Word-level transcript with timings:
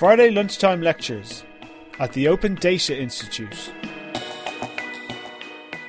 Friday 0.00 0.30
lunchtime 0.30 0.80
lectures 0.80 1.44
at 1.98 2.10
the 2.14 2.26
Open 2.26 2.54
Data 2.54 2.98
Institute. 2.98 3.70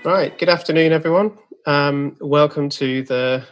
Right, 0.04 0.38
good 0.38 0.50
afternoon, 0.50 0.92
everyone. 0.92 1.38
Um, 1.66 2.18
welcome 2.20 2.68
to 2.72 3.04
the 3.04 3.46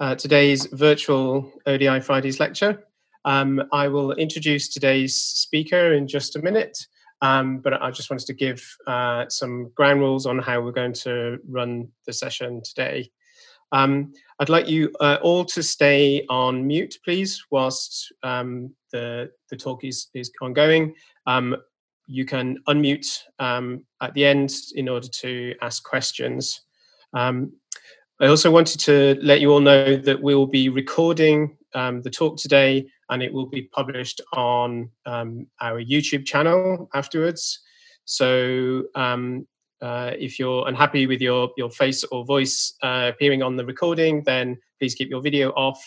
uh, 0.00 0.14
today's 0.14 0.64
virtual 0.72 1.52
ODI 1.66 2.00
Fridays 2.00 2.40
lecture. 2.40 2.84
Um, 3.26 3.64
I 3.70 3.88
will 3.88 4.12
introduce 4.12 4.70
today's 4.70 5.14
speaker 5.14 5.92
in 5.92 6.08
just 6.08 6.36
a 6.36 6.40
minute, 6.40 6.86
um, 7.20 7.58
but 7.58 7.74
I 7.74 7.90
just 7.90 8.08
wanted 8.08 8.28
to 8.28 8.32
give 8.32 8.64
uh, 8.86 9.28
some 9.28 9.72
ground 9.74 10.00
rules 10.00 10.24
on 10.24 10.38
how 10.38 10.62
we're 10.62 10.72
going 10.72 10.94
to 11.04 11.36
run 11.46 11.88
the 12.06 12.14
session 12.14 12.62
today. 12.64 13.10
Um, 13.72 14.12
I'd 14.38 14.48
like 14.48 14.68
you 14.68 14.92
uh, 15.00 15.18
all 15.22 15.44
to 15.46 15.62
stay 15.62 16.26
on 16.28 16.66
mute, 16.66 16.98
please, 17.04 17.42
whilst 17.50 18.12
um, 18.22 18.74
the, 18.92 19.30
the 19.50 19.56
talk 19.56 19.84
is, 19.84 20.08
is 20.14 20.30
ongoing. 20.40 20.94
Um, 21.26 21.56
you 22.06 22.24
can 22.24 22.58
unmute 22.68 23.06
um, 23.38 23.84
at 24.00 24.12
the 24.14 24.24
end 24.24 24.52
in 24.74 24.88
order 24.88 25.08
to 25.08 25.54
ask 25.62 25.82
questions. 25.82 26.60
Um, 27.14 27.52
I 28.20 28.26
also 28.26 28.50
wanted 28.50 28.78
to 28.80 29.18
let 29.22 29.40
you 29.40 29.50
all 29.50 29.60
know 29.60 29.96
that 29.96 30.22
we 30.22 30.34
will 30.34 30.46
be 30.46 30.68
recording 30.68 31.56
um, 31.74 32.02
the 32.02 32.10
talk 32.10 32.36
today 32.36 32.86
and 33.10 33.22
it 33.22 33.32
will 33.32 33.46
be 33.46 33.62
published 33.62 34.20
on 34.32 34.90
our 35.06 35.82
YouTube 35.82 36.24
channel 36.26 36.88
afterwards. 36.94 37.60
So 38.04 38.84
um, 38.94 39.46
uh, 39.82 40.12
if 40.16 40.38
you're 40.38 40.66
unhappy 40.68 41.06
with 41.06 41.20
your, 41.20 41.50
your 41.56 41.70
face 41.70 42.04
or 42.04 42.24
voice 42.24 42.74
uh, 42.82 43.10
appearing 43.12 43.42
on 43.42 43.56
the 43.56 43.64
recording, 43.64 44.22
then 44.24 44.56
please 44.78 44.94
keep 44.94 45.10
your 45.10 45.20
video 45.20 45.50
off 45.50 45.82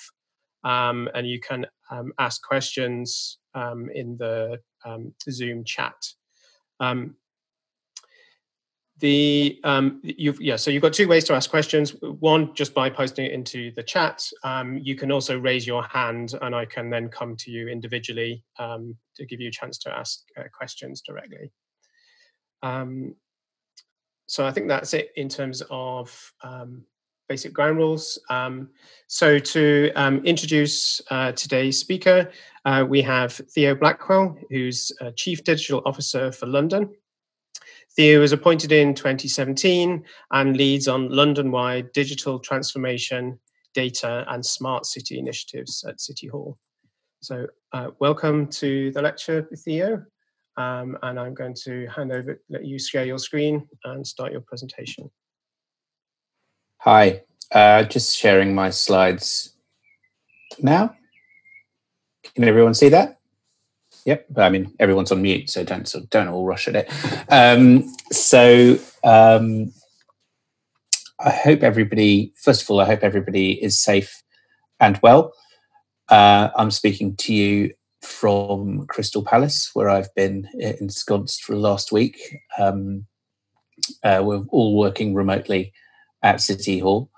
um, 0.66 1.08
and 1.14 1.26
you 1.28 1.40
can 1.40 1.66
um, 1.90 2.12
ask 2.20 2.44
questions 2.44 3.38
um, 3.54 3.90
in 3.96 4.18
the 4.18 4.60
um, 4.84 5.14
Zoom 5.30 5.64
chat. 5.64 5.96
Um, 6.80 7.16
the 9.00 9.60
um, 9.66 10.00
you've 10.04 10.40
yeah 10.40 10.56
so 10.56 10.72
you've 10.72 10.82
got 10.82 10.94
two 10.94 11.08
ways 11.10 11.26
to 11.26 11.34
ask 11.34 11.50
questions. 11.50 11.96
One 12.02 12.56
just 12.56 12.74
by 12.74 12.90
posting 12.90 13.26
it 13.26 13.34
into 13.34 13.72
the 13.76 13.84
chat. 13.84 14.26
You 14.82 14.96
can 14.96 15.12
also 15.12 15.38
raise 15.38 15.68
your 15.68 15.84
hand 15.84 16.34
and 16.42 16.56
i 16.56 16.64
can 16.64 16.90
then 16.90 17.10
come 17.10 17.36
to 17.38 17.52
you 17.52 17.68
individually 17.68 18.42
to 18.58 19.26
give 19.28 19.42
you 19.42 19.50
a 19.50 19.52
chance 19.52 19.78
to 19.80 19.92
ask 19.92 20.22
uh, 20.38 20.44
questions 20.58 21.02
directly. 21.06 21.52
Um, 22.64 23.16
so 24.28 24.46
I 24.46 24.52
think 24.52 24.68
that's 24.68 24.94
it 24.94 25.12
in 25.16 25.30
terms 25.30 25.62
of 25.70 26.34
um, 26.44 26.84
basic 27.30 27.54
ground 27.54 27.78
rules. 27.78 28.20
Um, 28.30 28.70
so 29.08 29.40
to 29.40 29.92
um, 29.96 30.24
introduce 30.26 31.02
uh, 31.10 31.32
today's 31.32 31.80
speaker, 31.80 32.32
uh, 32.66 32.86
we 32.88 33.02
have 33.02 33.34
Theo 33.34 33.76
Blackwell, 33.76 34.38
who's 34.50 34.92
Chief 35.16 35.44
Digital 35.44 35.82
Officer 35.86 36.32
for 36.32 36.48
London. 36.48 36.90
Theo 37.96 38.20
was 38.20 38.34
appointed 38.34 38.74
in 38.74 38.94
2017 38.94 40.04
and 40.32 40.58
leads 40.58 40.88
on 40.88 41.10
London-wide 41.10 41.94
digital 41.94 42.40
transformation, 42.40 43.40
data 43.74 44.26
and 44.30 44.46
smart 44.46 44.86
city 44.86 45.18
initiatives 45.18 45.84
at 45.88 46.02
City 46.02 46.28
Hall. 46.28 46.58
So 47.22 47.48
uh, 47.72 47.92
welcome 48.00 48.48
to 48.48 48.92
the 48.92 49.02
lecture, 49.02 49.48
Theo. 49.64 50.04
Um, 50.58 50.98
and 51.04 51.20
I'm 51.20 51.34
going 51.34 51.54
to 51.66 51.88
hand 51.88 52.12
over, 52.12 52.40
let 52.50 52.66
you 52.66 52.80
share 52.80 53.06
your 53.06 53.18
screen 53.20 53.68
and 53.84 54.06
start 54.06 54.32
your 54.32 54.42
presentation. 54.42 55.12
Hi, 56.80 57.24
uh, 57.52 57.84
just 57.84 58.18
sharing 58.18 58.56
my 58.56 58.70
slides 58.70 59.54
now. 60.62 60.96
Can 62.36 62.44
everyone 62.44 62.74
see 62.74 62.90
that? 62.90 63.20
Yep, 64.06 64.28
I 64.38 64.50
mean 64.50 64.72
everyone's 64.80 65.12
on 65.12 65.22
mute, 65.22 65.50
so 65.50 65.64
don't 65.64 65.88
so 65.88 66.02
don't 66.12 66.28
all 66.28 66.46
rush 66.46 66.68
at 66.68 66.76
it. 66.76 66.92
Um, 67.30 67.92
so 68.12 68.78
um, 69.04 69.74
I 71.20 71.32
hope 71.32 71.64
everybody. 71.64 72.34
First 72.42 72.62
of 72.62 72.70
all, 72.70 72.80
I 72.80 72.86
hope 72.86 73.00
everybody 73.02 73.54
is 73.64 73.82
safe 73.82 74.22
and 74.80 75.00
well. 75.02 75.34
Uh, 76.08 76.50
I'm 76.56 76.70
speaking 76.70 77.16
to 77.18 77.34
you 77.34 77.74
from 78.06 78.86
Crystal 78.88 79.24
Palace, 79.24 79.72
where 79.74 79.90
I've 79.90 80.14
been 80.16 80.48
ensconced 80.60 81.44
for 81.44 81.54
the 81.54 81.60
last 81.60 81.92
week. 81.92 82.40
Um, 82.58 83.06
uh, 84.04 84.22
we're 84.24 84.44
all 84.50 84.78
working 84.78 85.14
remotely 85.14 85.74
at 86.24 86.42
City 86.42 86.80
Hall. 86.80 87.10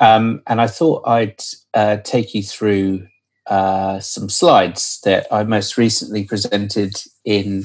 Um, 0.00 0.42
and 0.46 0.60
I 0.60 0.66
thought 0.66 1.06
I'd 1.06 1.40
uh, 1.74 1.98
take 1.98 2.34
you 2.34 2.42
through 2.42 3.06
uh, 3.46 4.00
some 4.00 4.28
slides 4.28 5.00
that 5.04 5.26
I 5.30 5.44
most 5.44 5.76
recently 5.76 6.24
presented 6.24 6.94
in 7.24 7.64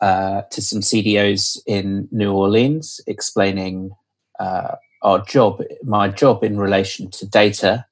uh, 0.00 0.42
to 0.50 0.62
some 0.62 0.80
CDOs 0.80 1.58
in 1.66 2.08
New 2.10 2.32
Orleans, 2.32 3.00
explaining 3.06 3.90
uh, 4.38 4.76
our 5.02 5.24
job, 5.24 5.62
my 5.82 6.08
job 6.08 6.42
in 6.42 6.58
relation 6.58 7.10
to 7.10 7.28
data 7.28 7.84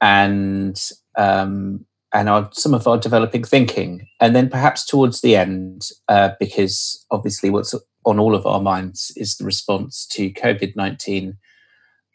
and 0.00 0.80
um, 1.16 1.86
and 2.14 2.28
our, 2.28 2.48
some 2.52 2.72
of 2.72 2.86
our 2.86 2.96
developing 2.96 3.42
thinking. 3.44 4.06
And 4.20 4.34
then 4.34 4.48
perhaps 4.48 4.86
towards 4.86 5.20
the 5.20 5.36
end, 5.36 5.88
uh, 6.08 6.30
because 6.38 7.04
obviously 7.10 7.50
what's 7.50 7.74
on 8.06 8.18
all 8.18 8.34
of 8.34 8.46
our 8.46 8.60
minds 8.60 9.12
is 9.16 9.36
the 9.36 9.44
response 9.44 10.06
to 10.12 10.30
COVID 10.30 10.76
19. 10.76 11.36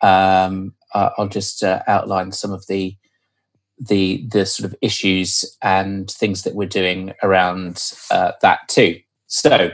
Um, 0.01 0.73
I'll 0.93 1.27
just 1.27 1.61
uh, 1.63 1.83
outline 1.87 2.31
some 2.31 2.51
of 2.51 2.65
the 2.67 2.95
the 3.77 4.27
the 4.31 4.45
sort 4.45 4.65
of 4.65 4.75
issues 4.81 5.45
and 5.61 6.09
things 6.09 6.43
that 6.43 6.55
we're 6.55 6.67
doing 6.67 7.13
around 7.21 7.83
uh, 8.09 8.31
that 8.41 8.67
too. 8.69 8.99
So 9.27 9.71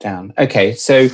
down. 0.00 0.34
Okay, 0.36 0.74
so 0.74 1.08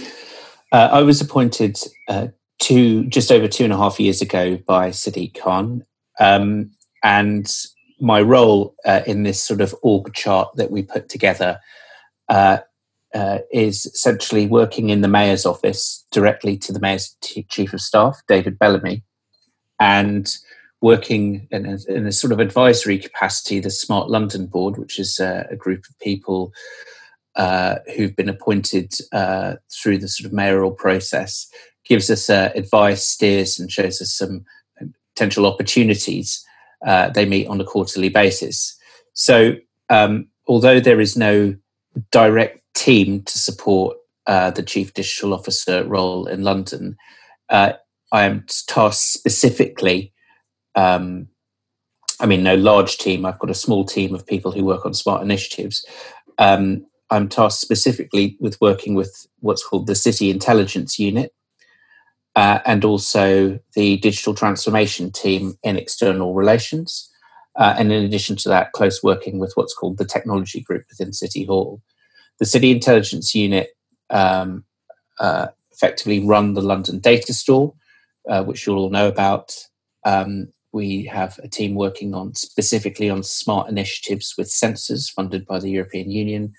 uh, 0.72 0.88
I 0.90 1.02
was 1.02 1.20
appointed 1.20 1.78
uh, 2.08 2.28
two 2.58 3.04
just 3.06 3.30
over 3.30 3.46
two 3.46 3.64
and 3.64 3.72
a 3.72 3.76
half 3.76 4.00
years 4.00 4.20
ago 4.22 4.58
by 4.66 4.90
Sadiq 4.90 5.38
Khan, 5.38 5.84
um, 6.18 6.70
and 7.02 7.54
my 8.00 8.20
role 8.20 8.74
uh, 8.84 9.02
in 9.06 9.22
this 9.22 9.42
sort 9.42 9.60
of 9.60 9.74
org 9.82 10.12
chart 10.14 10.54
that 10.56 10.70
we 10.70 10.82
put 10.82 11.08
together 11.08 11.60
uh, 12.28 12.58
uh, 13.14 13.38
is 13.50 13.86
essentially 13.86 14.46
working 14.46 14.90
in 14.90 15.00
the 15.00 15.08
mayor's 15.08 15.46
office 15.46 16.04
directly 16.12 16.56
to 16.58 16.72
the 16.72 16.80
mayor's 16.80 17.16
t- 17.20 17.44
chief 17.44 17.72
of 17.72 17.80
staff, 17.80 18.20
David 18.28 18.58
Bellamy, 18.58 19.02
and 19.80 20.36
working 20.80 21.48
in 21.50 21.66
a, 21.66 21.78
in 21.88 22.06
a, 22.06 22.12
sort 22.12 22.32
of 22.32 22.38
advisory 22.38 22.98
capacity, 22.98 23.58
the 23.58 23.70
Smart 23.70 24.10
London 24.10 24.46
Board, 24.46 24.76
which 24.76 24.98
is 24.98 25.18
a 25.18 25.56
group 25.56 25.84
of 25.88 25.98
people 25.98 26.52
uh, 27.34 27.76
who've 27.96 28.14
been 28.14 28.28
appointed 28.28 28.92
uh, 29.12 29.54
through 29.72 29.98
the 29.98 30.08
sort 30.08 30.26
of 30.26 30.32
mayoral 30.32 30.70
process, 30.70 31.48
gives 31.84 32.10
us 32.10 32.28
uh, 32.28 32.52
advice, 32.54 33.06
steers, 33.06 33.58
and 33.58 33.72
shows 33.72 34.00
us 34.00 34.12
some 34.12 34.44
potential 35.14 35.46
opportunities 35.46 36.44
uh, 36.86 37.10
they 37.10 37.24
meet 37.24 37.48
on 37.48 37.60
a 37.60 37.64
quarterly 37.64 38.08
basis. 38.08 38.76
So, 39.14 39.54
um, 39.90 40.28
although 40.46 40.80
there 40.80 41.00
is 41.00 41.16
no 41.16 41.56
direct 42.10 42.62
team 42.74 43.22
to 43.22 43.38
support 43.38 43.96
uh, 44.26 44.50
the 44.50 44.62
chief 44.62 44.94
digital 44.94 45.34
officer 45.34 45.84
role 45.84 46.26
in 46.26 46.42
London, 46.42 46.96
uh, 47.48 47.72
I 48.12 48.24
am 48.24 48.44
tasked 48.66 49.12
specifically. 49.12 50.12
Um, 50.74 51.28
I 52.20 52.26
mean, 52.26 52.42
no 52.42 52.54
large 52.54 52.98
team. 52.98 53.24
I've 53.24 53.38
got 53.38 53.50
a 53.50 53.54
small 53.54 53.84
team 53.84 54.14
of 54.14 54.26
people 54.26 54.52
who 54.52 54.64
work 54.64 54.84
on 54.84 54.94
smart 54.94 55.22
initiatives. 55.22 55.84
Um, 56.38 56.86
I'm 57.10 57.28
tasked 57.28 57.60
specifically 57.60 58.36
with 58.40 58.60
working 58.60 58.94
with 58.94 59.26
what's 59.40 59.66
called 59.66 59.86
the 59.86 59.94
City 59.94 60.30
Intelligence 60.30 60.98
Unit, 60.98 61.32
uh, 62.38 62.60
and 62.66 62.84
also 62.84 63.58
the 63.74 63.96
digital 63.96 64.32
transformation 64.32 65.10
team 65.10 65.58
in 65.64 65.76
external 65.76 66.34
relations. 66.34 67.10
Uh, 67.56 67.74
and 67.76 67.90
in 67.90 68.04
addition 68.04 68.36
to 68.36 68.48
that, 68.48 68.70
close 68.70 69.02
working 69.02 69.40
with 69.40 69.50
what's 69.56 69.74
called 69.74 69.98
the 69.98 70.04
technology 70.04 70.60
group 70.60 70.84
within 70.88 71.12
City 71.12 71.44
Hall. 71.46 71.82
The 72.38 72.46
City 72.46 72.70
Intelligence 72.70 73.34
Unit 73.34 73.70
um, 74.10 74.64
uh, 75.18 75.48
effectively 75.72 76.24
run 76.24 76.54
the 76.54 76.62
London 76.62 77.00
Data 77.00 77.34
Store, 77.34 77.74
uh, 78.28 78.44
which 78.44 78.64
you'll 78.64 78.78
all 78.78 78.90
know 78.90 79.08
about. 79.08 79.56
Um, 80.04 80.52
we 80.72 81.06
have 81.06 81.40
a 81.42 81.48
team 81.48 81.74
working 81.74 82.14
on 82.14 82.36
specifically 82.36 83.10
on 83.10 83.24
smart 83.24 83.68
initiatives 83.68 84.34
with 84.38 84.46
sensors 84.46 85.10
funded 85.10 85.44
by 85.44 85.58
the 85.58 85.70
European 85.70 86.08
Union 86.08 86.52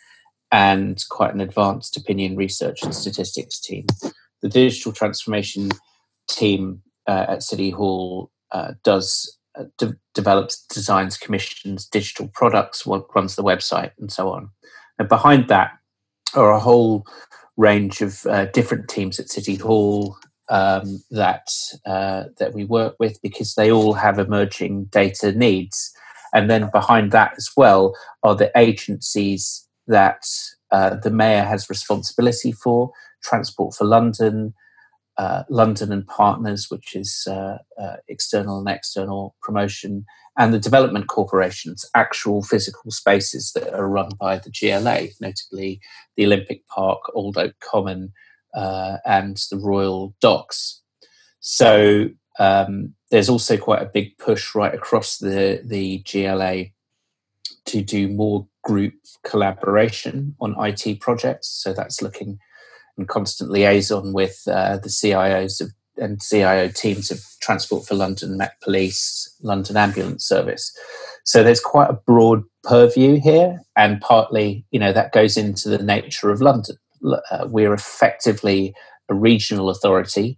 and 0.52 1.02
quite 1.10 1.34
an 1.34 1.40
advanced 1.40 1.96
opinion 1.96 2.36
research 2.36 2.84
and 2.84 2.94
statistics 2.94 3.62
team 3.62 3.86
the 4.41 4.50
digital 4.50 4.91
transformation 4.91 5.69
team 6.30 6.81
uh, 7.07 7.25
at 7.30 7.44
City 7.44 7.69
Hall 7.69 8.31
uh, 8.51 8.74
does 8.83 9.38
uh, 9.57 9.65
de- 9.77 9.97
develops, 10.13 10.65
designs, 10.68 11.18
commissions 11.18 11.86
digital 11.86 12.30
products, 12.33 12.86
runs 12.86 13.36
the 13.36 13.44
website, 13.44 13.91
and 14.00 14.12
so 14.12 14.30
on. 14.31 14.50
And 14.97 15.09
behind 15.09 15.47
that 15.47 15.71
are 16.36 16.51
a 16.51 16.59
whole 16.59 17.06
range 17.57 18.01
of 18.01 18.25
uh, 18.25 18.45
different 18.45 18.88
teams 18.88 19.19
at 19.19 19.30
City 19.30 19.56
Hall 19.56 20.18
um, 20.50 21.03
that 21.12 21.47
uh, 21.86 22.25
that 22.38 22.53
we 22.53 22.65
work 22.65 22.95
with 23.00 23.21
because 23.21 23.56
they 23.56 23.71
all 23.71 23.94
have 23.94 24.19
emerging 24.19 24.86
data 24.86 25.31
needs. 25.31 25.91
And 26.33 26.50
then 26.50 26.69
behind 26.71 27.12
that 27.12 27.33
as 27.38 27.50
well 27.57 27.95
are 28.24 28.36
the 28.36 28.51
agencies 28.56 29.68
that 29.88 30.24
uh, 30.71 30.95
the 30.95 31.09
mayor 31.09 31.44
has 31.44 31.69
responsibility 31.69 32.51
for 32.51 32.91
Transport 33.24 33.75
for 33.75 33.86
London, 33.86 34.54
uh, 35.18 35.44
London 35.50 35.92
and 35.92 36.07
Partners, 36.07 36.68
which 36.69 36.95
is 36.95 37.27
uh, 37.30 37.57
uh, 37.77 37.98
external 38.07 38.60
and 38.60 38.69
external 38.69 39.36
promotion, 39.42 40.06
and 40.38 40.54
the 40.54 40.60
development 40.60 41.07
corporations, 41.07 41.86
actual 41.94 42.42
physical 42.42 42.89
spaces 42.92 43.51
that 43.54 43.74
are 43.74 43.89
run 43.89 44.10
by 44.18 44.38
the 44.38 44.50
GLA, 44.50 45.10
notably 45.19 45.81
the 46.16 46.25
Olympic 46.25 46.66
Park, 46.68 47.01
Old 47.13 47.38
Oak 47.38 47.54
Common, 47.60 48.13
uh, 48.54 48.98
and 49.06 49.38
the 49.51 49.57
Royal 49.57 50.15
Docks. 50.22 50.81
So 51.42 52.10
um, 52.39 52.94
there's 53.12 53.30
also 53.30 53.57
quite 53.57 53.81
a 53.81 53.92
big 53.94 54.18
push 54.18 54.56
right 54.56 54.74
across 54.74 55.18
the, 55.18 55.62
the 55.65 56.04
GLA 56.10 56.68
to 57.65 57.81
do 57.81 58.07
more 58.07 58.48
group 58.63 58.94
collaboration 59.25 60.36
on 60.39 60.56
IT 60.57 61.01
projects. 61.01 61.50
So 61.50 61.74
that's 61.74 62.01
looking 62.01 62.39
in 63.00 63.06
constant 63.06 63.50
liaison 63.50 64.13
with 64.13 64.44
uh, 64.48 64.78
the 64.78 64.90
CIOs 64.90 65.62
of, 65.62 65.72
and 65.98 66.22
CIO 66.22 66.68
teams 66.68 67.10
of 67.12 67.19
Transport 67.42 67.86
for 67.86 67.96
London, 67.96 68.38
Met 68.38 68.60
Police, 68.62 69.34
London 69.42 69.78
Ambulance 69.78 70.25
Service. 70.25 70.75
So 71.25 71.44
there's 71.44 71.60
quite 71.60 71.90
a 71.90 72.00
broad 72.06 72.44
purview 72.63 73.19
here, 73.19 73.62
and 73.75 74.00
partly, 74.01 74.66
you 74.72 74.80
know, 74.80 74.94
that 74.94 75.13
goes 75.13 75.38
into 75.38 75.69
the 75.69 75.84
nature 75.84 76.30
of 76.30 76.42
London. 76.42 76.75
Uh, 77.04 77.48
we're 77.48 77.74
effectively 77.74 78.74
a 79.10 79.13
regional 79.13 79.69
authority. 79.69 80.38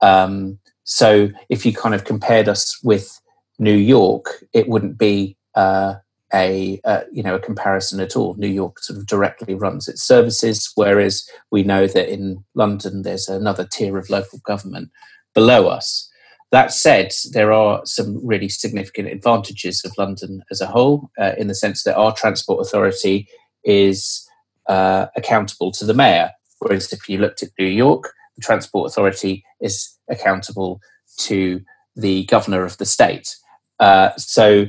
Um, 0.00 0.58
so 0.84 1.30
if 1.48 1.64
you 1.64 1.72
kind 1.72 1.94
of 1.94 2.04
compared 2.04 2.48
us 2.48 2.78
with 2.82 3.20
New 3.58 3.76
York, 3.76 4.44
it 4.52 4.68
wouldn't 4.68 4.98
be 4.98 5.36
uh, 5.54 5.94
a 6.34 6.80
uh, 6.84 7.02
you 7.12 7.22
know 7.22 7.36
a 7.36 7.40
comparison 7.40 8.00
at 8.00 8.16
all. 8.16 8.34
New 8.34 8.48
York 8.48 8.80
sort 8.80 8.98
of 8.98 9.06
directly 9.06 9.54
runs 9.54 9.88
its 9.88 10.02
services, 10.02 10.70
whereas 10.74 11.26
we 11.50 11.62
know 11.62 11.86
that 11.86 12.12
in 12.12 12.44
London 12.54 13.02
there's 13.02 13.28
another 13.28 13.64
tier 13.64 13.96
of 13.96 14.10
local 14.10 14.40
government 14.40 14.90
below 15.32 15.68
us. 15.68 16.10
That 16.50 16.72
said, 16.72 17.12
there 17.32 17.52
are 17.52 17.80
some 17.84 18.24
really 18.24 18.48
significant 18.48 19.08
advantages 19.08 19.84
of 19.84 19.92
London 19.98 20.42
as 20.50 20.60
a 20.60 20.66
whole, 20.66 21.10
uh, 21.18 21.32
in 21.36 21.48
the 21.48 21.54
sense 21.54 21.82
that 21.84 21.96
our 21.96 22.14
transport 22.14 22.64
authority 22.64 23.26
is 23.64 24.28
uh, 24.68 25.06
accountable 25.16 25.72
to 25.72 25.84
the 25.84 25.94
mayor, 25.94 26.30
whereas 26.60 26.92
if 26.92 27.08
you 27.08 27.18
looked 27.18 27.42
at 27.42 27.50
New 27.58 27.66
York, 27.66 28.12
the 28.36 28.42
transport 28.42 28.90
authority 28.90 29.44
is 29.60 29.96
accountable 30.08 30.80
to 31.18 31.60
the 31.96 32.24
governor 32.26 32.64
of 32.64 32.78
the 32.78 32.86
state. 32.86 33.36
Uh, 33.80 34.10
so 34.16 34.66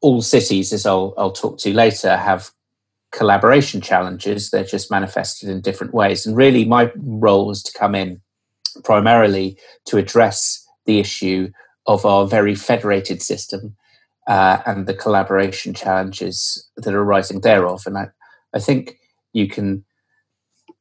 all 0.00 0.22
cities, 0.22 0.72
as 0.72 0.86
I'll, 0.86 1.14
I'll 1.18 1.32
talk 1.32 1.58
to 1.58 1.72
later, 1.72 2.16
have 2.16 2.50
collaboration 3.12 3.80
challenges. 3.80 4.50
They're 4.50 4.64
just 4.64 4.90
manifested 4.90 5.48
in 5.48 5.60
different 5.60 5.92
ways. 5.94 6.26
And 6.26 6.36
really, 6.36 6.64
my 6.64 6.90
role 6.96 7.46
was 7.46 7.62
to 7.64 7.78
come 7.78 7.94
in 7.94 8.20
primarily 8.84 9.58
to 9.86 9.98
address 9.98 10.66
the 10.86 11.00
issue 11.00 11.50
of 11.86 12.06
our 12.06 12.26
very 12.26 12.54
federated 12.54 13.20
system 13.20 13.76
uh, 14.26 14.58
and 14.66 14.86
the 14.86 14.94
collaboration 14.94 15.74
challenges 15.74 16.68
that 16.76 16.94
are 16.94 17.02
arising 17.02 17.40
thereof. 17.40 17.82
And 17.86 17.98
I, 17.98 18.08
I 18.54 18.60
think 18.60 18.98
you 19.32 19.48
can. 19.48 19.84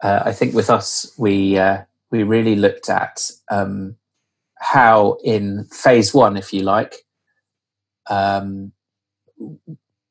Uh, 0.02 0.24
I 0.26 0.32
think 0.32 0.54
with 0.54 0.70
us, 0.70 1.14
we 1.18 1.58
uh, 1.58 1.84
we 2.10 2.24
really 2.24 2.56
looked 2.56 2.90
at 2.90 3.30
um, 3.52 3.98
how 4.60 5.18
in 5.24 5.66
phase 5.66 6.14
one, 6.14 6.38
if 6.38 6.54
you 6.54 6.64
like, 6.64 6.96
um, 8.10 8.72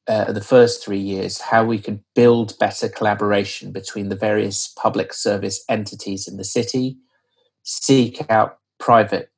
uh, 0.08 0.32
the 0.32 0.40
first 0.40 0.82
three 0.82 0.98
years, 0.98 1.40
how 1.40 1.64
we 1.64 1.78
could 1.78 2.00
build 2.14 2.58
better 2.58 2.88
collaboration 2.88 3.72
between 3.72 4.08
the 4.08 4.16
various 4.16 4.68
public 4.68 5.12
service 5.12 5.62
entities 5.68 6.26
in 6.26 6.38
the 6.38 6.44
city, 6.44 6.96
seek 7.62 8.24
out 8.30 8.58
private, 8.78 9.30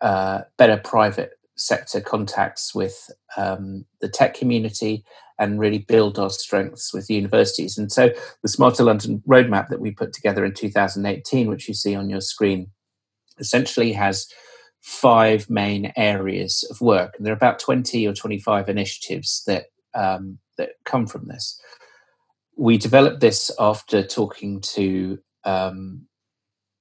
uh, 0.00 0.42
better 0.56 0.78
private 0.78 1.32
sector 1.56 2.00
contacts 2.00 2.74
with 2.74 3.10
um, 3.36 3.84
the 4.00 4.08
tech 4.08 4.34
community, 4.34 5.04
and 5.38 5.60
really 5.60 5.78
build 5.78 6.18
our 6.18 6.30
strengths 6.30 6.94
with 6.94 7.10
universities. 7.10 7.76
And 7.76 7.92
so, 7.92 8.10
the 8.42 8.48
Smarter 8.48 8.84
London 8.84 9.22
roadmap 9.28 9.68
that 9.68 9.80
we 9.80 9.90
put 9.90 10.14
together 10.14 10.46
in 10.46 10.54
2018, 10.54 11.48
which 11.48 11.68
you 11.68 11.74
see 11.74 11.94
on 11.94 12.08
your 12.08 12.22
screen, 12.22 12.70
essentially 13.38 13.92
has 13.92 14.28
five 14.86 15.50
main 15.50 15.92
areas 15.96 16.62
of 16.70 16.80
work, 16.80 17.14
and 17.16 17.26
there 17.26 17.32
are 17.32 17.36
about 17.36 17.58
20 17.58 18.06
or 18.06 18.14
25 18.14 18.68
initiatives 18.68 19.42
that 19.44 19.64
um, 19.94 20.38
that 20.58 20.70
come 20.84 21.08
from 21.08 21.26
this. 21.26 21.60
We 22.56 22.78
developed 22.78 23.20
this 23.20 23.50
after 23.58 24.06
talking 24.06 24.60
to 24.60 25.18
um, 25.44 26.06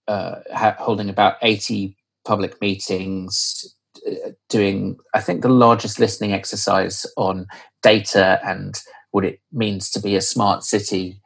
uh, 0.07 0.36
holding 0.78 1.10
about 1.10 1.38
80 1.42 1.98
public 2.25 2.62
meetings, 2.62 3.75
uh, 4.07 4.30
doing 4.50 4.98
I 5.16 5.19
think 5.19 5.42
the 5.42 5.50
largest 5.50 6.00
listening 6.00 6.31
exercise 6.31 7.07
on 7.18 7.48
data 7.81 8.40
and 8.46 8.80
what 9.10 9.25
it 9.25 9.40
means 9.52 9.90
to 9.92 10.00
be 10.00 10.16
a 10.16 10.22
smart 10.22 10.63
city 10.63 11.22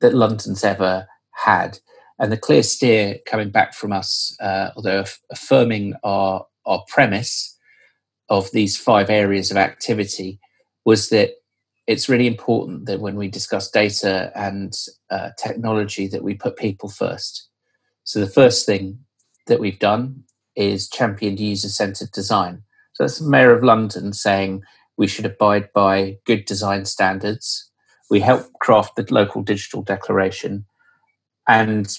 that 0.00 0.14
London's 0.14 0.62
ever 0.62 1.08
had 1.32 1.80
and 2.20 2.30
the 2.30 2.36
clear 2.36 2.62
steer 2.62 3.18
coming 3.26 3.50
back 3.50 3.72
from 3.74 3.92
us, 3.92 4.36
uh, 4.40 4.70
although 4.76 5.04
affirming 5.32 5.94
our, 6.04 6.46
our 6.66 6.84
premise 6.86 7.58
of 8.28 8.50
these 8.52 8.76
five 8.76 9.08
areas 9.08 9.50
of 9.50 9.56
activity, 9.56 10.38
was 10.84 11.08
that 11.08 11.30
it's 11.86 12.08
really 12.08 12.26
important 12.26 12.86
that 12.86 13.00
when 13.00 13.16
we 13.16 13.28
discuss 13.28 13.70
data 13.70 14.30
and 14.36 14.74
uh, 15.10 15.30
technology 15.38 16.06
that 16.06 16.22
we 16.22 16.34
put 16.34 16.56
people 16.56 16.88
first. 16.90 17.48
So 18.04 18.20
the 18.20 18.30
first 18.30 18.66
thing 18.66 19.00
that 19.46 19.58
we've 19.58 19.78
done 19.78 20.24
is 20.54 20.90
championed 20.90 21.40
user-centered 21.40 22.12
design. 22.12 22.62
So 22.92 23.04
that's 23.04 23.18
the 23.18 23.28
Mayor 23.28 23.56
of 23.56 23.64
London 23.64 24.12
saying 24.12 24.62
we 24.98 25.06
should 25.06 25.24
abide 25.24 25.72
by 25.72 26.18
good 26.26 26.44
design 26.44 26.84
standards. 26.84 27.70
We 28.10 28.20
help 28.20 28.52
craft 28.60 28.96
the 28.96 29.06
local 29.10 29.42
digital 29.42 29.82
declaration 29.82 30.66
and 31.48 31.96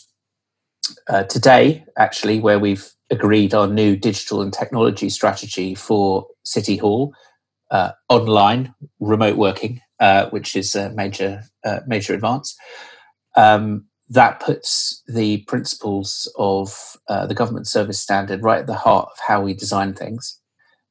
uh, 1.07 1.23
today, 1.23 1.85
actually, 1.97 2.39
where 2.39 2.59
we've 2.59 2.91
agreed 3.09 3.53
our 3.53 3.67
new 3.67 3.95
digital 3.95 4.41
and 4.41 4.53
technology 4.53 5.09
strategy 5.09 5.75
for 5.75 6.25
City 6.43 6.77
Hall, 6.77 7.13
uh, 7.71 7.91
online 8.09 8.73
remote 8.99 9.37
working, 9.37 9.81
uh, 9.99 10.29
which 10.29 10.55
is 10.55 10.75
a 10.75 10.89
major 10.91 11.43
uh, 11.63 11.79
major 11.87 12.13
advance. 12.13 12.55
Um, 13.35 13.85
that 14.09 14.41
puts 14.41 15.01
the 15.07 15.37
principles 15.47 16.29
of 16.37 16.97
uh, 17.07 17.25
the 17.27 17.33
government 17.33 17.65
service 17.67 17.99
standard 17.99 18.43
right 18.43 18.59
at 18.59 18.67
the 18.67 18.73
heart 18.73 19.07
of 19.09 19.17
how 19.25 19.41
we 19.41 19.53
design 19.53 19.93
things, 19.93 20.39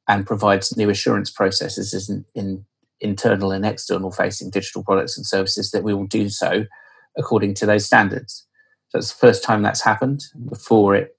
and 0.07 0.25
provides 0.25 0.75
new 0.75 0.89
assurance 0.89 1.29
processes 1.29 2.09
in, 2.09 2.25
in 2.33 2.65
internal 2.99 3.51
and 3.51 3.65
external 3.65 4.11
facing 4.11 4.49
digital 4.49 4.83
products 4.83 5.17
and 5.17 5.25
services 5.25 5.71
that 5.71 5.83
we 5.83 5.93
will 5.93 6.07
do 6.07 6.29
so 6.29 6.65
according 7.17 7.53
to 7.55 7.65
those 7.65 7.85
standards. 7.85 8.47
So 8.91 8.97
it's 8.97 9.13
the 9.13 9.19
first 9.19 9.43
time 9.43 9.61
that's 9.61 9.81
happened. 9.81 10.25
Before 10.49 10.95
it 10.95 11.15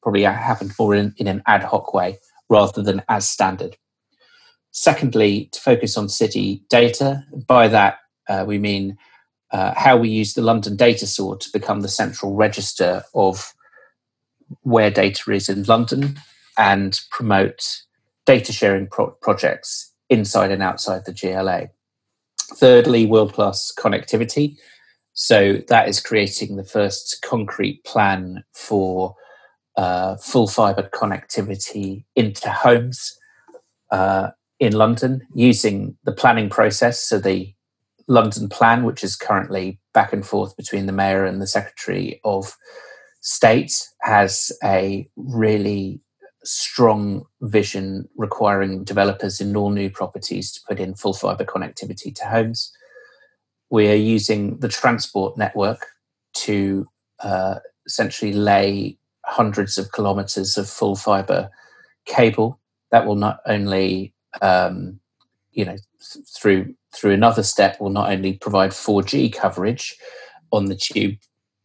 probably 0.00 0.22
happened 0.22 0.72
more 0.78 0.94
in, 0.94 1.12
in 1.16 1.26
an 1.26 1.42
ad 1.46 1.64
hoc 1.64 1.92
way 1.92 2.18
rather 2.48 2.82
than 2.82 3.02
as 3.08 3.28
standard. 3.28 3.76
Secondly, 4.70 5.48
to 5.50 5.60
focus 5.60 5.96
on 5.96 6.08
city 6.08 6.62
data. 6.70 7.24
By 7.48 7.66
that, 7.66 7.98
uh, 8.28 8.44
we 8.46 8.58
mean 8.58 8.96
uh, 9.50 9.74
how 9.76 9.96
we 9.96 10.08
use 10.08 10.34
the 10.34 10.42
London 10.42 10.76
data 10.76 11.06
store 11.06 11.36
to 11.36 11.48
become 11.52 11.80
the 11.80 11.88
central 11.88 12.36
register 12.36 13.02
of 13.14 13.52
where 14.62 14.90
data 14.90 15.32
is 15.32 15.48
in 15.48 15.64
London 15.64 16.20
and 16.56 17.00
promote 17.10 17.82
data 18.24 18.52
sharing 18.52 18.86
pro- 18.86 19.10
projects 19.20 19.92
inside 20.08 20.52
and 20.52 20.62
outside 20.62 21.04
the 21.04 21.12
GLA. 21.12 21.70
Thirdly, 22.54 23.06
world 23.06 23.32
class 23.32 23.72
connectivity. 23.76 24.56
So 25.18 25.62
that 25.68 25.88
is 25.88 25.98
creating 25.98 26.56
the 26.56 26.64
first 26.64 27.24
concrete 27.24 27.82
plan 27.84 28.44
for 28.52 29.14
uh, 29.74 30.16
full 30.16 30.46
fibre 30.46 30.90
connectivity 30.92 32.04
into 32.14 32.50
homes 32.50 33.16
uh, 33.90 34.28
in 34.60 34.74
London 34.74 35.22
using 35.34 35.96
the 36.04 36.12
planning 36.12 36.50
process. 36.50 37.00
So 37.00 37.18
the 37.18 37.54
London 38.06 38.50
plan, 38.50 38.84
which 38.84 39.02
is 39.02 39.16
currently 39.16 39.80
back 39.94 40.12
and 40.12 40.24
forth 40.24 40.54
between 40.54 40.84
the 40.84 40.92
mayor 40.92 41.24
and 41.24 41.40
the 41.40 41.46
secretary 41.46 42.20
of 42.22 42.54
state, 43.22 43.72
has 44.02 44.52
a 44.62 45.08
really 45.16 45.98
strong 46.44 47.24
vision 47.40 48.06
requiring 48.18 48.84
developers 48.84 49.40
in 49.40 49.56
all 49.56 49.70
new 49.70 49.88
properties 49.88 50.52
to 50.52 50.60
put 50.68 50.78
in 50.78 50.94
full 50.94 51.14
fibre 51.14 51.46
connectivity 51.46 52.14
to 52.14 52.26
homes 52.26 52.70
we 53.70 53.88
are 53.90 53.94
using 53.94 54.58
the 54.58 54.68
transport 54.68 55.36
network 55.36 55.86
to 56.34 56.86
uh, 57.20 57.56
essentially 57.86 58.32
lay 58.32 58.98
hundreds 59.24 59.78
of 59.78 59.92
kilometers 59.92 60.56
of 60.56 60.68
full 60.68 60.94
fiber 60.96 61.50
cable 62.04 62.60
that 62.92 63.06
will 63.06 63.16
not 63.16 63.40
only 63.46 64.12
um, 64.42 65.00
you 65.56 65.64
know, 65.64 65.76
th- 66.12 66.24
through 66.26 66.74
through 66.94 67.12
another 67.12 67.42
step, 67.42 67.80
will 67.80 67.90
not 67.90 68.10
only 68.10 68.34
provide 68.34 68.70
4G 68.70 69.32
coverage 69.32 69.96
on 70.52 70.66
the 70.66 70.76
tube 70.76 71.16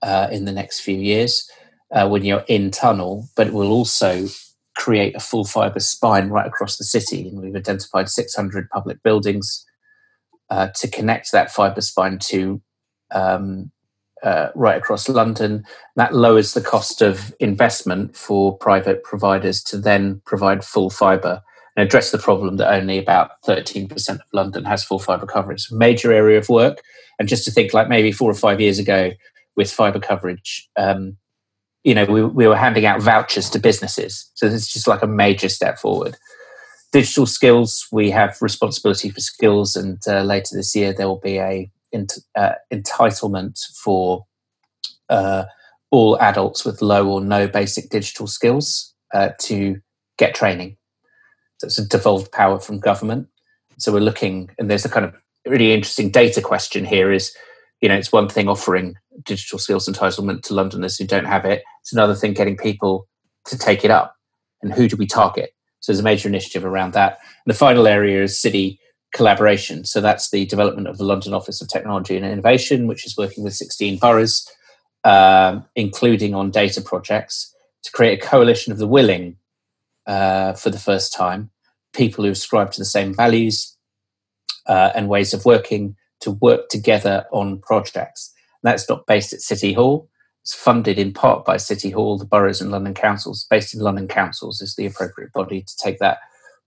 uh, 0.02 0.28
in 0.32 0.46
the 0.46 0.52
next 0.52 0.82
few 0.82 0.98
years 0.98 1.50
uh, 1.92 2.08
when 2.08 2.26
you're 2.26 2.44
in 2.48 2.72
tunnel, 2.72 3.30
but 3.38 3.48
it 3.48 3.54
will 3.54 3.72
also 3.72 4.28
create 4.76 5.16
a 5.16 5.20
full 5.20 5.46
fibre 5.46 5.80
spine 5.80 6.30
right 6.30 6.48
across 6.48 6.78
the 6.78 6.84
city. 6.84 7.28
And 7.28 7.40
we've 7.40 7.56
identified 7.56 8.10
600 8.10 8.70
public 8.70 9.02
buildings 9.04 9.66
uh, 10.52 10.68
to 10.76 10.88
connect 10.88 11.32
that 11.32 11.50
fibre 11.50 11.82
spine 11.82 12.20
to 12.20 12.62
um, 13.12 13.72
uh, 14.22 14.50
right 14.54 14.78
across 14.78 15.10
London. 15.10 15.64
That 15.96 16.14
lowers 16.14 16.54
the 16.54 16.62
cost 16.62 17.02
of 17.02 17.34
investment 17.40 18.16
for 18.16 18.58
private 18.58 19.04
providers 19.04 19.64
to 19.64 19.78
then 19.78 20.22
provide 20.26 20.64
full 20.64 20.90
fibre 20.90 21.42
and 21.76 21.88
address 21.88 22.12
the 22.12 22.18
problem 22.18 22.58
that 22.58 22.72
only 22.72 22.98
about 22.98 23.42
13% 23.48 24.10
of 24.10 24.22
London 24.34 24.66
has 24.66 24.84
full 24.84 25.00
fibre 25.00 25.26
coverage. 25.26 25.68
Major 25.72 26.12
area 26.12 26.38
of 26.38 26.50
work. 26.50 26.82
And 27.18 27.30
just 27.30 27.46
to 27.46 27.52
think 27.52 27.74
like 27.74 27.88
maybe 27.88 28.12
four 28.12 28.30
or 28.30 28.36
five 28.36 28.60
years 28.60 28.78
ago 28.78 29.12
with 29.56 29.72
fibre 29.72 30.00
coverage, 30.00 30.70
um, 30.76 31.16
you 31.84 31.96
know, 31.96 32.06
we, 32.06 32.24
we 32.24 32.48
were 32.48 32.58
handing 32.58 32.86
out 32.86 33.02
vouchers 33.02 33.50
to 33.52 33.60
businesses. 33.60 34.30
So 34.34 34.48
it's 34.48 34.72
just 34.72 34.88
like 34.88 35.02
a 35.02 35.08
major 35.08 35.48
step 35.48 35.80
forward. 35.80 36.18
Digital 36.92 37.26
skills, 37.26 37.88
we 37.92 38.12
have 38.12 38.38
responsibility 38.42 39.10
for 39.10 39.22
skills, 39.22 39.76
and 39.76 40.00
uh, 40.08 40.24
later 40.24 40.56
this 40.56 40.76
year 40.76 40.94
there 40.94 41.08
will 41.08 41.20
be 41.20 41.38
a 41.38 41.72
ent- 41.94 42.20
uh, 42.36 42.54
entitlement 42.72 43.60
for 43.82 44.26
uh, 45.10 45.46
all 45.90 46.20
adults 46.20 46.66
with 46.66 46.82
low 46.82 47.08
or 47.08 47.22
no 47.22 47.48
basic 47.48 47.90
digital 47.90 48.28
skills 48.28 48.94
uh, 49.14 49.30
to 49.40 49.80
get 50.18 50.36
training. 50.36 50.78
So 51.60 51.68
it's 51.68 51.78
a 51.78 51.88
devolved 51.88 52.32
power 52.32 52.60
from 52.60 52.80
government. 52.80 53.28
So 53.78 53.94
we're 53.94 54.00
looking, 54.00 54.50
and 54.60 54.70
there's 54.70 54.86
a 54.86 54.90
kind 54.90 55.06
of 55.06 55.14
really 55.46 55.74
interesting 55.74 56.10
data 56.10 56.42
question 56.42 56.86
here 56.86 57.12
is, 57.12 57.36
you 57.82 57.90
know, 57.90 57.96
it's 57.96 58.12
one 58.12 58.30
thing 58.30 58.48
offering 58.48 58.96
digital 59.24 59.60
skills 59.60 59.88
entitlement 59.88 60.44
to 60.44 60.54
Londoners 60.54 60.98
who 60.98 61.06
don't 61.06 61.26
have 61.26 61.46
it. 61.46 61.64
It's 61.82 61.94
another 61.94 62.16
thing 62.16 62.34
getting 62.34 62.58
people 62.58 63.08
to 63.46 63.58
take 63.58 63.86
it 63.86 63.92
up. 63.92 64.16
And 64.62 64.74
who 64.74 64.88
do 64.88 64.96
we 64.98 65.08
target? 65.08 65.52
So 65.82 65.92
there's 65.92 66.00
a 66.00 66.04
major 66.04 66.30
initiative 66.30 66.64
around 66.64 66.94
that. 66.94 67.20
And 67.46 67.54
the 67.54 67.58
final 67.58 67.88
area 67.88 68.24
is 68.24 68.42
city 68.42 68.80
collaboration. 69.14 69.84
So 69.84 70.00
that's 70.00 70.30
the 70.30 70.46
development 70.46 70.88
of 70.88 70.98
the 70.98 71.04
London 71.04 71.34
Office 71.34 71.62
of 71.62 71.68
Technology 71.68 72.16
and 72.16 72.26
Innovation, 72.26 72.88
which 72.88 73.06
is 73.06 73.18
working 73.18 73.44
with 73.44 73.54
16 73.54 73.98
boroughs, 73.98 74.50
um, 75.04 75.66
including 75.76 76.34
on 76.34 76.52
data 76.52 76.82
projects, 76.82 77.54
to 77.84 77.92
create 77.92 78.24
a 78.24 78.26
coalition 78.26 78.72
of 78.72 78.78
the 78.78 78.88
willing 78.88 79.38
uh, 80.08 80.54
for 80.54 80.70
the 80.70 80.80
first 80.80 81.14
time, 81.14 81.50
people 81.94 82.24
who 82.24 82.32
ascribe 82.32 82.72
to 82.72 82.80
the 82.80 82.86
same 82.86 83.14
values 83.14 83.76
uh, 84.68 84.92
and 84.96 85.10
ways 85.10 85.34
of 85.34 85.46
working 85.46 85.96
to 86.22 86.32
work 86.32 86.70
together 86.70 87.26
on 87.32 87.60
projects. 87.60 88.34
And 88.62 88.72
that's 88.72 88.88
not 88.88 89.08
based 89.08 89.34
at 89.34 89.42
City 89.42 89.74
Hall. 89.74 90.10
It's 90.44 90.56
funded 90.56 90.98
in 90.98 91.14
part 91.14 91.46
by 91.46 91.58
City 91.58 91.92
Hall, 91.92 92.18
the 92.18 92.26
boroughs 92.26 92.62
and 92.62 92.72
London 92.72 92.94
councils. 92.94 93.46
Based 93.50 93.74
in 93.74 93.80
London 93.80 94.08
councils 94.08 94.62
is 94.62 94.76
the 94.76 94.86
appropriate 94.86 95.32
body 95.34 95.62
to 95.62 95.78
take 95.78 96.00
that 96.00 96.18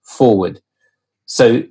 forward. 0.02 0.60
So 1.26 1.64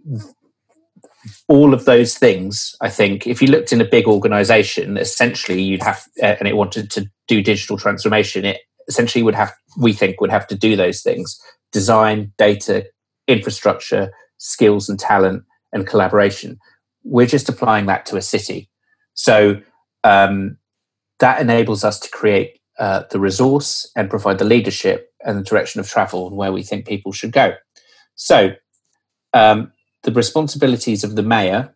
all 1.47 1.73
of 1.73 1.85
those 1.85 2.17
things, 2.17 2.75
I 2.81 2.89
think, 2.89 3.25
if 3.27 3.41
you 3.41 3.47
looked 3.47 3.71
in 3.71 3.79
a 3.79 3.85
big 3.85 4.07
organization, 4.07 4.97
essentially 4.97 5.61
you'd 5.61 5.83
have, 5.83 6.05
uh, 6.21 6.35
and 6.39 6.47
it 6.47 6.57
wanted 6.57 6.91
to 6.91 7.09
do 7.27 7.41
digital 7.41 7.77
transformation, 7.77 8.43
it 8.43 8.61
essentially 8.87 9.23
would 9.23 9.35
have, 9.35 9.53
we 9.77 9.93
think, 9.93 10.19
would 10.19 10.31
have 10.31 10.47
to 10.47 10.55
do 10.55 10.75
those 10.75 11.01
things 11.01 11.39
design, 11.71 12.31
data, 12.37 12.85
infrastructure, 13.27 14.11
skills 14.37 14.89
and 14.89 14.99
talent, 14.99 15.43
and 15.71 15.87
collaboration. 15.87 16.59
We're 17.03 17.25
just 17.25 17.49
applying 17.49 17.87
that 17.87 18.05
to 18.07 18.17
a 18.17 18.21
city. 18.21 18.69
So 19.15 19.61
um, 20.03 20.57
that 21.23 21.41
enables 21.41 21.83
us 21.83 21.99
to 21.99 22.09
create 22.09 22.59
uh, 22.79 23.03
the 23.11 23.19
resource 23.19 23.89
and 23.95 24.09
provide 24.09 24.39
the 24.39 24.45
leadership 24.45 25.11
and 25.25 25.37
the 25.37 25.43
direction 25.43 25.79
of 25.79 25.87
travel 25.87 26.27
and 26.27 26.35
where 26.35 26.51
we 26.51 26.63
think 26.63 26.85
people 26.85 27.11
should 27.11 27.31
go. 27.31 27.53
So, 28.15 28.51
um, 29.33 29.71
the 30.03 30.11
responsibilities 30.11 31.03
of 31.03 31.15
the 31.15 31.23
mayor 31.23 31.73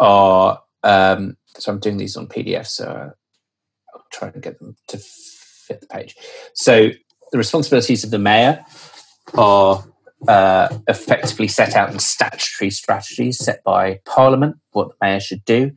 are 0.00 0.60
um, 0.82 1.36
so 1.58 1.72
I'm 1.72 1.80
doing 1.80 1.96
these 1.96 2.16
on 2.16 2.28
PDF, 2.28 2.66
so 2.66 3.12
I'll 3.94 4.04
try 4.12 4.28
and 4.28 4.42
get 4.42 4.58
them 4.58 4.76
to 4.88 4.98
fit 4.98 5.80
the 5.80 5.86
page. 5.86 6.14
So 6.54 6.90
the 7.32 7.38
responsibilities 7.38 8.04
of 8.04 8.10
the 8.10 8.18
mayor 8.18 8.64
are 9.34 9.84
uh, 10.28 10.78
effectively 10.88 11.48
set 11.48 11.74
out 11.74 11.92
in 11.92 11.98
statutory 11.98 12.70
strategies 12.70 13.38
set 13.38 13.62
by 13.64 14.00
Parliament, 14.04 14.56
what 14.72 14.88
the 14.88 14.94
mayor 15.00 15.20
should 15.20 15.44
do. 15.44 15.72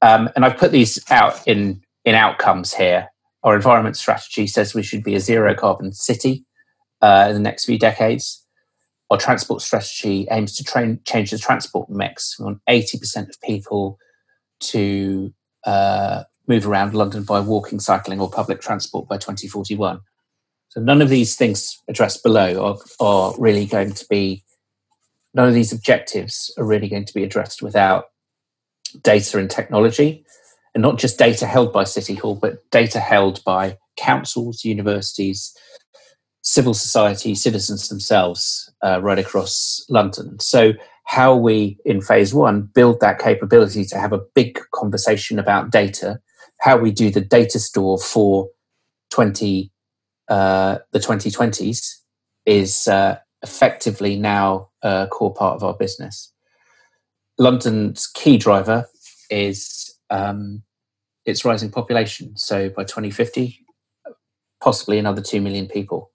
Um, 0.00 0.30
and 0.34 0.44
I've 0.44 0.56
put 0.56 0.72
these 0.72 1.02
out 1.10 1.46
in, 1.46 1.82
in 2.04 2.14
outcomes 2.14 2.74
here. 2.74 3.08
Our 3.42 3.54
environment 3.56 3.96
strategy 3.96 4.46
says 4.46 4.74
we 4.74 4.82
should 4.82 5.04
be 5.04 5.14
a 5.14 5.20
zero 5.20 5.54
carbon 5.54 5.92
city 5.92 6.44
uh, 7.00 7.26
in 7.28 7.34
the 7.34 7.40
next 7.40 7.64
few 7.64 7.78
decades 7.78 8.44
our 9.10 9.16
transport 9.16 9.62
strategy 9.62 10.26
aims 10.30 10.54
to 10.56 10.64
train, 10.64 11.00
change 11.04 11.30
the 11.30 11.38
transport 11.38 11.88
mix. 11.88 12.38
We 12.38 12.44
want 12.44 12.60
80% 12.68 13.28
of 13.28 13.40
people 13.40 13.98
to 14.60 15.32
uh, 15.64 16.24
move 16.46 16.66
around 16.66 16.94
London 16.94 17.24
by 17.24 17.40
walking, 17.40 17.80
cycling, 17.80 18.20
or 18.20 18.30
public 18.30 18.60
transport 18.60 19.08
by 19.08 19.16
2041. 19.16 20.00
So 20.68 20.80
none 20.80 21.00
of 21.00 21.08
these 21.08 21.36
things 21.36 21.80
addressed 21.88 22.22
below 22.22 22.78
are, 23.00 23.06
are 23.06 23.34
really 23.38 23.64
going 23.64 23.92
to 23.92 24.06
be, 24.10 24.44
none 25.32 25.48
of 25.48 25.54
these 25.54 25.72
objectives 25.72 26.52
are 26.58 26.64
really 26.64 26.88
going 26.88 27.06
to 27.06 27.14
be 27.14 27.24
addressed 27.24 27.62
without 27.62 28.06
data 29.02 29.38
and 29.38 29.50
technology. 29.50 30.24
And 30.74 30.82
not 30.82 30.98
just 30.98 31.18
data 31.18 31.46
held 31.46 31.72
by 31.72 31.84
City 31.84 32.14
Hall, 32.14 32.34
but 32.34 32.68
data 32.70 33.00
held 33.00 33.42
by 33.44 33.78
councils, 33.96 34.64
universities, 34.64 35.56
civil 36.42 36.74
society, 36.74 37.34
citizens 37.34 37.88
themselves 37.88 38.72
uh, 38.82 39.00
right 39.02 39.18
across 39.18 39.84
London. 39.88 40.38
So, 40.40 40.72
how 41.04 41.34
we 41.34 41.78
in 41.86 42.02
phase 42.02 42.34
one 42.34 42.62
build 42.62 43.00
that 43.00 43.18
capability 43.18 43.84
to 43.86 43.98
have 43.98 44.12
a 44.12 44.20
big 44.34 44.60
conversation 44.74 45.38
about 45.38 45.70
data, 45.70 46.20
how 46.60 46.76
we 46.76 46.90
do 46.90 47.10
the 47.10 47.20
data 47.20 47.58
store 47.58 47.98
for 47.98 48.48
20, 49.10 49.72
uh, 50.28 50.78
the 50.92 50.98
2020s 50.98 51.96
is 52.44 52.88
uh, 52.88 53.16
effectively 53.42 54.16
now 54.16 54.68
a 54.82 55.08
core 55.10 55.32
part 55.32 55.56
of 55.56 55.64
our 55.64 55.74
business. 55.74 56.32
London's 57.38 58.06
key 58.06 58.36
driver 58.36 58.86
is 59.30 59.77
um, 60.10 60.62
its 61.24 61.44
rising 61.44 61.70
population. 61.70 62.36
So 62.36 62.68
by 62.70 62.84
2050, 62.84 63.64
possibly 64.60 64.98
another 64.98 65.22
2 65.22 65.40
million 65.40 65.68
people. 65.68 66.10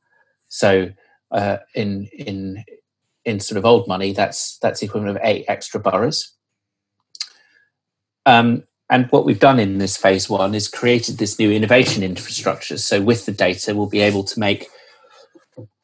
So 0.47 0.89
uh, 1.31 1.57
in 1.73 2.07
in 2.17 2.63
in 3.25 3.39
sort 3.39 3.57
of 3.57 3.65
old 3.65 3.88
money, 3.88 4.13
that's 4.13 4.57
that's 4.59 4.79
the 4.79 4.85
equivalent 4.85 5.17
of 5.17 5.23
eight 5.23 5.45
extra 5.47 5.79
boroughs. 5.79 6.35
Um, 8.25 8.63
and 8.89 9.07
what 9.09 9.25
we've 9.25 9.39
done 9.39 9.59
in 9.59 9.79
this 9.79 9.97
phase 9.97 10.29
one 10.29 10.53
is 10.53 10.67
created 10.67 11.17
this 11.17 11.39
new 11.39 11.51
innovation 11.51 12.03
infrastructure. 12.03 12.77
So 12.77 13.01
with 13.01 13.25
the 13.25 13.31
data, 13.31 13.75
we'll 13.75 13.88
be 13.88 14.01
able 14.01 14.23
to 14.25 14.39
make 14.39 14.67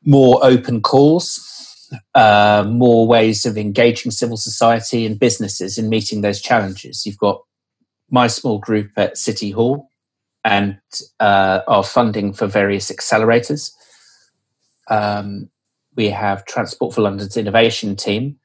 more 0.05 0.39
open 0.43 0.81
calls, 0.81 1.89
uh, 2.13 2.65
more 2.67 3.07
ways 3.07 3.45
of 3.45 3.57
engaging 3.57 4.11
civil 4.11 4.37
society 4.37 5.05
and 5.05 5.19
businesses 5.19 5.77
in 5.77 5.89
meeting 5.89 6.21
those 6.21 6.41
challenges. 6.41 7.05
You've 7.05 7.17
got 7.17 7.41
my 8.09 8.27
small 8.27 8.59
group 8.59 8.91
at 8.97 9.17
City 9.17 9.51
Hall 9.51 9.89
and 10.43 10.79
uh, 11.19 11.61
our 11.67 11.83
funding 11.83 12.33
for 12.33 12.47
various 12.47 12.91
accelerators 12.91 13.71
um, 14.89 15.49
we 15.95 16.09
have 16.09 16.45
Transport 16.45 16.93
for 16.93 17.01
London's 17.01 17.37
innovation 17.37 17.95
team, 17.95 18.37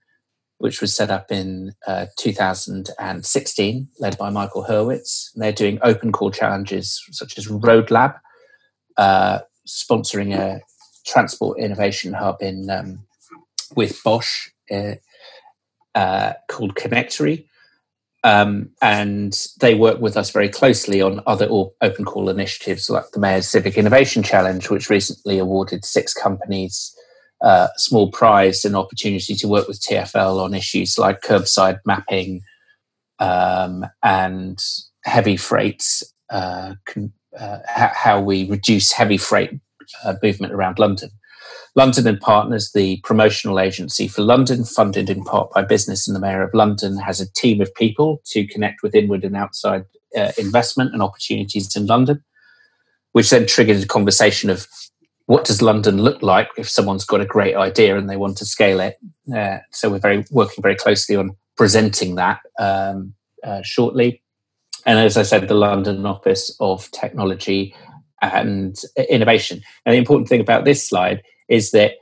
which 0.58 0.80
was 0.80 0.94
set 0.94 1.10
up 1.10 1.30
in 1.30 1.72
uh, 1.86 2.06
2016, 2.18 3.88
led 3.98 4.18
by 4.18 4.30
Michael 4.30 4.64
Hurwitz. 4.64 5.34
And 5.34 5.42
They're 5.42 5.52
doing 5.52 5.78
open 5.82 6.12
call 6.12 6.30
challenges 6.30 7.02
such 7.10 7.38
as 7.38 7.48
Road 7.48 7.90
Lab, 7.90 8.12
uh, 8.96 9.40
sponsoring 9.66 10.34
a 10.34 10.60
transport 11.06 11.58
innovation 11.58 12.12
hub 12.14 12.38
in 12.40 12.70
um, 12.70 13.00
with 13.74 14.02
Bosch 14.02 14.48
uh, 14.70 14.94
uh 15.94 16.32
called 16.48 16.74
Connectory. 16.74 17.46
Um, 18.24 18.70
and 18.80 19.38
they 19.60 19.74
work 19.74 20.00
with 20.00 20.16
us 20.16 20.30
very 20.30 20.48
closely 20.48 21.02
on 21.02 21.20
other 21.26 21.46
open 21.82 22.04
call 22.06 22.30
initiatives 22.30 22.88
like 22.88 23.10
the 23.12 23.20
Mayor's 23.20 23.46
Civic 23.46 23.76
Innovation 23.76 24.22
Challenge, 24.22 24.70
which 24.70 24.88
recently 24.88 25.38
awarded 25.38 25.84
six 25.84 26.14
companies 26.14 26.96
uh, 27.44 27.68
small 27.76 28.10
prize 28.10 28.64
and 28.64 28.74
opportunity 28.74 29.34
to 29.34 29.46
work 29.46 29.68
with 29.68 29.80
TFL 29.80 30.42
on 30.42 30.54
issues 30.54 30.98
like 30.98 31.20
curbside 31.20 31.78
mapping 31.84 32.40
um, 33.18 33.84
and 34.02 34.58
heavy 35.04 35.36
freights, 35.36 36.02
uh, 36.30 36.74
con- 36.86 37.12
uh, 37.38 37.58
how 37.68 38.20
we 38.20 38.48
reduce 38.48 38.92
heavy 38.92 39.18
freight 39.18 39.50
uh, 40.04 40.14
movement 40.22 40.54
around 40.54 40.78
London. 40.78 41.10
London 41.76 42.06
and 42.06 42.20
Partners, 42.20 42.70
the 42.72 43.00
promotional 43.02 43.58
agency 43.58 44.06
for 44.06 44.22
London, 44.22 44.64
funded 44.64 45.10
in 45.10 45.24
part 45.24 45.50
by 45.52 45.62
business 45.62 46.06
and 46.06 46.14
the 46.14 46.20
Mayor 46.20 46.42
of 46.42 46.54
London, 46.54 46.98
has 46.98 47.20
a 47.20 47.32
team 47.32 47.60
of 47.60 47.74
people 47.74 48.22
to 48.26 48.46
connect 48.46 48.82
with 48.82 48.94
inward 48.94 49.24
and 49.24 49.36
outside 49.36 49.84
uh, 50.16 50.30
investment 50.38 50.92
and 50.92 51.02
opportunities 51.02 51.74
in 51.74 51.86
London, 51.86 52.22
which 53.12 53.30
then 53.30 53.46
triggered 53.46 53.82
a 53.82 53.86
conversation 53.86 54.50
of 54.50 54.68
what 55.26 55.44
does 55.44 55.62
London 55.62 56.00
look 56.00 56.22
like 56.22 56.48
if 56.56 56.68
someone's 56.68 57.04
got 57.04 57.20
a 57.20 57.26
great 57.26 57.56
idea 57.56 57.96
and 57.96 58.08
they 58.08 58.16
want 58.16 58.36
to 58.36 58.44
scale 58.44 58.78
it. 58.78 58.96
Uh, 59.34 59.58
so 59.72 59.90
we're 59.90 59.98
very 59.98 60.24
working 60.30 60.62
very 60.62 60.76
closely 60.76 61.16
on 61.16 61.30
presenting 61.56 62.14
that 62.14 62.40
um, 62.58 63.14
uh, 63.42 63.62
shortly. 63.62 64.22
And 64.86 64.98
as 64.98 65.16
I 65.16 65.22
said, 65.22 65.48
the 65.48 65.54
London 65.54 66.04
Office 66.06 66.54
of 66.60 66.88
Technology 66.90 67.74
and 68.20 68.76
Innovation. 69.08 69.62
And 69.84 69.94
the 69.94 69.98
important 69.98 70.28
thing 70.28 70.40
about 70.40 70.64
this 70.64 70.86
slide 70.86 71.22
is 71.48 71.70
that 71.72 71.92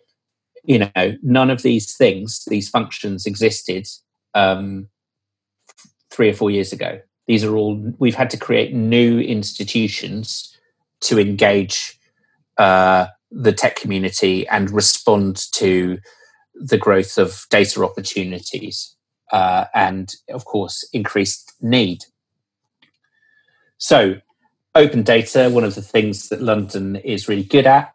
you 0.64 0.78
know 0.78 1.16
none 1.22 1.50
of 1.50 1.62
these 1.62 1.96
things, 1.96 2.44
these 2.46 2.68
functions, 2.68 3.26
existed 3.26 3.86
um, 4.34 4.88
three 6.10 6.30
or 6.30 6.34
four 6.34 6.50
years 6.50 6.72
ago. 6.72 7.00
These 7.26 7.44
are 7.44 7.56
all 7.56 7.76
we've 7.98 8.14
had 8.14 8.30
to 8.30 8.36
create 8.36 8.74
new 8.74 9.20
institutions 9.20 10.56
to 11.02 11.18
engage 11.18 11.98
uh, 12.58 13.06
the 13.30 13.52
tech 13.52 13.76
community 13.76 14.46
and 14.48 14.70
respond 14.70 15.36
to 15.52 15.98
the 16.54 16.78
growth 16.78 17.18
of 17.18 17.46
data 17.50 17.82
opportunities 17.82 18.94
uh, 19.32 19.64
and, 19.74 20.14
of 20.28 20.44
course, 20.44 20.86
increased 20.92 21.52
need. 21.60 22.04
So, 23.78 24.16
open 24.74 25.02
data, 25.02 25.50
one 25.50 25.64
of 25.64 25.74
the 25.74 25.82
things 25.82 26.28
that 26.28 26.42
London 26.42 26.96
is 26.96 27.28
really 27.28 27.42
good 27.42 27.66
at. 27.66 27.94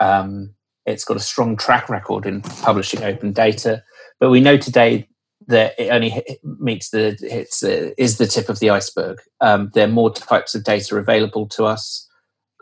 Um, 0.00 0.54
it's 0.88 1.04
got 1.04 1.16
a 1.16 1.20
strong 1.20 1.56
track 1.56 1.88
record 1.88 2.26
in 2.26 2.40
publishing 2.40 3.02
open 3.04 3.32
data, 3.32 3.82
but 4.20 4.30
we 4.30 4.40
know 4.40 4.56
today 4.56 5.06
that 5.46 5.74
it 5.78 5.90
only 5.90 6.22
meets 6.42 6.90
the 6.90 7.16
it's 7.22 7.62
is 7.62 8.18
the 8.18 8.26
tip 8.26 8.48
of 8.48 8.58
the 8.58 8.70
iceberg. 8.70 9.18
Um, 9.40 9.70
there 9.74 9.86
are 9.86 9.90
more 9.90 10.12
types 10.12 10.54
of 10.54 10.64
data 10.64 10.96
available 10.96 11.46
to 11.48 11.64
us. 11.64 12.06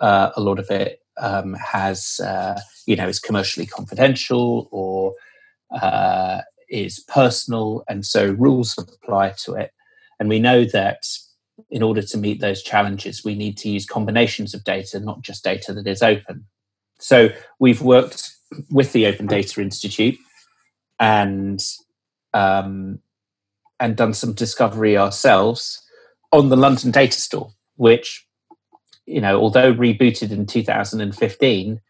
Uh, 0.01 0.31
a 0.37 0.41
lot 0.41 0.59
of 0.59 0.71
it 0.71 1.01
um, 1.21 1.55
has 1.55 2.21
uh, 2.21 2.61
you 2.87 2.97
know 2.97 3.09
is 3.09 3.21
commercially 3.21 3.67
confidential 3.67 4.69
or 4.71 5.15
uh, 5.71 6.43
is 6.69 7.01
personal, 7.09 7.85
and 7.89 8.05
so 8.05 8.33
rules 8.33 8.77
apply 8.77 9.31
to 9.45 9.55
it. 9.55 9.73
And 10.19 10.29
we 10.29 10.41
know 10.41 10.65
that 10.65 11.07
in 11.71 11.83
order 11.83 12.03
to 12.03 12.19
meet 12.19 12.41
those 12.41 12.63
challenges, 12.63 13.25
we 13.25 13.35
need 13.35 13.57
to 13.59 13.69
use 13.69 13.87
combinations 13.87 14.53
of 14.55 14.65
data, 14.65 15.01
not 15.01 15.23
just 15.23 15.45
data 15.45 15.73
that 15.73 15.87
is 15.87 16.03
open. 16.03 16.47
So 16.99 17.31
we've 17.59 17.83
worked 17.83 18.31
with 18.71 18.93
the 18.93 19.07
Open 19.07 19.27
Data 19.27 19.61
Institute 19.61 20.17
and 20.99 21.63
um, 22.33 23.01
and 23.79 23.97
done 23.97 24.15
some 24.15 24.33
discovery 24.33 24.97
ourselves 24.97 25.83
on 26.33 26.49
the 26.49 26.57
London 26.57 26.91
Data 26.91 27.21
Store, 27.21 27.51
which 27.77 28.27
you 29.07 29.21
know, 29.21 29.41
although 29.41 29.73
rebooted 29.73 30.33
in 30.33 30.47
2015, 30.47 31.81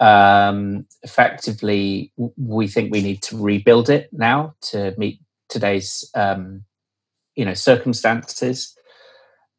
um, 0.00 0.86
effectively 1.02 2.12
we 2.36 2.66
think 2.66 2.92
we 2.92 3.02
need 3.02 3.22
to 3.22 3.42
rebuild 3.42 3.90
it 3.90 4.08
now 4.12 4.54
to 4.62 4.94
meet 4.96 5.20
today's 5.48 6.10
um, 6.14 6.64
you 7.34 7.44
know 7.44 7.54
circumstances 7.54 8.76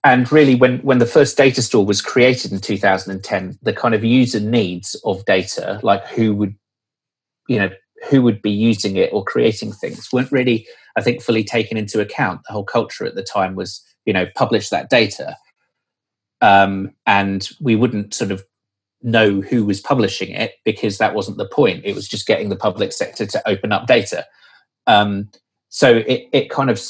and 0.03 0.31
really 0.31 0.55
when 0.55 0.79
when 0.79 0.99
the 0.99 1.05
first 1.05 1.37
data 1.37 1.61
store 1.61 1.85
was 1.85 2.01
created 2.01 2.51
in 2.51 2.59
2010 2.59 3.57
the 3.61 3.73
kind 3.73 3.93
of 3.93 4.03
user 4.03 4.39
needs 4.39 4.95
of 5.05 5.23
data 5.25 5.79
like 5.83 6.05
who 6.07 6.33
would 6.33 6.55
you 7.47 7.57
know 7.57 7.69
who 8.09 8.21
would 8.21 8.41
be 8.41 8.51
using 8.51 8.95
it 8.95 9.11
or 9.13 9.23
creating 9.23 9.71
things 9.71 10.09
weren't 10.11 10.31
really 10.31 10.65
i 10.95 11.01
think 11.01 11.21
fully 11.21 11.43
taken 11.43 11.77
into 11.77 11.99
account 11.99 12.41
the 12.47 12.53
whole 12.53 12.63
culture 12.63 13.05
at 13.05 13.15
the 13.15 13.23
time 13.23 13.55
was 13.55 13.83
you 14.05 14.13
know 14.13 14.25
publish 14.35 14.69
that 14.69 14.89
data 14.89 15.35
um, 16.41 16.91
and 17.05 17.49
we 17.61 17.75
wouldn't 17.75 18.13
sort 18.13 18.31
of 18.31 18.43
know 19.03 19.41
who 19.41 19.65
was 19.65 19.79
publishing 19.79 20.29
it 20.29 20.55
because 20.65 20.97
that 20.97 21.13
wasn't 21.13 21.37
the 21.37 21.47
point. 21.47 21.85
It 21.85 21.95
was 21.95 22.07
just 22.07 22.27
getting 22.27 22.49
the 22.49 22.55
public 22.55 22.91
sector 22.91 23.25
to 23.25 23.49
open 23.49 23.71
up 23.71 23.87
data. 23.87 24.25
Um, 24.87 25.29
so 25.69 25.97
it, 26.07 26.27
it 26.31 26.49
kind 26.49 26.69
of 26.69 26.81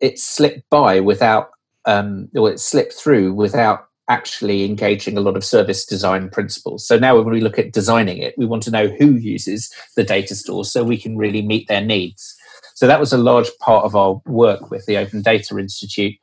it 0.00 0.18
slipped 0.18 0.68
by 0.70 1.00
without, 1.00 1.50
um, 1.86 2.28
or 2.36 2.50
it 2.50 2.60
slipped 2.60 2.92
through 2.92 3.32
without 3.32 3.88
actually 4.08 4.64
engaging 4.64 5.16
a 5.16 5.20
lot 5.20 5.36
of 5.36 5.44
service 5.44 5.84
design 5.84 6.28
principles. 6.28 6.86
So 6.86 6.98
now 6.98 7.16
when 7.16 7.32
we 7.32 7.40
look 7.40 7.58
at 7.58 7.72
designing 7.72 8.18
it, 8.18 8.34
we 8.38 8.46
want 8.46 8.62
to 8.64 8.70
know 8.70 8.86
who 8.86 9.12
uses 9.14 9.72
the 9.96 10.04
data 10.04 10.34
store 10.36 10.64
so 10.64 10.84
we 10.84 10.98
can 10.98 11.16
really 11.16 11.42
meet 11.42 11.66
their 11.66 11.80
needs. 11.80 12.36
So 12.74 12.86
that 12.86 13.00
was 13.00 13.12
a 13.12 13.18
large 13.18 13.50
part 13.58 13.84
of 13.84 13.96
our 13.96 14.20
work 14.26 14.70
with 14.70 14.86
the 14.86 14.98
Open 14.98 15.22
Data 15.22 15.58
Institute. 15.58 16.14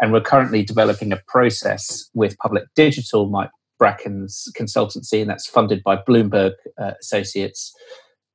And 0.00 0.12
we're 0.12 0.20
currently 0.20 0.62
developing 0.62 1.12
a 1.12 1.20
process 1.28 2.08
with 2.14 2.36
Public 2.38 2.64
Digital, 2.74 3.28
Mike 3.28 3.50
Bracken's 3.78 4.48
consultancy, 4.58 5.20
and 5.20 5.30
that's 5.30 5.46
funded 5.46 5.82
by 5.82 5.96
Bloomberg 5.96 6.52
uh, 6.78 6.92
Associates, 7.00 7.74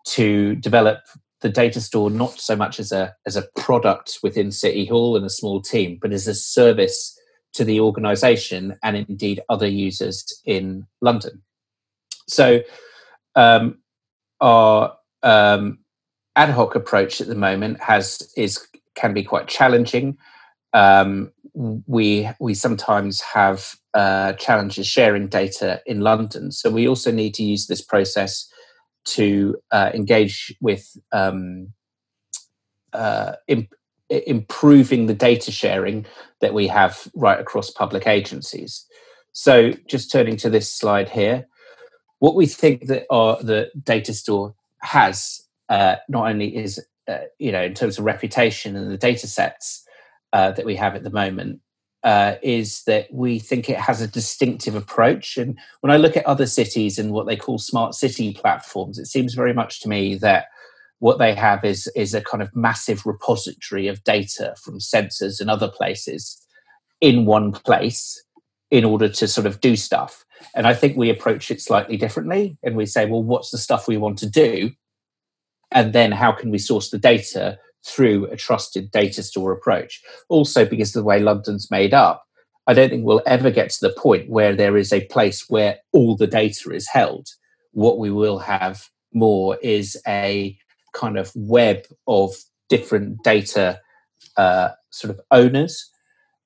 to 0.08 0.56
develop 0.56 1.00
the 1.46 1.52
data 1.52 1.80
store 1.80 2.10
not 2.10 2.40
so 2.40 2.56
much 2.56 2.80
as 2.80 2.92
a 2.92 3.16
as 3.28 3.36
a 3.36 3.48
product 3.56 4.18
within 4.24 4.52
City 4.52 4.84
Hall 4.84 5.16
and 5.16 5.24
a 5.24 5.30
small 5.30 5.62
team, 5.62 6.00
but 6.02 6.12
as 6.12 6.26
a 6.28 6.34
service 6.34 7.16
to 7.54 7.64
the 7.64 7.80
organisation 7.80 8.76
and 8.82 8.98
indeed 8.98 9.42
other 9.48 9.68
users 9.68 10.26
in 10.44 10.88
London. 11.02 11.44
So, 12.28 12.62
um, 13.36 13.78
our 14.42 14.98
um, 15.22 15.78
ad 16.36 16.50
hoc 16.50 16.74
approach 16.74 17.22
at 17.22 17.28
the 17.28 17.36
moment 17.36 17.80
has 17.80 18.28
is 18.36 18.66
can 18.96 19.14
be 19.14 19.24
quite 19.24 19.48
challenging. 19.48 20.18
Um, 20.74 21.32
we 21.54 22.28
we 22.40 22.56
sometimes 22.56 23.22
have 23.22 23.76
uh, 23.94 24.34
challenges 24.34 24.88
sharing 24.88 25.28
data 25.28 25.80
in 25.86 26.00
London. 26.00 26.52
So 26.52 26.72
we 26.72 26.88
also 26.88 27.12
need 27.12 27.36
to 27.36 27.44
use 27.44 27.68
this 27.68 27.84
process 27.84 28.52
to 29.06 29.58
uh, 29.72 29.91
engage 29.94 30.56
with 30.62 30.98
um, 31.12 31.74
uh, 32.94 33.34
imp- 33.48 33.74
improving 34.10 35.08
the 35.08 35.13
data 35.13 35.52
sharing 35.52 36.06
that 36.41 36.54
we 36.54 36.68
have 36.68 37.08
right 37.15 37.39
across 37.39 37.72
public 37.72 38.08
agencies. 38.08 38.86
So 39.32 39.72
just 39.88 40.12
turning 40.12 40.38
to 40.38 40.50
this 40.50 40.72
slide 40.72 41.10
here, 41.10 41.48
what 42.20 42.36
we 42.36 42.46
think 42.46 42.88
that 42.88 43.06
our 43.10 43.41
the 43.41 43.70
data 43.84 44.13
store 44.13 44.56
has 44.82 45.41
uh, 45.70 45.98
not 46.08 46.28
only 46.28 46.56
is 46.56 46.84
uh, 47.08 47.20
you 47.39 47.52
know 47.52 47.63
in 47.63 47.74
terms 47.74 47.98
of 47.98 48.06
reputation 48.06 48.76
and 48.76 48.89
the 48.91 48.98
data 48.98 49.28
sets 49.28 49.86
uh, 50.34 50.52
that 50.52 50.65
we 50.65 50.76
have 50.76 50.96
at 50.96 51.04
the 51.04 51.10
moment 51.10 51.60
uh, 52.06 52.36
is 52.44 52.84
that 52.84 53.08
we 53.12 53.39
think 53.39 53.68
it 53.68 53.80
has 53.80 54.00
a 54.00 54.08
distinctive 54.08 54.76
approach. 54.76 55.38
And 55.38 55.58
when 55.82 55.91
I 55.91 55.98
look 55.98 56.15
at 56.15 56.26
other 56.28 56.46
cities 56.46 57.00
and 57.00 57.12
what 57.12 57.26
they 57.26 57.36
call 57.36 57.58
smart 57.58 57.96
city 57.96 58.32
platforms, 58.32 59.00
it 59.00 59.08
seems 59.08 59.34
very 59.34 59.54
much 59.54 59.82
to 59.82 59.89
me 59.89 60.13
that 60.15 60.46
what 61.00 61.18
they 61.18 61.34
have 61.34 61.65
is, 61.65 61.88
is 61.96 62.13
a 62.13 62.22
kind 62.22 62.44
of 62.44 62.56
massive 62.56 63.08
repository 63.08 63.88
of 63.88 64.04
data 64.04 64.54
from 64.62 64.78
sensors 64.78 65.41
and 65.41 65.50
other 65.50 65.68
places 65.68 66.39
in 67.02 67.26
one 67.26 67.52
place 67.52 68.24
in 68.70 68.86
order 68.86 69.10
to 69.10 69.28
sort 69.28 69.48
of 69.48 69.60
do 69.60 69.76
stuff. 69.76 70.26
And 70.54 70.68
I 70.68 70.76
think 70.76 70.96
we 70.96 71.10
approach 71.10 71.50
it 71.50 71.60
slightly 71.60 71.98
differently. 71.98 72.56
And 72.62 72.76
we 72.76 72.86
say, 72.86 73.08
well, 73.08 73.24
what's 73.24 73.50
the 73.50 73.58
stuff 73.58 73.88
we 73.88 73.98
want 73.98 74.20
to 74.20 74.30
do? 74.30 74.72
And 75.72 75.91
then 75.91 76.12
how 76.12 76.32
can 76.32 76.52
we 76.52 76.60
source 76.60 76.91
the 76.91 77.00
data 77.00 77.58
through 77.86 78.26
a 78.28 78.36
trusted 78.36 78.91
data 78.91 79.21
store 79.24 79.52
approach. 79.52 80.02
Also, 80.30 80.65
because 80.65 80.95
of 80.95 81.02
the 81.02 81.08
way 81.08 81.19
London's 81.19 81.69
made 81.69 81.93
up, 81.93 82.26
I 82.67 82.74
don't 82.74 82.89
think 82.89 83.06
we'll 83.06 83.21
ever 83.26 83.52
get 83.52 83.69
to 83.71 83.88
the 83.88 83.93
point 83.93 84.30
where 84.30 84.56
there 84.56 84.76
is 84.76 84.91
a 84.91 85.06
place 85.06 85.45
where 85.50 85.78
all 85.93 86.17
the 86.17 86.28
data 86.28 86.71
is 86.71 86.88
held. 86.88 87.28
What 87.71 88.00
we 88.00 88.10
will 88.10 88.39
have 88.39 88.89
more 89.13 89.58
is 89.62 89.98
a 90.08 90.58
kind 90.93 91.17
of 91.17 91.32
web 91.36 91.84
of 92.08 92.34
different 92.69 93.24
data 93.24 93.80
uh, 94.38 94.69
sort 94.89 95.13
of 95.13 95.21
owners 95.32 95.91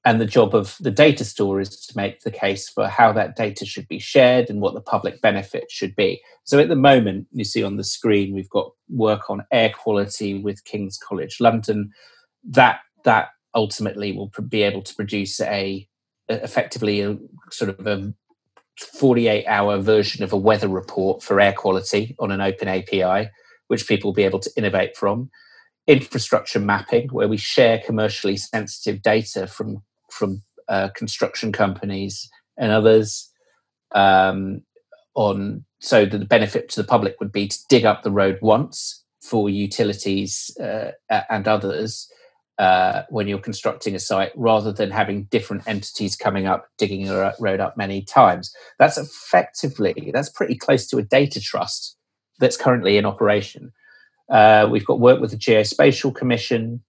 and 0.06 0.22
the 0.22 0.26
job 0.26 0.56
of 0.56 0.78
the 0.80 0.92
data 0.92 1.26
store 1.26 1.60
is 1.60 1.86
to 1.88 1.98
make 1.98 2.22
the 2.22 2.32
case 2.32 2.70
for 2.70 2.88
how 2.88 3.12
that 3.12 3.36
data 3.36 3.66
should 3.66 3.88
be 3.88 4.00
shared 4.00 4.50
and 4.50 4.62
what 4.62 4.74
the 4.74 4.82
public 4.82 5.22
benefit 5.22 5.70
should 5.70 5.96
be. 5.96 6.22
So 6.46 6.58
at 6.58 6.70
the 6.70 6.76
moment, 6.76 7.28
you 7.34 7.44
see 7.44 7.64
on 7.64 7.76
the 7.76 7.84
screen, 7.84 8.34
we've 8.34 8.50
got 8.50 8.72
work 8.90 9.30
on 9.30 9.46
air 9.52 9.70
quality 9.70 10.42
with 10.42 10.64
King's 10.64 10.98
College 10.98 11.38
London. 11.42 11.92
That 12.44 12.80
that 13.04 13.30
ultimately 13.54 14.14
will 14.14 14.32
be 14.48 14.62
able 14.62 14.84
to 14.84 14.96
produce 14.96 15.42
a 15.42 15.88
effectively 16.30 17.02
a 17.02 17.18
sort 17.52 17.78
of 17.78 17.86
a 17.86 18.14
48 18.80 19.46
hour 19.48 19.80
version 19.80 20.24
of 20.24 20.32
a 20.32 20.38
weather 20.38 20.70
report 20.70 21.22
for 21.22 21.42
air 21.42 21.54
quality 21.54 22.16
on 22.20 22.32
an 22.32 22.40
open 22.40 22.70
API, 22.70 23.30
which 23.68 23.88
people 23.88 24.10
will 24.10 24.16
be 24.16 24.24
able 24.24 24.40
to 24.40 24.52
innovate 24.56 24.96
from 24.96 25.30
infrastructure 25.88 26.60
mapping, 26.60 27.10
where 27.10 27.28
we 27.28 27.36
share 27.36 27.82
commercially 27.84 28.38
sensitive 28.38 29.02
data 29.02 29.48
from 29.48 29.82
from 30.12 30.43
uh, 30.67 30.89
construction 30.95 31.52
companies 31.52 32.30
and 32.58 32.72
others 32.72 33.30
um, 33.93 34.62
on 35.15 35.65
so 35.80 36.06
that 36.06 36.17
the 36.17 36.26
benefit 36.26 36.69
to 36.69 36.82
the 36.82 36.88
public 36.88 37.15
would 37.19 37.32
be 37.32 37.48
to 37.48 37.58
dig 37.69 37.86
up 37.86 38.04
the 38.04 38.12
road 38.12 38.38
once 38.41 39.04
for 39.22 39.50
utilities 39.50 40.56
uh, 40.60 40.91
and 41.30 41.48
others 41.48 42.10
uh, 42.60 43.04
when 43.10 43.28
you're 43.28 43.39
constructing 43.39 43.95
a 43.95 44.00
site 44.00 44.34
rather 44.36 44.72
than 44.72 44.91
having 44.91 45.24
different 45.26 45.65
entities 45.65 46.15
coming 46.15 46.45
up 46.45 46.67
digging 46.78 47.10
a 47.10 47.34
road 47.39 47.60
up 47.62 47.78
many 47.78 48.02
times. 48.02 48.54
That's 48.78 48.98
effectively 48.98 50.12
that's 50.13 50.30
pretty 50.30 50.56
close 50.56 50.86
to 50.88 50.98
a 50.98 51.04
data 51.04 51.39
trust 51.39 51.95
that's 52.39 52.58
currently 52.58 52.98
in 52.98 53.06
operation. 53.06 53.72
Uh, 54.30 54.67
we've 54.69 54.86
got 54.86 55.00
work 55.00 55.22
with 55.22 55.32
the 55.32 55.38
geospatial 55.38 56.13
commission 56.13 56.84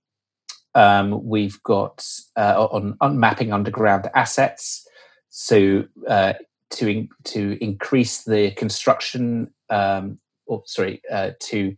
um, 0.75 1.25
we've 1.25 1.63
got 1.63 2.07
uh, 2.37 2.67
on, 2.71 2.97
on, 3.01 3.19
mapping 3.19 3.53
underground 3.53 4.09
assets 4.15 4.87
so 5.29 5.85
uh, 6.09 6.35
to 6.71 6.89
in, 6.89 7.09
to 7.25 7.59
increase 7.63 8.25
the 8.25 8.53
construction 8.53 9.53
um, 9.69 10.19
or 10.47 10.63
sorry 10.67 11.03
uh, 11.11 11.31
to 11.41 11.75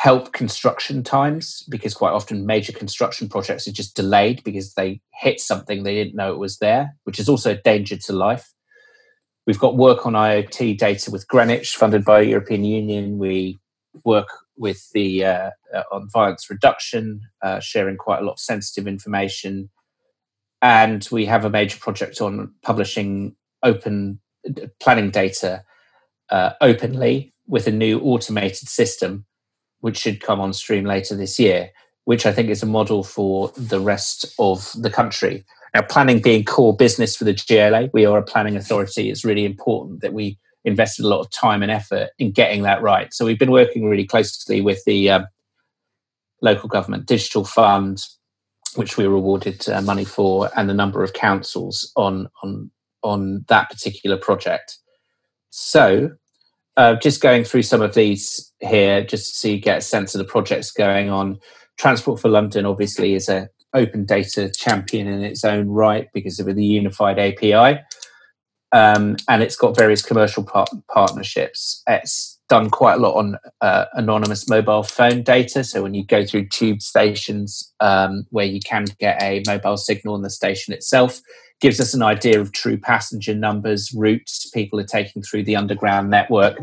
help 0.00 0.32
construction 0.32 1.02
times 1.02 1.62
because 1.68 1.92
quite 1.92 2.12
often 2.12 2.46
major 2.46 2.72
construction 2.72 3.28
projects 3.28 3.68
are 3.68 3.72
just 3.72 3.94
delayed 3.94 4.42
because 4.44 4.72
they 4.72 4.98
hit 5.12 5.38
something 5.38 5.82
they 5.82 5.94
didn't 5.94 6.14
know 6.14 6.32
it 6.32 6.38
was 6.38 6.56
there, 6.56 6.96
which 7.04 7.18
is 7.18 7.28
also 7.28 7.50
a 7.50 7.62
danger 7.62 7.98
to 7.98 8.14
life. 8.14 8.50
We've 9.46 9.58
got 9.58 9.76
work 9.76 10.06
on 10.06 10.14
IoT 10.14 10.78
data 10.78 11.10
with 11.10 11.28
Greenwich, 11.28 11.76
funded 11.76 12.02
by 12.02 12.20
European 12.20 12.64
Union. 12.64 13.18
We 13.18 13.60
work 14.04 14.28
with 14.60 14.90
the 14.92 15.24
uh, 15.24 15.50
uh, 15.74 15.82
on 15.90 16.08
violence 16.10 16.48
reduction, 16.50 17.22
uh, 17.42 17.58
sharing 17.60 17.96
quite 17.96 18.20
a 18.20 18.24
lot 18.24 18.34
of 18.34 18.38
sensitive 18.38 18.86
information, 18.86 19.70
and 20.60 21.08
we 21.10 21.24
have 21.24 21.44
a 21.44 21.50
major 21.50 21.78
project 21.78 22.20
on 22.20 22.52
publishing 22.62 23.34
open 23.62 24.20
planning 24.78 25.10
data 25.10 25.64
uh, 26.30 26.52
openly 26.60 27.32
with 27.46 27.66
a 27.66 27.72
new 27.72 27.98
automated 28.00 28.68
system 28.68 29.24
which 29.80 29.96
should 29.96 30.20
come 30.20 30.40
on 30.40 30.52
stream 30.52 30.84
later 30.84 31.16
this 31.16 31.38
year, 31.38 31.70
which 32.04 32.26
I 32.26 32.32
think 32.32 32.50
is 32.50 32.62
a 32.62 32.66
model 32.66 33.02
for 33.02 33.50
the 33.56 33.80
rest 33.80 34.26
of 34.38 34.70
the 34.78 34.90
country. 34.90 35.44
Now, 35.74 35.82
planning 35.82 36.20
being 36.20 36.44
core 36.44 36.76
business 36.76 37.16
for 37.16 37.24
the 37.24 37.32
GLA, 37.32 37.88
we 37.94 38.04
are 38.04 38.18
a 38.18 38.22
planning 38.22 38.56
authority. 38.56 39.10
It's 39.10 39.24
really 39.24 39.46
important 39.46 40.02
that 40.02 40.12
we 40.12 40.38
invested 40.64 41.04
a 41.04 41.08
lot 41.08 41.20
of 41.20 41.30
time 41.30 41.62
and 41.62 41.70
effort 41.70 42.10
in 42.18 42.32
getting 42.32 42.62
that 42.62 42.82
right. 42.82 43.12
So 43.12 43.24
we've 43.24 43.38
been 43.38 43.50
working 43.50 43.84
really 43.84 44.06
closely 44.06 44.60
with 44.60 44.82
the 44.84 45.10
um, 45.10 45.26
local 46.42 46.68
government 46.68 47.06
digital 47.06 47.44
fund, 47.44 48.02
which 48.76 48.96
we 48.96 49.08
were 49.08 49.16
awarded 49.16 49.68
uh, 49.68 49.80
money 49.82 50.04
for, 50.04 50.50
and 50.56 50.68
the 50.68 50.74
number 50.74 51.02
of 51.02 51.12
councils 51.12 51.90
on 51.96 52.28
on 52.42 52.70
on 53.02 53.44
that 53.48 53.70
particular 53.70 54.16
project. 54.16 54.78
So 55.50 56.10
uh, 56.76 56.94
just 56.96 57.20
going 57.20 57.44
through 57.44 57.62
some 57.62 57.82
of 57.82 57.94
these 57.94 58.52
here, 58.60 59.02
just 59.04 59.40
so 59.40 59.48
you 59.48 59.58
get 59.58 59.78
a 59.78 59.82
sense 59.82 60.14
of 60.14 60.18
the 60.18 60.24
projects 60.24 60.70
going 60.70 61.10
on. 61.10 61.38
Transport 61.78 62.20
for 62.20 62.28
London 62.28 62.66
obviously 62.66 63.14
is 63.14 63.28
a 63.28 63.48
open 63.74 64.04
data 64.04 64.50
champion 64.56 65.06
in 65.06 65.22
its 65.22 65.44
own 65.44 65.68
right 65.68 66.08
because 66.12 66.40
of 66.40 66.46
the 66.46 66.64
unified 66.64 67.18
API, 67.18 67.80
um, 68.72 69.16
and 69.28 69.42
it's 69.42 69.56
got 69.56 69.76
various 69.76 70.02
commercial 70.02 70.44
par- 70.44 70.66
partnerships. 70.92 71.82
It's 71.86 72.38
done 72.48 72.70
quite 72.70 72.94
a 72.94 73.00
lot 73.00 73.16
on 73.16 73.36
uh, 73.60 73.86
anonymous 73.94 74.48
mobile 74.48 74.82
phone 74.82 75.22
data. 75.22 75.64
So 75.64 75.82
when 75.82 75.94
you 75.94 76.04
go 76.04 76.24
through 76.24 76.48
tube 76.48 76.82
stations 76.82 77.72
um, 77.80 78.26
where 78.30 78.46
you 78.46 78.60
can 78.60 78.86
get 78.98 79.22
a 79.22 79.42
mobile 79.46 79.76
signal 79.76 80.16
in 80.16 80.22
the 80.22 80.30
station 80.30 80.74
itself, 80.74 81.20
gives 81.60 81.80
us 81.80 81.94
an 81.94 82.02
idea 82.02 82.40
of 82.40 82.52
true 82.52 82.78
passenger 82.78 83.34
numbers, 83.34 83.92
routes 83.94 84.50
people 84.50 84.80
are 84.80 84.84
taking 84.84 85.22
through 85.22 85.44
the 85.44 85.56
underground 85.56 86.10
network, 86.10 86.58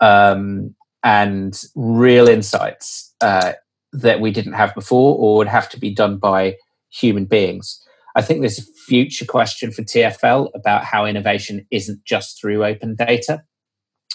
um, 0.00 0.74
and 1.02 1.62
real 1.74 2.28
insights 2.28 3.14
uh, 3.20 3.52
that 3.92 4.20
we 4.20 4.30
didn't 4.30 4.54
have 4.54 4.74
before 4.74 5.16
or 5.16 5.36
would 5.36 5.48
have 5.48 5.68
to 5.68 5.78
be 5.78 5.94
done 5.94 6.18
by 6.18 6.56
human 6.90 7.24
beings. 7.24 7.85
I 8.16 8.22
think 8.22 8.40
there's 8.40 8.58
a 8.58 8.72
future 8.86 9.26
question 9.26 9.70
for 9.70 9.82
TFL 9.82 10.50
about 10.54 10.84
how 10.84 11.04
innovation 11.04 11.66
isn't 11.70 12.02
just 12.04 12.40
through 12.40 12.64
open 12.64 12.96
data, 12.96 13.42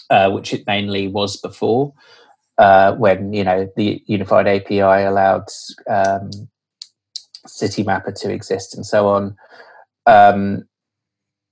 uh, 0.10 0.32
which 0.32 0.54
it 0.54 0.66
mainly 0.66 1.08
was 1.08 1.38
before. 1.38 1.94
Uh, 2.58 2.94
when 2.96 3.32
you 3.32 3.44
know 3.44 3.70
the 3.76 4.04
unified 4.08 4.48
API 4.48 4.82
allowed 4.82 5.46
um, 5.88 6.32
Citymapper 7.48 8.14
to 8.20 8.32
exist 8.32 8.76
and 8.76 8.86
so 8.86 9.08
on, 9.08 9.36
um, 10.08 10.68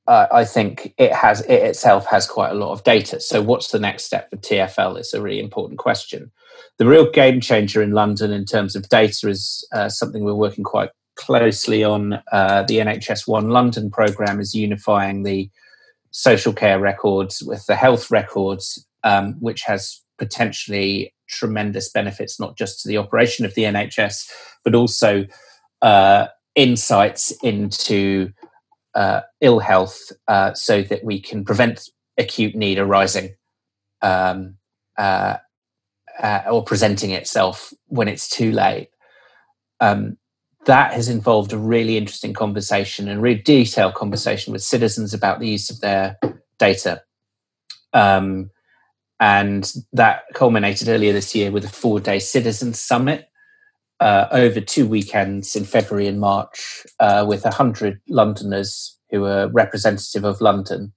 I 0.07 0.43
think 0.43 0.95
it 0.97 1.13
has 1.13 1.41
it 1.41 1.62
itself 1.62 2.07
has 2.07 2.25
quite 2.25 2.49
a 2.49 2.55
lot 2.55 2.71
of 2.71 2.83
data. 2.83 3.19
So, 3.19 3.43
what's 3.43 3.69
the 3.69 3.79
next 3.79 4.05
step 4.05 4.31
for 4.31 4.38
TFL? 4.38 4.99
Is 4.99 5.13
a 5.13 5.21
really 5.21 5.39
important 5.39 5.77
question. 5.77 6.31
The 6.79 6.88
real 6.88 7.12
game 7.12 7.41
changer 7.41 7.83
in 7.83 7.91
London 7.91 8.31
in 8.31 8.45
terms 8.45 8.75
of 8.75 8.89
data 8.89 9.29
is 9.29 9.67
uh, 9.71 9.88
something 9.88 10.23
we're 10.23 10.33
working 10.33 10.63
quite 10.63 10.89
closely 11.19 11.84
on. 11.84 12.21
Uh, 12.32 12.63
the 12.63 12.77
NHS 12.77 13.27
One 13.27 13.49
London 13.49 13.91
program 13.91 14.39
is 14.39 14.55
unifying 14.55 15.23
the 15.23 15.49
social 16.12 16.53
care 16.53 16.79
records 16.79 17.43
with 17.43 17.65
the 17.65 17.75
health 17.75 18.10
records, 18.10 18.86
um, 19.03 19.34
which 19.39 19.63
has 19.63 20.01
potentially 20.17 21.13
tremendous 21.27 21.91
benefits 21.91 22.39
not 22.39 22.58
just 22.58 22.82
to 22.82 22.88
the 22.88 22.97
operation 22.97 23.45
of 23.45 23.53
the 23.53 23.63
NHS, 23.63 24.29
but 24.63 24.73
also 24.73 25.25
uh, 25.82 26.27
insights 26.55 27.32
into 27.43 28.32
uh, 28.95 29.21
ill 29.41 29.60
health 29.60 29.99
uh, 30.27 30.53
so 30.53 30.82
that 30.84 31.03
we 31.03 31.19
can 31.19 31.43
prevent 31.45 31.89
acute 32.17 32.55
need 32.55 32.79
arising 32.79 33.36
um, 34.01 34.55
uh, 34.97 35.36
uh, 36.21 36.41
or 36.49 36.63
presenting 36.63 37.12
itself 37.12 37.71
when 37.88 38.08
it's 38.08 38.29
too 38.29 38.51
late. 38.51 38.89
Um, 39.79 40.17
that 40.65 40.93
has 40.93 41.08
involved 41.08 41.54
a 41.54 41.58
really 41.58 41.98
interesting 41.98 42.34
conversation 42.34 43.08
and 43.08 43.22
really 43.22 43.41
detailed 43.41 43.93
conversation 43.93 44.54
with 44.54 44.62
citizens 44.62 45.13
about 45.13 45.39
the 45.39 45.48
use 45.48 45.69
of 45.69 45.80
their 45.80 46.17
data. 46.58 47.02
Um, 47.93 48.52
and 49.19 49.72
that 49.93 50.24
culminated 50.34 50.88
earlier 50.88 51.13
this 51.13 51.34
year 51.36 51.52
with 51.52 51.65
a 51.65 51.69
four 51.69 52.00
day 52.00 52.19
citizen 52.19 52.74
summit 52.74 53.28
uh, 54.00 54.28
over 54.32 54.62
two 54.62 54.88
weekends 54.88 55.56
in 55.56 55.65
February 55.65 56.08
and 56.08 56.19
March 56.19 56.86
uh, 57.00 57.26
with 57.28 57.43
100 57.43 58.00
Londoners 58.08 58.98
who 59.10 59.22
were 59.22 59.50
representative 59.52 60.24
of 60.24 60.39
London 60.39 60.93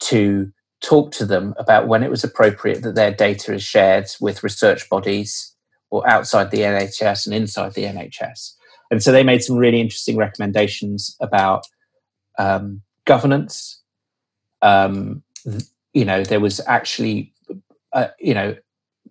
to 0.00 0.52
talk 0.82 1.12
to 1.12 1.24
them 1.24 1.54
about 1.58 1.88
when 1.88 2.02
it 2.02 2.10
was 2.10 2.24
appropriate 2.24 2.82
that 2.82 2.94
their 2.94 3.12
data 3.12 3.54
is 3.54 3.62
shared 3.62 4.06
with 4.20 4.42
research 4.42 4.88
bodies 4.88 5.54
or 5.90 6.08
outside 6.08 6.50
the 6.50 6.58
NHS 6.58 7.26
and 7.26 7.34
inside 7.34 7.74
the 7.74 7.84
NHS. 7.84 8.52
And 8.92 9.02
so 9.02 9.10
they 9.10 9.24
made 9.24 9.42
some 9.42 9.56
really 9.56 9.80
interesting 9.80 10.18
recommendations 10.18 11.16
about 11.20 11.66
um, 12.38 12.82
governance. 13.06 13.82
Um, 14.60 15.22
you 15.94 16.04
know, 16.04 16.22
there 16.22 16.40
was 16.40 16.60
actually, 16.66 17.32
uh, 17.94 18.08
you 18.20 18.34
know, 18.34 18.54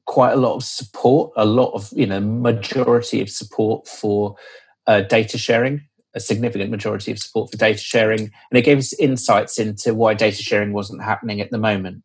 quite 0.05 0.33
a 0.33 0.35
lot 0.35 0.55
of 0.55 0.63
support, 0.63 1.31
a 1.35 1.45
lot 1.45 1.73
of, 1.73 1.91
you 1.93 2.05
know, 2.05 2.19
majority 2.19 3.21
of 3.21 3.29
support 3.29 3.87
for 3.87 4.35
uh, 4.85 5.01
data 5.01 5.39
sharing, 5.39 5.81
a 6.13 6.19
significant 6.19 6.69
majority 6.69 7.11
of 7.11 7.17
support 7.17 7.49
for 7.49 7.57
data 7.57 7.79
sharing. 7.79 8.19
And 8.19 8.53
it 8.59 8.61
gave 8.61 8.77
us 8.77 8.93
insights 8.93 9.57
into 9.57 9.95
why 9.95 10.13
data 10.13 10.43
sharing 10.43 10.73
wasn't 10.73 11.01
happening 11.01 11.41
at 11.41 11.49
the 11.49 11.57
moment. 11.57 12.03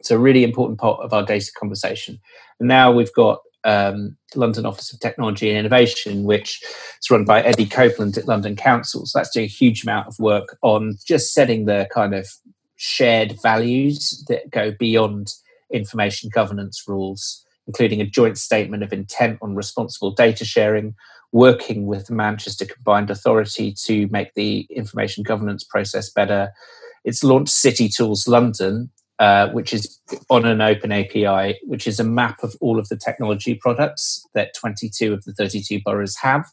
It's 0.00 0.10
a 0.10 0.18
really 0.18 0.42
important 0.42 0.80
part 0.80 0.98
of 1.00 1.12
our 1.12 1.24
data 1.24 1.50
conversation. 1.56 2.18
And 2.58 2.68
now 2.68 2.90
we've 2.90 3.14
got 3.14 3.38
um, 3.64 4.16
London 4.34 4.66
Office 4.66 4.92
of 4.92 5.00
Technology 5.00 5.48
and 5.48 5.58
Innovation, 5.58 6.24
which 6.24 6.62
is 6.62 7.10
run 7.10 7.24
by 7.24 7.42
Eddie 7.42 7.66
Copeland 7.66 8.16
at 8.18 8.28
London 8.28 8.56
Council. 8.56 9.06
So 9.06 9.18
that's 9.18 9.30
doing 9.30 9.44
a 9.44 9.48
huge 9.48 9.82
amount 9.84 10.08
of 10.08 10.18
work 10.18 10.56
on 10.62 10.96
just 11.06 11.32
setting 11.32 11.64
the 11.64 11.88
kind 11.92 12.14
of 12.14 12.28
shared 12.76 13.36
values 13.42 14.24
that 14.28 14.50
go 14.50 14.72
beyond 14.78 15.32
information 15.72 16.30
governance 16.32 16.84
rules, 16.86 17.44
including 17.66 18.00
a 18.00 18.06
joint 18.06 18.38
statement 18.38 18.82
of 18.82 18.92
intent 18.92 19.38
on 19.40 19.54
responsible 19.54 20.10
data 20.10 20.44
sharing, 20.44 20.94
working 21.32 21.86
with 21.86 22.06
the 22.06 22.14
Manchester 22.14 22.64
Combined 22.64 23.10
Authority 23.10 23.74
to 23.84 24.06
make 24.08 24.34
the 24.34 24.66
information 24.70 25.24
governance 25.24 25.64
process 25.64 26.10
better. 26.10 26.50
It's 27.04 27.24
launched 27.24 27.52
City 27.52 27.88
Tools 27.88 28.28
London, 28.28 28.90
uh, 29.18 29.48
which 29.50 29.72
is 29.72 30.00
on 30.30 30.44
an 30.44 30.60
open 30.60 30.92
API, 30.92 31.58
which 31.64 31.86
is 31.86 32.00
a 32.00 32.04
map 32.04 32.42
of 32.42 32.54
all 32.60 32.78
of 32.78 32.88
the 32.88 32.96
technology 32.96 33.54
products 33.54 34.26
that 34.34 34.54
22 34.54 35.12
of 35.12 35.24
the 35.24 35.32
32 35.32 35.80
boroughs 35.84 36.16
have, 36.16 36.46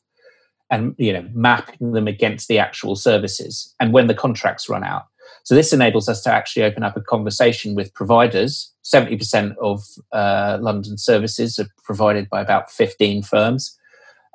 and 0.70 0.96
you 0.98 1.12
know 1.12 1.28
mapping 1.34 1.92
them 1.92 2.08
against 2.08 2.48
the 2.48 2.60
actual 2.60 2.96
services 2.96 3.74
and 3.80 3.94
when 3.94 4.08
the 4.08 4.14
contracts 4.14 4.70
run 4.70 4.84
out. 4.84 5.04
So 5.44 5.56
this 5.56 5.74
enables 5.74 6.08
us 6.08 6.22
to 6.24 6.32
actually 6.32 6.64
open 6.64 6.84
up 6.84 6.96
a 6.96 7.02
conversation 7.02 7.74
with 7.74 7.94
providers. 7.94 8.72
70% 8.84 9.56
of 9.62 9.84
uh, 10.12 10.58
London 10.62 10.98
services 10.98 11.58
are 11.58 11.68
provided 11.84 12.30
by 12.30 12.42
about 12.42 12.72
15 12.72 13.24
firms. 13.24 13.78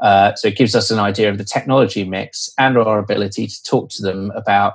Uh, 0.00 0.34
so 0.34 0.48
it 0.48 0.56
gives 0.56 0.74
us 0.74 0.90
an 0.90 0.98
idea 0.98 1.30
of 1.30 1.38
the 1.38 1.44
technology 1.44 2.04
mix 2.04 2.50
and 2.58 2.76
our 2.76 2.98
ability 2.98 3.46
to 3.46 3.62
talk 3.62 3.88
to 3.90 4.02
them 4.02 4.30
about 4.34 4.74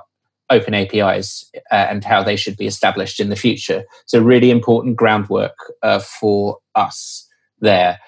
open 0.52 0.74
APIs 0.74 1.50
uh, 1.70 1.86
and 1.90 2.04
how 2.04 2.22
they 2.22 2.36
should 2.36 2.56
be 2.56 2.66
established 2.66 3.20
in 3.20 3.28
the 3.28 3.36
future. 3.36 3.84
So, 4.06 4.20
really 4.20 4.50
important 4.50 4.96
groundwork 4.96 5.56
uh, 5.82 5.98
for 5.98 6.58
us 6.74 7.26
there. 7.60 7.98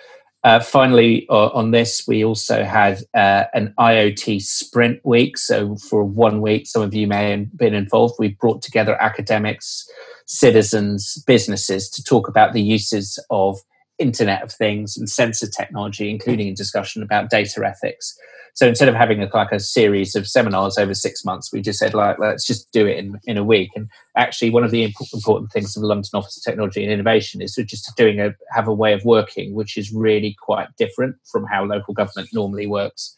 Uh, 0.45 0.61
finally, 0.61 1.27
uh, 1.31 1.49
on 1.49 1.71
this, 1.71 2.05
we 2.07 2.23
also 2.23 2.65
had 2.65 3.03
uh, 3.15 3.45
an 3.55 3.73
IoT 3.79 4.43
sprint 4.43 5.01
week. 5.03 5.39
So, 5.39 5.77
for 5.77 6.05
one 6.05 6.43
week, 6.43 6.67
some 6.67 6.83
of 6.83 6.95
you 6.95 7.07
may 7.07 7.31
have 7.31 7.57
been 7.57 7.75
involved. 7.75 8.17
We 8.19 8.29
brought 8.29 8.61
together 8.61 9.01
academics, 9.01 9.89
citizens, 10.27 11.23
businesses 11.27 11.89
to 11.91 12.05
talk 12.05 12.29
about 12.29 12.53
the 12.53 12.63
uses 12.63 13.19
of 13.31 13.59
Internet 13.99 14.43
of 14.43 14.53
Things 14.53 14.97
and 14.99 15.09
sensor 15.09 15.49
technology, 15.49 16.11
including 16.11 16.49
a 16.49 16.55
discussion 16.55 17.03
about 17.03 17.31
data 17.31 17.65
ethics. 17.65 18.15
So 18.55 18.69
instead 18.69 18.89
of 18.89 18.95
having 18.95 19.21
a, 19.21 19.29
like 19.35 19.51
a 19.51 19.59
series 19.59 20.15
of 20.15 20.29
seminars 20.29 20.79
over 20.79 20.95
six 20.95 21.25
months, 21.25 21.53
we 21.53 21.61
just 21.61 21.79
said 21.79 21.93
like 21.93 22.19
let's 22.21 22.47
just 22.47 22.71
do 22.73 22.87
it 22.87 22.99
in, 22.99 23.19
in 23.25 23.37
a 23.37 23.45
week. 23.45 23.71
And 23.75 23.89
actually, 24.17 24.51
one 24.51 24.63
of 24.63 24.71
the 24.71 24.85
important 24.85 25.51
things 25.53 25.77
of 25.77 25.83
the 25.83 25.89
London 25.89 26.09
Office 26.15 26.37
of 26.37 26.45
Technology 26.45 26.83
and 26.83 26.93
Innovation 26.93 27.43
is 27.43 27.57
just 27.57 27.91
doing 27.97 28.21
a 28.21 28.33
have 28.53 28.69
a 28.69 28.75
way 28.75 28.93
of 28.93 29.05
working 29.05 29.55
which 29.55 29.77
is 29.77 29.93
really 29.93 30.37
quite 30.41 30.69
different 30.79 31.17
from 31.31 31.47
how 31.47 31.65
local 31.65 31.95
government 31.95 32.29
normally 32.33 32.67
works. 32.67 33.15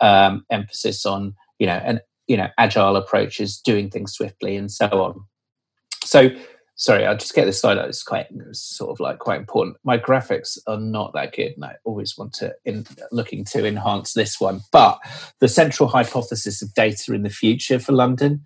Um, 0.00 0.44
emphasis 0.50 1.04
on 1.04 1.34
you 1.58 1.66
know 1.66 1.80
and 1.84 2.00
you 2.26 2.36
know 2.36 2.48
agile 2.56 2.96
approaches, 2.96 3.58
doing 3.58 3.90
things 3.90 4.12
swiftly, 4.12 4.56
and 4.56 4.70
so 4.70 4.86
on. 4.86 5.20
So 6.02 6.30
sorry, 6.78 7.04
I'll 7.04 7.16
just 7.16 7.34
get 7.34 7.44
this 7.44 7.60
slide 7.60 7.76
out. 7.76 7.88
It's 7.88 8.04
quite 8.04 8.28
sort 8.52 8.90
of 8.90 9.00
like 9.00 9.18
quite 9.18 9.40
important. 9.40 9.76
My 9.84 9.98
graphics 9.98 10.56
are 10.66 10.80
not 10.80 11.12
that 11.12 11.34
good, 11.34 11.52
and 11.56 11.64
I 11.64 11.74
always 11.84 12.16
want 12.16 12.32
to 12.34 12.54
in, 12.64 12.86
looking 13.12 13.44
to 13.46 13.66
enhance 13.66 14.14
this 14.14 14.40
one. 14.40 14.60
But 14.72 14.98
the 15.40 15.48
central 15.48 15.88
hypothesis 15.88 16.62
of 16.62 16.72
data 16.74 17.12
in 17.12 17.24
the 17.24 17.30
future 17.30 17.78
for 17.78 17.92
London, 17.92 18.42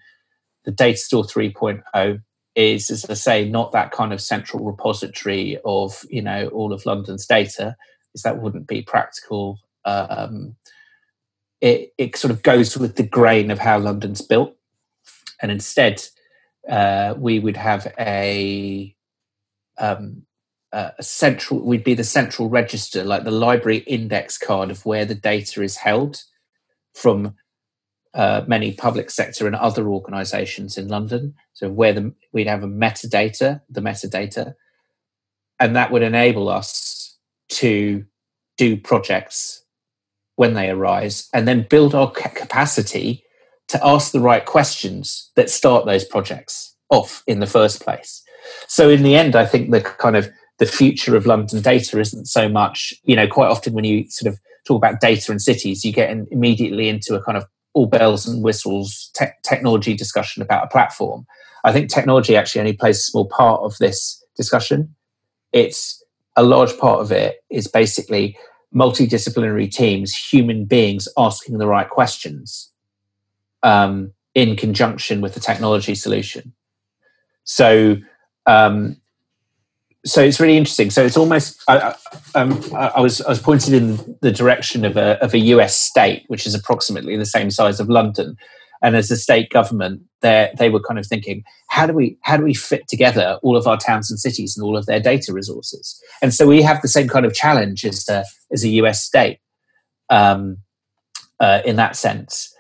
the 0.65 0.73
Data 0.73 0.99
Store 0.99 1.25
3.0 1.25 2.23
is, 2.55 2.91
as 2.91 3.05
I 3.09 3.15
say, 3.15 3.49
not 3.49 3.73
that 3.73 3.93
kind 3.93 4.13
of 4.13 4.21
central 4.21 4.65
repository 4.65 5.59
of 5.65 6.05
you 6.09 6.23
know 6.23 6.49
all 6.49 6.73
of 6.73 6.87
London's 6.87 7.27
data, 7.27 7.77
because 8.09 8.23
that 8.23 8.41
wouldn't 8.41 8.67
be 8.67 8.83
practical. 8.83 9.59
Um, 9.85 10.57
it, 11.61 11.93
it 11.97 12.17
sort 12.17 12.33
of 12.33 12.43
goes 12.43 12.77
with 12.77 12.97
the 12.97 13.07
grain 13.07 13.51
of 13.51 13.59
how 13.59 13.79
London's 13.79 14.23
built, 14.23 14.57
and 15.43 15.53
instead 15.53 16.03
uh, 16.69 17.15
we 17.17 17.39
would 17.39 17.57
have 17.57 17.93
a, 17.99 18.95
um, 19.79 20.23
a 20.73 20.93
central, 21.01 21.61
we'd 21.61 21.85
be 21.85 21.95
the 21.95 22.05
central 22.05 22.49
register, 22.49 23.05
like 23.05 23.25
the 23.25 23.31
library 23.31 23.79
index 23.79 24.39
card 24.39 24.71
of 24.71 24.87
where 24.87 25.05
the 25.05 25.15
data 25.15 25.63
is 25.63 25.77
held 25.77 26.23
from 26.95 27.35
uh, 28.15 28.43
many 28.47 28.73
public 28.73 29.11
sector 29.11 29.47
and 29.47 29.57
other 29.57 29.89
organizations 29.89 30.77
in 30.77 30.89
London. 30.89 31.35
So 31.55 31.71
where 31.71 31.93
the, 31.93 32.15
we'd 32.33 32.47
have 32.47 32.63
a 32.63 32.69
metadata, 32.69 33.63
the 33.69 33.81
metadata, 33.81 34.55
and 35.59 35.77
that 35.77 35.91
would 35.91 36.03
enable 36.03 36.49
us 36.49 37.17
to 37.51 38.05
do 38.57 38.77
projects 38.77 39.65
when 40.37 40.55
they 40.55 40.71
arise 40.71 41.29
and 41.33 41.47
then 41.47 41.67
build 41.69 41.95
our 41.95 42.11
capacity 42.11 43.25
to 43.73 43.87
ask 43.87 44.13
the 44.13 44.21
right 44.21 44.45
questions 44.45 45.31
that 45.35 45.49
start 45.49 45.87
those 45.87 46.05
projects 46.05 46.77
off 46.91 47.23
in 47.27 47.41
the 47.41 47.47
first 47.47 47.81
place. 47.81 48.23
So 48.69 48.91
in 48.91 49.03
the 49.03 49.17
end, 49.17 49.35
I 49.35 49.47
think 49.47 49.71
the 49.71 49.81
kind 49.81 50.15
of 50.15 50.29
the 50.59 50.67
future 50.67 51.17
of 51.17 51.25
London 51.25 51.63
data 51.63 51.99
isn't 51.99 52.27
so 52.27 52.51
much, 52.51 52.93
you 53.05 53.17
know, 53.17 53.27
quite 53.27 53.49
often 53.49 53.73
when 53.73 53.85
you 53.85 54.05
sort 54.11 54.31
of 54.31 54.39
talk 54.67 54.77
about 54.77 55.01
data 55.01 55.33
and 55.33 55.41
cities, 55.41 55.87
you 55.87 55.93
get 55.93 56.11
in, 56.11 56.27
immediately 56.31 56.91
into 56.91 57.15
a 57.15 57.23
kind 57.23 57.39
of 57.39 57.47
all 57.73 57.87
bells 57.87 58.29
and 58.29 58.45
whistles 58.45 59.11
te- 59.15 59.25
technology 59.43 59.95
discussion 59.95 60.43
about 60.43 60.65
a 60.65 60.69
platform. 60.69 61.25
I 61.65 61.73
think 61.73 61.89
technology 61.89 62.37
actually 62.37 62.61
only 62.61 62.75
plays 62.75 62.99
a 62.99 63.03
small 63.03 63.27
part 63.27 63.63
of 63.63 63.75
this 63.79 64.23
discussion. 64.37 64.95
It's 65.53 66.05
a 66.37 66.43
large 66.43 66.77
part 66.77 67.01
of 67.01 67.11
it 67.11 67.37
is 67.51 67.69
basically 67.69 68.37
multidisciplinary 68.75 69.71
teams, 69.71 70.15
human 70.15 70.67
beings 70.67 71.09
asking 71.17 71.57
the 71.57 71.67
right 71.67 71.89
questions 71.89 72.72
um, 73.63 74.13
in 74.35 74.57
conjunction 74.57 75.21
with 75.21 75.35
the 75.35 75.41
technology 75.41 75.95
solution. 75.95 76.53
So, 77.45 77.97
um, 78.47 78.97
so 80.05 80.23
it's 80.23 80.41
really 80.41 80.57
interesting. 80.57 80.91
So 80.91 81.05
it's 81.05 81.17
almost 81.17 81.63
I, 81.69 81.95
um, 82.35 82.61
I, 82.75 83.01
was 83.01 83.21
I 83.21 83.29
was 83.29 83.41
pointed 83.41 83.73
in 83.73 84.17
the 84.21 84.33
direction 84.33 84.85
of 84.85 84.97
a 84.97 85.23
of 85.23 85.35
a 85.35 85.39
US 85.39 85.79
state, 85.79 86.25
which 86.29 86.47
is 86.47 86.55
approximately 86.55 87.17
the 87.17 87.27
same 87.27 87.51
size 87.51 87.79
of 87.79 87.89
London, 87.89 88.37
and 88.83 88.97
as 88.97 89.11
a 89.13 89.17
state 89.17 89.51
government, 89.51 90.03
they 90.21 90.53
they 90.59 90.71
were 90.71 90.81
kind 90.81 90.99
of 90.99 91.07
thinking, 91.07 91.45
how 91.69 91.87
do 91.87 91.93
we 91.93 92.17
how 92.23 92.37
do 92.37 92.43
we 92.43 92.55
fit 92.55 92.89
together 92.89 93.39
all 93.43 93.57
of 93.57 93.69
our 93.69 93.77
towns 93.77 94.11
and 94.11 94.19
cities 94.19 94.57
and 94.57 94.65
all 94.65 94.77
of 94.77 94.87
their 94.87 95.01
data 95.01 95.33
resources? 95.33 96.01
And 96.21 96.35
so 96.35 96.49
we 96.49 96.63
have 96.63 96.83
the 96.83 96.89
same 96.89 97.07
kind 97.07 97.25
of 97.25 97.33
challenge 97.33 97.85
as 97.85 98.09
a, 98.09 98.25
as 98.53 98.65
a 98.65 98.69
US 98.69 99.05
state 99.05 99.39
um, 100.11 100.59
uh, 101.39 101.61
in 101.65 101.77
that 101.77 101.95
sense 101.95 102.52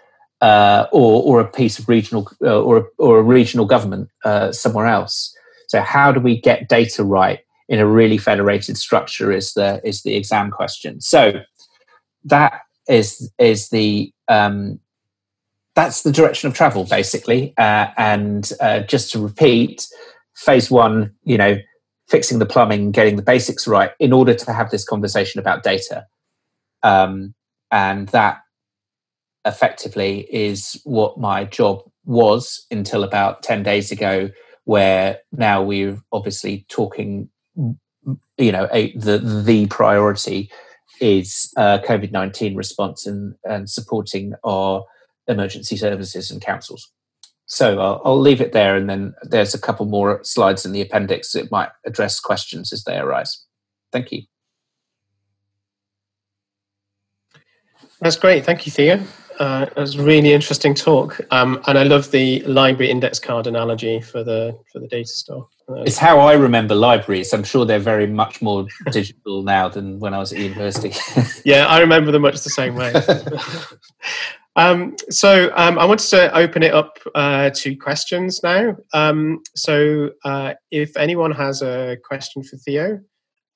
uh, 0.42 0.87
or 0.92 1.22
or 1.22 1.40
a 1.40 1.48
piece 1.48 1.78
of 1.78 1.88
regional 1.88 2.28
uh, 2.42 2.61
or 2.61 2.76
a, 2.78 2.85
or 2.98 3.18
a 3.18 3.22
regional 3.22 3.64
government 3.64 4.11
uh, 4.24 4.52
somewhere 4.52 4.87
else. 4.87 5.35
So 5.68 5.81
how 5.81 6.12
do 6.12 6.20
we 6.20 6.38
get 6.38 6.68
data 6.68 7.02
right 7.05 7.40
in 7.68 7.78
a 7.78 7.87
really 7.87 8.18
federated 8.18 8.76
structure? 8.76 9.33
Is 9.33 9.55
the 9.55 9.81
is 9.85 10.02
the 10.02 10.14
exam 10.14 10.50
question. 10.50 11.00
So 11.00 11.40
that 12.24 12.61
is 12.88 13.33
is 13.38 13.68
the 13.70 14.12
um, 14.28 14.81
that's 15.74 16.02
the 16.02 16.12
direction 16.12 16.48
of 16.48 16.55
travel 16.55 16.85
basically. 16.85 17.55
Uh, 17.57 17.87
and 17.96 18.52
uh, 18.61 18.81
just 18.81 19.12
to 19.12 19.18
repeat, 19.20 19.87
phase 20.35 20.70
one, 20.70 21.14
you 21.24 21.38
know, 21.38 21.57
fixing 22.09 22.40
the 22.40 22.46
plumbing, 22.46 22.90
getting 22.90 23.16
the 23.16 23.22
basics 23.22 23.66
right, 23.66 23.92
in 23.98 24.12
order 24.12 24.35
to 24.35 24.52
have 24.52 24.70
this 24.70 24.85
conversation 24.85 25.40
about 25.40 25.62
data. 25.62 26.05
Um, 26.83 27.35
and 27.70 28.09
that 28.09 28.42
effectively 29.44 30.20
is 30.31 30.81
what 30.85 31.18
my 31.18 31.44
job 31.44 31.83
was 32.05 32.66
until 32.70 33.05
about 33.05 33.42
10 33.42 33.62
days 33.62 33.90
ago 33.90 34.31
where 34.64 35.18
now 35.33 35.62
we're 35.62 35.98
obviously 36.12 36.64
talking 36.68 37.28
you 38.38 38.52
know 38.52 38.68
a, 38.72 38.96
the 38.96 39.18
the 39.18 39.66
priority 39.66 40.50
is 41.00 41.52
uh, 41.57 41.78
covid-19 41.78 42.57
response 42.57 43.07
and, 43.07 43.35
and 43.44 43.68
supporting 43.68 44.35
our 44.44 44.85
emergency 45.28 45.76
services 45.76 46.31
and 46.31 46.40
councils. 46.40 46.90
So 47.46 47.81
I'll, 47.81 48.02
I'll 48.05 48.20
leave 48.20 48.40
it 48.40 48.52
there 48.52 48.76
and 48.76 48.88
then 48.88 49.14
there's 49.22 49.55
a 49.55 49.61
couple 49.61 49.87
more 49.87 50.22
slides 50.24 50.64
in 50.64 50.72
the 50.72 50.81
appendix 50.81 51.33
that 51.33 51.50
might 51.50 51.70
address 51.85 52.18
questions 52.20 52.72
as 52.72 52.85
they 52.85 52.96
arise. 52.96 53.44
Thank 53.90 54.12
you. 54.12 54.22
That's 58.00 58.16
great. 58.16 58.44
Thank 58.44 58.66
you 58.66 58.72
theo 58.72 59.05
uh, 59.38 59.66
it 59.68 59.80
was 59.80 59.98
really 59.98 60.32
interesting 60.32 60.74
talk, 60.74 61.20
um, 61.30 61.62
and 61.66 61.78
I 61.78 61.82
love 61.82 62.10
the 62.10 62.40
library 62.42 62.90
index 62.90 63.18
card 63.18 63.46
analogy 63.46 64.00
for 64.00 64.22
the 64.24 64.58
for 64.72 64.78
the 64.78 64.88
data 64.88 65.08
store. 65.08 65.48
Uh, 65.68 65.82
it's 65.82 65.98
how 65.98 66.18
I 66.20 66.34
remember 66.34 66.74
libraries. 66.74 67.32
I'm 67.32 67.44
sure 67.44 67.64
they're 67.64 67.78
very 67.78 68.06
much 68.06 68.42
more 68.42 68.66
digital 68.90 69.42
now 69.42 69.68
than 69.68 69.98
when 69.98 70.14
I 70.14 70.18
was 70.18 70.32
at 70.32 70.38
university. 70.38 70.92
yeah, 71.44 71.66
I 71.66 71.80
remember 71.80 72.10
them 72.10 72.22
much 72.22 72.40
the 72.42 72.50
same 72.50 72.74
way. 72.74 72.92
um, 74.56 74.96
so 75.10 75.52
um, 75.54 75.78
I 75.78 75.84
wanted 75.84 76.08
to 76.10 76.36
open 76.36 76.62
it 76.62 76.74
up 76.74 76.98
uh, 77.14 77.50
to 77.50 77.76
questions 77.76 78.42
now. 78.42 78.76
Um, 78.92 79.42
so 79.54 80.10
uh, 80.24 80.54
if 80.70 80.96
anyone 80.96 81.32
has 81.32 81.62
a 81.62 81.96
question 82.04 82.42
for 82.42 82.56
Theo, 82.56 83.00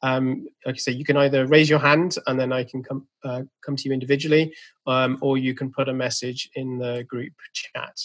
um, 0.06 0.46
like 0.64 0.76
I 0.76 0.78
say, 0.78 0.92
you 0.92 1.04
can 1.04 1.16
either 1.16 1.46
raise 1.46 1.68
your 1.68 1.80
hand 1.80 2.16
and 2.28 2.38
then 2.38 2.52
I 2.52 2.62
can 2.62 2.82
come 2.82 3.08
uh, 3.24 3.42
come 3.64 3.74
to 3.74 3.88
you 3.88 3.92
individually, 3.92 4.54
um, 4.86 5.18
or 5.20 5.36
you 5.36 5.52
can 5.52 5.72
put 5.72 5.88
a 5.88 5.92
message 5.92 6.48
in 6.54 6.78
the 6.78 7.04
group 7.08 7.32
chat. 7.52 7.96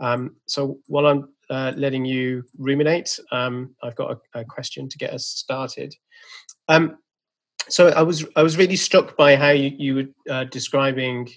Um, 0.00 0.36
so 0.46 0.78
while 0.86 1.06
I'm 1.06 1.28
uh, 1.50 1.72
letting 1.76 2.06
you 2.06 2.42
ruminate, 2.58 3.18
um, 3.32 3.74
I've 3.82 3.96
got 3.96 4.18
a, 4.34 4.40
a, 4.40 4.44
question 4.44 4.88
to 4.88 4.98
get 4.98 5.12
us 5.12 5.26
started. 5.26 5.94
Um, 6.68 6.98
so 7.68 7.88
I 7.88 8.02
was 8.02 8.24
I 8.34 8.42
was 8.42 8.56
really 8.56 8.76
struck 8.76 9.16
by 9.16 9.36
how 9.36 9.50
you, 9.50 9.72
you 9.76 9.94
were 9.94 10.34
uh, 10.34 10.44
describing 10.44 11.28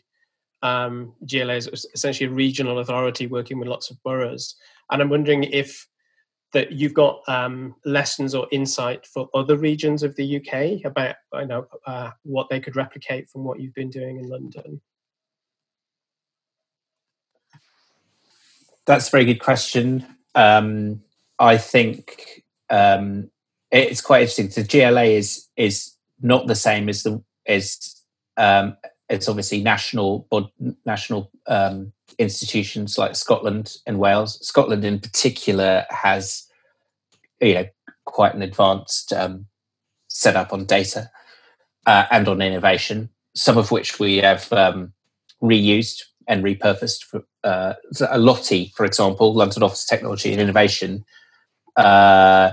um, 0.61 1.13
GLA 1.29 1.55
as 1.55 1.85
essentially 1.93 2.29
a 2.29 2.33
regional 2.33 2.79
authority 2.79 3.27
working 3.27 3.59
with 3.59 3.67
lots 3.67 3.91
of 3.91 4.01
boroughs, 4.03 4.55
and 4.91 5.01
I'm 5.01 5.09
wondering 5.09 5.43
if 5.43 5.88
that 6.53 6.71
you've 6.71 6.93
got 6.93 7.21
um, 7.27 7.75
lessons 7.85 8.33
or 8.33 8.47
insight 8.51 9.05
for 9.05 9.29
other 9.33 9.57
regions 9.57 10.03
of 10.03 10.15
the 10.15 10.37
UK 10.37 10.83
about 10.85 11.15
you 11.33 11.45
know 11.45 11.67
uh, 11.85 12.11
what 12.23 12.49
they 12.49 12.59
could 12.59 12.75
replicate 12.75 13.29
from 13.29 13.43
what 13.43 13.59
you've 13.59 13.75
been 13.75 13.89
doing 13.89 14.17
in 14.17 14.27
London? 14.27 14.81
That's 18.85 19.07
a 19.07 19.11
very 19.11 19.25
good 19.25 19.39
question. 19.39 20.05
Um, 20.33 21.01
I 21.37 21.57
think 21.57 22.43
um, 22.69 23.29
it's 23.71 24.01
quite 24.01 24.21
interesting. 24.21 24.49
The 24.49 24.63
GLA 24.63 25.03
is 25.03 25.47
is 25.55 25.95
not 26.21 26.47
the 26.47 26.55
same 26.55 26.89
as 26.89 27.03
the 27.03 27.23
as 27.45 28.03
um, 28.37 28.77
it's 29.09 29.27
obviously 29.27 29.61
national 29.61 30.27
national 30.85 31.31
um, 31.47 31.91
institutions 32.17 32.97
like 32.97 33.15
Scotland 33.15 33.77
and 33.85 33.99
Wales. 33.99 34.45
Scotland, 34.45 34.85
in 34.85 34.99
particular, 34.99 35.85
has 35.89 36.47
you 37.41 37.55
know 37.55 37.65
quite 38.05 38.35
an 38.35 38.41
advanced 38.41 39.11
um, 39.13 39.47
setup 40.07 40.53
on 40.53 40.65
data 40.65 41.09
uh, 41.85 42.05
and 42.11 42.27
on 42.27 42.41
innovation. 42.41 43.09
Some 43.35 43.57
of 43.57 43.71
which 43.71 43.99
we 43.99 44.17
have 44.17 44.51
um, 44.53 44.93
reused 45.41 46.03
and 46.27 46.43
repurposed. 46.43 47.03
For, 47.03 47.23
uh, 47.43 47.73
LOTI, 48.15 48.71
for 48.75 48.85
example, 48.85 49.33
London 49.33 49.63
Office 49.63 49.83
of 49.83 49.89
Technology 49.89 50.31
and 50.31 50.41
Innovation, 50.41 51.05
uh, 51.77 52.51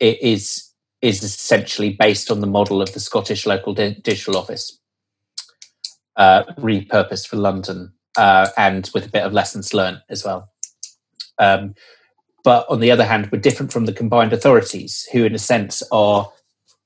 is 0.00 0.72
is 1.00 1.22
essentially 1.22 1.90
based 1.90 2.30
on 2.30 2.40
the 2.40 2.46
model 2.46 2.82
of 2.82 2.92
the 2.92 3.00
Scottish 3.00 3.46
Local 3.46 3.74
Digital 3.74 4.36
Office, 4.36 4.78
uh, 6.18 6.44
repurposed 6.58 7.26
for 7.26 7.36
London, 7.36 7.92
uh, 8.16 8.48
and 8.56 8.90
with 8.92 9.06
a 9.06 9.10
bit 9.10 9.22
of 9.22 9.32
lessons 9.32 9.72
learned 9.72 10.02
as 10.10 10.24
well. 10.24 10.50
Um, 11.38 11.74
but 12.44 12.66
on 12.68 12.80
the 12.80 12.90
other 12.90 13.04
hand, 13.04 13.30
we're 13.30 13.40
different 13.40 13.72
from 13.72 13.86
the 13.86 13.92
combined 13.92 14.32
authorities, 14.32 15.08
who, 15.12 15.24
in 15.24 15.34
a 15.34 15.38
sense, 15.38 15.82
are 15.92 16.30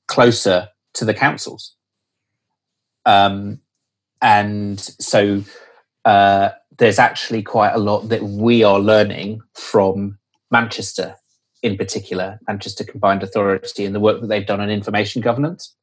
closer 0.07 0.69
to 0.93 1.05
the 1.05 1.13
councils. 1.13 1.75
Um, 3.05 3.59
and 4.21 4.79
so 4.79 5.43
uh, 6.05 6.49
there's 6.77 6.99
actually 6.99 7.43
quite 7.43 7.73
a 7.73 7.79
lot 7.79 8.09
that 8.09 8.23
we 8.23 8.63
are 8.63 8.79
learning 8.79 9.41
from 9.53 10.17
Manchester 10.51 11.15
in 11.61 11.77
particular, 11.77 12.39
Manchester 12.47 12.83
Combined 12.83 13.23
Authority, 13.23 13.85
and 13.85 13.95
the 13.95 13.99
work 13.99 14.19
that 14.21 14.27
they've 14.27 14.45
done 14.45 14.59
on 14.59 14.69
information 14.69 15.21
governance. 15.21 15.75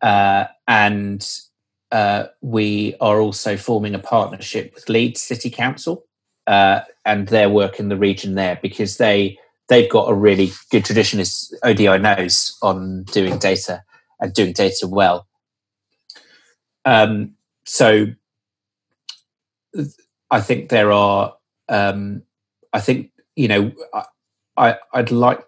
Uh, 0.00 0.46
and 0.66 1.26
uh, 1.92 2.28
we 2.40 2.96
are 3.00 3.20
also 3.20 3.56
forming 3.56 3.94
a 3.94 3.98
partnership 3.98 4.74
with 4.74 4.88
Leeds 4.88 5.20
City 5.20 5.50
Council 5.50 6.04
uh, 6.46 6.80
and 7.04 7.28
their 7.28 7.50
work 7.50 7.78
in 7.78 7.90
the 7.90 7.98
region 7.98 8.34
there 8.34 8.58
because 8.62 8.96
they 8.96 9.38
they've 9.68 9.90
got 9.90 10.10
a 10.10 10.14
really 10.14 10.50
good 10.70 10.84
tradition, 10.84 11.20
as 11.20 11.52
ODI 11.62 11.98
knows, 11.98 12.56
on 12.62 13.04
doing 13.04 13.38
data 13.38 13.82
and 14.20 14.32
doing 14.32 14.52
data 14.54 14.88
well. 14.88 15.26
Um, 16.84 17.34
so 17.64 18.06
I 20.30 20.40
think 20.40 20.70
there 20.70 20.92
are. 20.92 21.34
Um, 21.68 22.22
I 22.72 22.80
think 22.80 23.10
you 23.36 23.48
know, 23.48 23.72
I, 24.56 24.78
I'd 24.94 25.10
like 25.10 25.44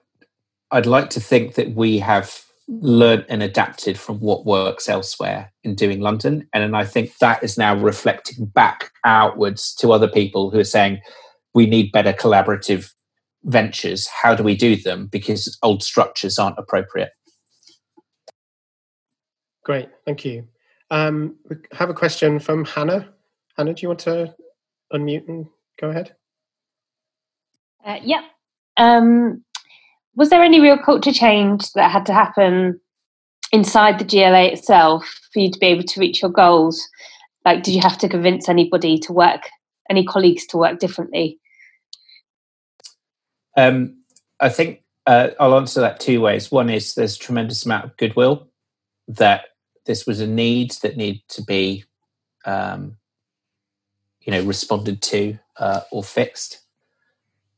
I'd 0.71 0.87
like 0.87 1.09
to 1.11 1.21
think 1.21 1.55
that 1.55 1.75
we 1.75 1.99
have 2.01 2.45
learned 2.69 3.27
and 3.29 3.43
adapted 3.43 3.99
from 3.99 4.21
what 4.21 4.47
works 4.47 4.89
elsewhere 4.89 5.53
in 5.65 5.75
doing 5.75 6.01
London, 6.01 6.49
and, 6.53 6.65
and 6.65 6.77
I 6.77 6.85
think 6.85 7.17
that 7.19 7.43
is 7.43 7.59
now 7.59 7.75
reflecting 7.77 8.47
back 8.47 8.91
outwards 9.05 9.75
to 9.77 9.93
other 9.93 10.09
people 10.09 10.51
who 10.51 10.59
are 10.59 10.65
saying 10.65 11.01
we 11.55 11.67
need 11.67 11.93
better 11.93 12.13
collaborative 12.13 12.91
ventures. 13.45 14.07
How 14.07 14.35
do 14.35 14.43
we 14.43 14.57
do 14.57 14.77
them? 14.77 15.07
Because 15.07 15.57
old 15.63 15.83
structures 15.83 16.39
aren't 16.39 16.59
appropriate. 16.59 17.11
Great, 19.65 19.89
thank 20.05 20.25
you. 20.25 20.47
Um, 20.91 21.37
we 21.49 21.57
have 21.73 21.91
a 21.91 21.95
question 21.95 22.39
from 22.39 22.65
Hannah. 22.65 23.13
Hannah, 23.57 23.75
do 23.75 23.83
you 23.83 23.89
want 23.89 24.01
to 24.01 24.35
unmute 24.93 25.29
and 25.29 25.47
go 25.81 25.91
ahead? 25.91 26.15
Uh, 27.85 27.99
yeah. 28.03 28.23
Um, 28.77 29.45
was 30.17 30.31
there 30.31 30.43
any 30.43 30.61
real 30.61 30.79
culture 30.79 31.13
change 31.13 31.73
that 31.73 31.91
had 31.91 32.07
to 32.07 32.15
happen 32.15 32.81
inside 33.53 33.99
the 33.99 34.05
GLA 34.05 34.47
itself 34.47 35.05
for 35.33 35.41
you 35.41 35.51
to 35.51 35.59
be 35.59 35.67
able 35.67 35.85
to 35.85 36.01
reach 36.01 36.23
your 36.23 36.31
goals? 36.31 36.87
Like, 37.45 37.63
did 37.63 37.75
you 37.75 37.81
have 37.81 37.99
to 37.99 38.09
convince 38.09 38.49
anybody 38.49 38.99
to 39.01 39.13
work, 39.13 39.43
any 39.91 40.05
colleagues 40.05 40.47
to 40.47 40.57
work 40.57 40.79
differently? 40.79 41.39
Um, 43.57 43.99
I 44.41 44.49
think 44.49 44.83
uh, 45.07 45.31
I'll 45.39 45.57
answer 45.57 45.81
that 45.81 46.01
two 46.01 46.21
ways. 46.21 46.51
One 46.51 46.71
is 46.71 46.95
there's 46.95 47.17
a 47.17 47.21
tremendous 47.21 47.65
amount 47.65 47.85
of 47.85 47.97
goodwill 47.97 48.49
that 49.09 49.47
this 49.87 50.07
was 50.07 50.21
a 50.21 50.27
need 50.27 50.73
that 50.83 50.97
needed 50.97 51.23
to 51.29 51.43
be, 51.43 51.85
um, 52.47 52.97
you 54.21 54.33
know, 54.33 54.43
responded 54.43 55.03
to 55.03 55.39
uh, 55.59 55.83
or 55.93 56.03
fixed 56.03 56.64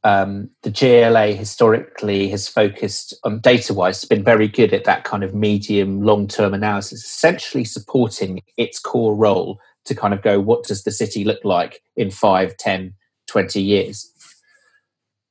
um, 0.06 0.48
the 0.62 0.70
GLA 0.70 1.32
historically 1.32 2.28
has 2.28 2.46
focused 2.46 3.12
on 3.24 3.40
data 3.40 3.74
wise, 3.74 3.96
it's 3.96 4.04
been 4.04 4.22
very 4.22 4.46
good 4.46 4.72
at 4.72 4.84
that 4.84 5.02
kind 5.02 5.24
of 5.24 5.34
medium 5.34 6.00
long 6.00 6.28
term 6.28 6.54
analysis, 6.54 7.04
essentially 7.04 7.64
supporting 7.64 8.40
its 8.56 8.78
core 8.78 9.16
role 9.16 9.58
to 9.84 9.96
kind 9.96 10.14
of 10.14 10.22
go, 10.22 10.38
what 10.38 10.62
does 10.62 10.84
the 10.84 10.92
city 10.92 11.24
look 11.24 11.40
like 11.42 11.82
in 11.96 12.12
5, 12.12 12.56
10, 12.56 12.94
20 13.26 13.60
years? 13.60 14.08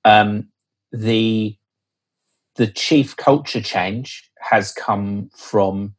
Um, 0.03 0.49
the, 0.91 1.55
the 2.57 2.67
chief 2.67 3.15
culture 3.15 3.61
change 3.61 4.29
has 4.41 4.73
come 4.73 5.29
from 5.37 5.95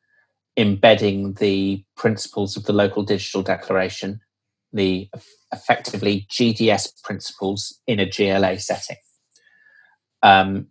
embedding 0.58 1.32
the 1.34 1.82
principles 1.96 2.58
of 2.58 2.64
the 2.64 2.74
local 2.74 3.02
digital 3.02 3.42
declaration, 3.42 4.20
the 4.74 5.08
effectively 5.56 6.26
GDS 6.30 7.02
principles 7.02 7.80
in 7.86 7.98
a 7.98 8.08
GLA 8.08 8.58
setting. 8.58 8.96
Um, 10.22 10.68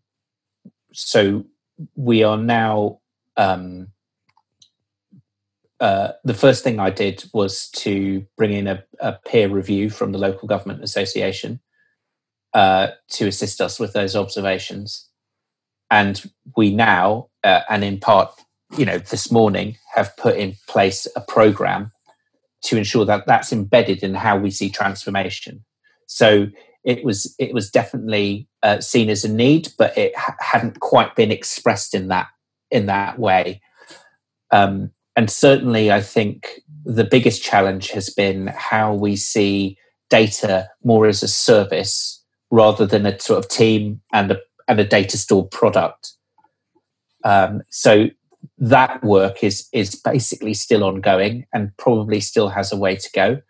so 0.94 1.46
we 1.96 2.24
are 2.24 2.38
now. 2.38 3.00
Um, 3.38 3.88
uh, 5.82 6.14
the 6.24 6.34
first 6.34 6.64
thing 6.64 6.80
I 6.80 6.90
did 6.90 7.26
was 7.34 7.70
to 7.72 8.26
bring 8.38 8.54
in 8.54 8.66
a, 8.66 8.82
a 9.02 9.14
peer 9.28 9.50
review 9.50 9.90
from 9.90 10.14
the 10.14 10.18
local 10.18 10.48
government 10.48 10.82
association 10.82 11.60
uh, 12.54 12.88
to 13.10 13.28
assist 13.28 13.60
us 13.60 13.78
with 13.78 13.92
those 13.92 14.16
observations, 14.16 15.10
and 15.92 16.32
we 16.56 16.74
now, 16.74 17.28
uh, 17.44 17.62
and 17.70 17.84
in 17.84 18.00
part, 18.00 18.32
you 18.78 18.86
know, 18.86 18.98
this 18.98 19.30
morning, 19.32 19.78
have 19.94 20.16
put 20.16 20.38
in 20.38 20.56
place 20.68 21.08
a 21.16 21.22
program 21.22 21.92
to 22.66 22.78
ensure 22.78 23.06
that 23.06 23.26
that's 23.26 23.54
embedded 23.54 24.04
in 24.04 24.14
how 24.14 24.38
we 24.38 24.52
see 24.52 24.70
transformation. 24.70 25.64
So 26.08 26.48
it 26.84 27.04
was 27.04 27.34
it 27.40 27.54
was 27.54 27.72
definitely 27.72 28.48
uh, 28.64 28.80
seen 28.80 29.10
as 29.10 29.26
a 29.26 29.32
need, 29.32 29.70
but 29.78 29.98
it 29.98 30.16
ha- 30.18 30.36
hadn't 30.40 30.80
quite 30.80 31.16
been 31.16 31.32
expressed 31.32 31.96
in 31.96 32.10
that 32.10 32.28
in 32.70 32.86
that 32.86 33.18
way. 33.20 33.62
Um, 34.52 34.92
and 35.16 35.30
certainly, 35.30 35.92
I 35.92 36.02
think 36.02 36.62
the 36.84 37.04
biggest 37.04 37.44
challenge 37.44 37.90
has 37.92 38.10
been 38.10 38.48
how 38.48 38.94
we 38.94 39.16
see 39.16 39.78
data 40.10 40.70
more 40.84 41.08
as 41.08 41.24
a 41.24 41.28
service 41.28 42.24
rather 42.52 42.86
than 42.86 43.06
a 43.06 43.20
sort 43.20 43.40
of 43.40 43.50
team 43.50 44.02
and 44.14 44.32
a 44.32 44.40
and 44.68 44.80
a 44.80 44.86
data 44.86 45.18
store 45.18 45.48
product. 45.48 46.14
Um, 47.24 47.64
so 47.70 48.10
that 48.58 49.04
work 49.04 49.44
is 49.44 49.68
is 49.74 49.96
basically 49.96 50.54
still 50.54 50.84
ongoing 50.84 51.46
and 51.54 51.76
probably 51.78 52.20
still 52.20 52.50
has 52.50 52.72
a 52.72 52.78
way 52.78 52.96
to 52.96 53.10
go. 53.14 53.42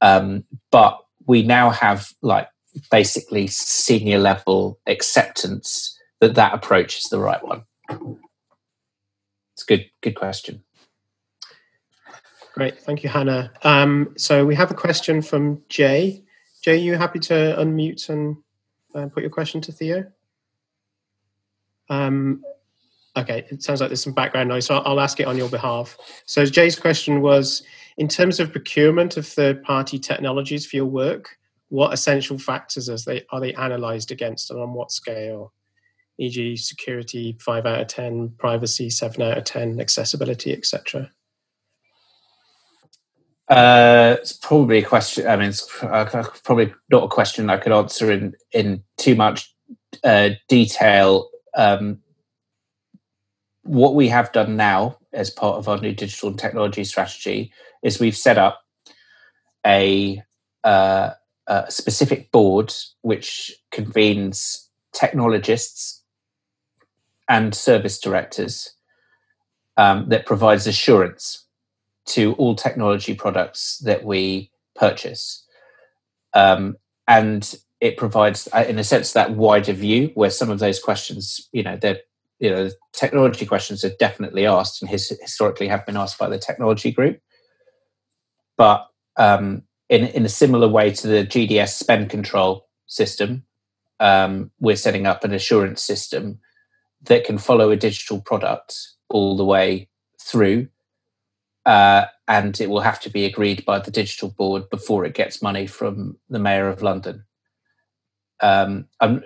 Um, 0.00 0.44
but 0.70 0.98
we 1.26 1.42
now 1.42 1.70
have 1.70 2.08
like 2.22 2.48
basically 2.90 3.46
senior 3.46 4.18
level 4.18 4.78
acceptance 4.86 5.98
that 6.20 6.34
that 6.34 6.54
approach 6.54 6.98
is 6.98 7.04
the 7.04 7.18
right 7.18 7.42
one. 7.44 7.64
It's 9.54 9.62
a 9.62 9.66
good 9.66 9.90
good 10.02 10.14
question. 10.14 10.62
Great, 12.54 12.78
thank 12.78 13.02
you, 13.02 13.10
Hannah. 13.10 13.52
Um, 13.64 14.14
so 14.16 14.46
we 14.46 14.54
have 14.54 14.70
a 14.70 14.74
question 14.74 15.20
from 15.20 15.62
Jay. 15.68 16.24
Jay, 16.62 16.78
you 16.78 16.96
happy 16.96 17.18
to 17.18 17.34
unmute 17.58 18.08
and 18.08 18.36
uh, 18.94 19.08
put 19.08 19.22
your 19.22 19.30
question 19.30 19.60
to 19.60 19.72
Theo? 19.72 20.06
Um, 21.90 22.42
Okay, 23.16 23.46
it 23.50 23.62
sounds 23.62 23.80
like 23.80 23.88
there's 23.88 24.02
some 24.02 24.12
background 24.12 24.50
noise, 24.50 24.66
so 24.66 24.78
I'll 24.78 25.00
ask 25.00 25.18
it 25.20 25.26
on 25.26 25.38
your 25.38 25.48
behalf. 25.48 25.96
So 26.26 26.44
Jay's 26.44 26.78
question 26.78 27.22
was, 27.22 27.62
in 27.96 28.08
terms 28.08 28.38
of 28.40 28.52
procurement 28.52 29.16
of 29.16 29.26
third-party 29.26 29.98
technologies 30.00 30.66
for 30.66 30.76
your 30.76 30.86
work, 30.86 31.38
what 31.68 31.94
essential 31.94 32.38
factors 32.38 32.88
are 32.88 32.98
they 33.06 33.24
are 33.30 33.40
they 33.40 33.54
analysed 33.54 34.10
against, 34.10 34.50
and 34.50 34.60
on 34.60 34.74
what 34.74 34.90
scale? 34.90 35.52
E.g., 36.18 36.56
security 36.56 37.36
five 37.40 37.66
out 37.66 37.80
of 37.80 37.86
ten, 37.88 38.34
privacy 38.38 38.90
seven 38.90 39.22
out 39.22 39.38
of 39.38 39.44
ten, 39.44 39.80
accessibility, 39.80 40.52
etc. 40.52 41.10
Uh, 43.48 44.16
it's 44.20 44.32
probably 44.32 44.78
a 44.78 44.82
question. 44.82 45.26
I 45.26 45.36
mean, 45.36 45.48
it's 45.48 45.82
uh, 45.82 46.24
probably 46.44 46.74
not 46.90 47.04
a 47.04 47.08
question 47.08 47.48
I 47.48 47.56
could 47.56 47.72
answer 47.72 48.10
in 48.12 48.34
in 48.52 48.82
too 48.98 49.14
much 49.14 49.54
uh, 50.04 50.30
detail. 50.48 51.28
Um, 51.56 52.00
what 53.66 53.94
we 53.94 54.08
have 54.08 54.32
done 54.32 54.56
now 54.56 54.98
as 55.12 55.30
part 55.30 55.56
of 55.56 55.68
our 55.68 55.78
new 55.78 55.92
digital 55.92 56.28
and 56.28 56.38
technology 56.38 56.84
strategy 56.84 57.52
is 57.82 58.00
we've 58.00 58.16
set 58.16 58.38
up 58.38 58.62
a, 59.66 60.22
uh, 60.64 61.10
a 61.46 61.70
specific 61.70 62.30
board 62.30 62.72
which 63.02 63.52
convenes 63.70 64.68
technologists 64.92 66.02
and 67.28 67.54
service 67.54 67.98
directors 67.98 68.72
um, 69.76 70.08
that 70.08 70.26
provides 70.26 70.66
assurance 70.66 71.46
to 72.06 72.34
all 72.34 72.54
technology 72.54 73.14
products 73.14 73.78
that 73.78 74.04
we 74.04 74.50
purchase. 74.74 75.44
Um, 76.34 76.76
and 77.08 77.54
it 77.80 77.96
provides, 77.96 78.48
uh, 78.54 78.64
in 78.66 78.78
a 78.78 78.84
sense, 78.84 79.12
that 79.12 79.32
wider 79.32 79.72
view 79.72 80.10
where 80.14 80.30
some 80.30 80.50
of 80.50 80.60
those 80.60 80.78
questions, 80.78 81.48
you 81.52 81.62
know, 81.62 81.76
they're 81.76 82.00
you 82.38 82.50
know, 82.50 82.70
technology 82.92 83.46
questions 83.46 83.84
are 83.84 83.94
definitely 83.98 84.46
asked 84.46 84.82
and 84.82 84.90
his, 84.90 85.08
historically 85.20 85.68
have 85.68 85.86
been 85.86 85.96
asked 85.96 86.18
by 86.18 86.28
the 86.28 86.38
technology 86.38 86.90
group. 86.90 87.20
But 88.56 88.86
um, 89.16 89.62
in 89.88 90.04
in 90.04 90.24
a 90.24 90.30
similar 90.30 90.68
way 90.68 90.90
to 90.90 91.06
the 91.06 91.26
GDS 91.26 91.70
spend 91.70 92.10
control 92.10 92.66
system, 92.86 93.44
um, 94.00 94.50
we're 94.60 94.76
setting 94.76 95.06
up 95.06 95.24
an 95.24 95.32
assurance 95.32 95.82
system 95.82 96.38
that 97.02 97.24
can 97.24 97.38
follow 97.38 97.70
a 97.70 97.76
digital 97.76 98.20
product 98.20 98.76
all 99.08 99.36
the 99.36 99.44
way 99.44 99.88
through. 100.20 100.68
Uh, 101.64 102.06
and 102.28 102.60
it 102.60 102.70
will 102.70 102.80
have 102.80 103.00
to 103.00 103.10
be 103.10 103.24
agreed 103.24 103.64
by 103.64 103.78
the 103.78 103.90
digital 103.90 104.28
board 104.28 104.68
before 104.70 105.04
it 105.04 105.14
gets 105.14 105.42
money 105.42 105.66
from 105.66 106.16
the 106.28 106.38
mayor 106.38 106.68
of 106.68 106.82
London. 106.82 107.24
Um, 108.40 108.86
uh, 109.00 109.18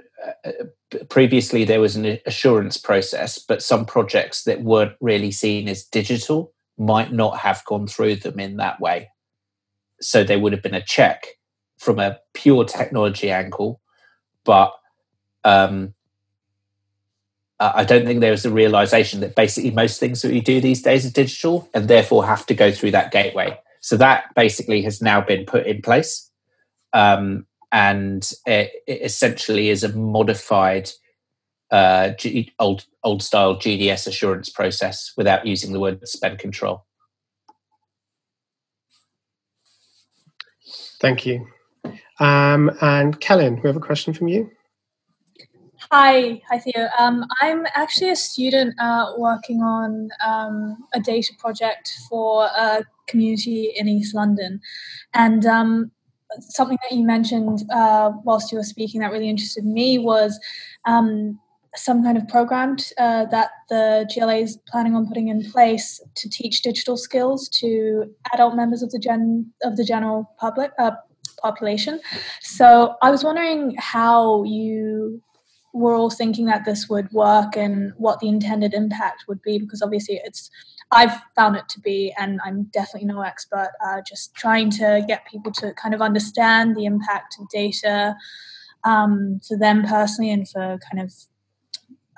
previously, 1.09 1.65
there 1.65 1.81
was 1.81 1.97
an 1.97 2.19
assurance 2.27 2.77
process, 2.77 3.39
but 3.39 3.63
some 3.63 3.87
projects 3.87 4.45
that 4.45 4.63
weren't 4.63 4.97
really 5.01 5.31
seen 5.31 5.69
as 5.69 5.85
digital 5.85 6.53
might 6.79 7.13
not 7.13 7.39
have 7.39 7.65
gone 7.65 7.87
through 7.87 8.17
them 8.17 8.41
in 8.41 8.57
that 8.57 8.81
way. 8.81 9.09
So 10.01 10.25
there 10.25 10.39
would 10.39 10.53
have 10.53 10.63
been 10.63 10.75
a 10.75 10.83
check 10.83 11.27
from 11.79 11.99
a 11.99 12.19
pure 12.35 12.65
technology 12.65 13.31
angle, 13.31 13.81
but 14.45 14.73
um, 15.45 15.95
I 17.59 17.85
don't 17.85 18.07
think 18.07 18.21
there 18.21 18.31
was 18.31 18.47
a 18.47 18.51
realization 18.51 19.21
that 19.21 19.35
basically 19.35 19.71
most 19.71 20.01
things 20.01 20.23
that 20.23 20.31
we 20.31 20.41
do 20.41 20.61
these 20.61 20.81
days 20.81 21.05
are 21.05 21.11
digital 21.11 21.69
and 21.75 21.89
therefore 21.89 22.25
have 22.25 22.47
to 22.47 22.55
go 22.55 22.73
through 22.73 22.93
that 22.93 23.13
gateway. 23.13 23.59
So 23.81 23.97
that 23.99 24.35
basically 24.35 24.81
has 24.83 25.03
now 25.03 25.21
been 25.21 25.45
put 25.45 25.67
in 25.67 25.83
place. 25.83 26.31
Um, 26.95 27.47
and 27.73 28.33
it, 28.47 28.73
it, 28.87 29.03
essentially 29.03 29.69
is 29.71 29.85
a 29.85 29.97
modified 29.97 30.91
uh, 31.71 32.11
G, 32.11 32.53
old 32.59 32.85
old 33.05 33.23
style 33.23 33.57
GDS 33.57 34.07
assurance 34.07 34.49
process 34.49 35.13
without 35.17 35.47
using 35.47 35.73
the 35.73 35.81
word 35.81 36.07
spend 36.09 36.39
control. 36.39 36.85
Thank 41.01 41.25
you. 41.25 41.47
Um, 42.19 42.71
and 42.83 43.19
Kellen, 43.21 43.61
we 43.63 43.69
have 43.69 43.77
a 43.77 43.81
question 43.81 44.13
from 44.13 44.29
you. 44.29 44.51
Hi, 45.91 46.41
hi 46.49 46.59
Theo. 46.59 46.89
Um, 46.99 47.25
I'm 47.41 47.67
actually 47.75 48.11
a 48.11 48.17
student 48.17 48.75
uh, 48.79 49.15
working 49.17 49.63
on 49.63 50.11
um, 50.25 50.77
a 50.93 51.01
data 51.01 51.33
project 51.39 51.97
for 52.09 52.45
a 52.45 52.85
community 53.09 53.73
in 53.75 53.89
East 53.89 54.15
London, 54.15 54.61
and 55.15 55.47
um, 55.47 55.91
something 56.41 56.79
that 56.83 56.97
you 56.97 57.05
mentioned 57.05 57.63
uh, 57.73 58.13
whilst 58.25 58.53
you 58.53 58.59
were 58.59 58.65
speaking 58.65 59.01
that 59.01 59.13
really 59.13 59.29
interested 59.29 59.65
me 59.65 59.99
was 59.99 60.39
um, 60.87 61.39
some 61.77 62.03
kind 62.03 62.17
of 62.17 62.27
program 62.29 62.77
uh, 62.99 63.27
that 63.27 63.51
the 63.69 64.09
GLA 64.13 64.37
is 64.37 64.59
planning 64.69 64.95
on 64.95 65.07
putting 65.07 65.29
in 65.29 65.49
place 65.51 66.01
to 66.17 66.29
teach 66.29 66.63
digital 66.63 66.97
skills 66.97 67.49
to 67.49 68.13
adult 68.35 68.57
members 68.57 68.83
of 68.83 68.91
the 68.91 68.99
gen 68.99 69.51
of 69.63 69.77
the 69.77 69.85
general 69.85 70.31
public 70.39 70.73
uh, 70.79 70.93
population. 71.43 72.01
So 72.41 72.97
I 73.03 73.11
was 73.11 73.25
wondering 73.25 73.77
how 73.79 74.45
you 74.45 75.23
we're 75.73 75.97
all 75.97 76.11
thinking 76.11 76.47
that 76.47 76.65
this 76.65 76.89
would 76.89 77.11
work 77.13 77.57
and 77.57 77.93
what 77.97 78.19
the 78.19 78.29
intended 78.29 78.75
impact 78.75 79.25
would 79.29 79.41
be 79.43 79.59
because 79.59 79.83
obviously 79.83 80.21
it's 80.25 80.51
i've 80.93 81.21
found 81.35 81.57
it 81.57 81.69
to 81.69 81.81
be 81.81 82.13
and 82.19 82.41
i'm 82.45 82.65
definitely 82.73 83.07
no 83.07 83.21
expert 83.23 83.71
uh, 83.85 84.01
just 84.07 84.35
trying 84.35 84.71
to 84.71 85.05
get 85.07 85.27
people 85.27 85.53
to 85.53 85.73
kind 85.75 85.95
of 85.95 86.03
understand 86.03 86.77
the 86.77 86.85
impact 86.85 87.37
of 87.41 87.49
data 87.49 88.15
um, 88.85 89.41
for 89.47 89.57
them 89.57 89.85
personally 89.85 90.31
and 90.31 90.49
for 90.49 90.79
kind 90.91 91.05
of 91.05 91.13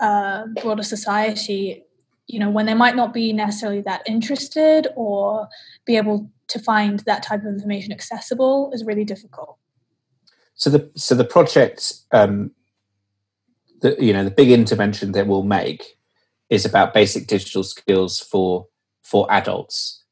uh, 0.00 0.46
broader 0.60 0.82
society. 0.82 1.84
You 2.26 2.38
know 2.38 2.50
when 2.50 2.66
they 2.66 2.74
might 2.74 2.96
not 2.96 3.12
be 3.12 3.32
necessarily 3.32 3.82
that 3.82 4.02
interested 4.06 4.88
or 4.96 5.48
be 5.84 5.96
able 5.96 6.30
to 6.48 6.58
find 6.58 7.00
that 7.00 7.22
type 7.22 7.40
of 7.40 7.46
information 7.46 7.92
accessible 7.92 8.70
is 8.72 8.84
really 8.84 9.04
difficult. 9.04 9.58
So 10.54 10.70
the 10.70 10.90
so 10.94 11.14
the 11.14 11.24
project 11.24 11.94
um, 12.12 12.52
the 13.80 13.96
you 13.98 14.12
know 14.12 14.24
the 14.24 14.30
big 14.30 14.50
intervention 14.50 15.12
that 15.12 15.26
we'll 15.26 15.42
make 15.42 15.98
is 16.52 16.66
about 16.66 16.92
basic 16.92 17.26
digital 17.26 17.62
skills 17.62 18.20
for 18.20 18.66
for 19.02 19.30
adults. 19.32 20.04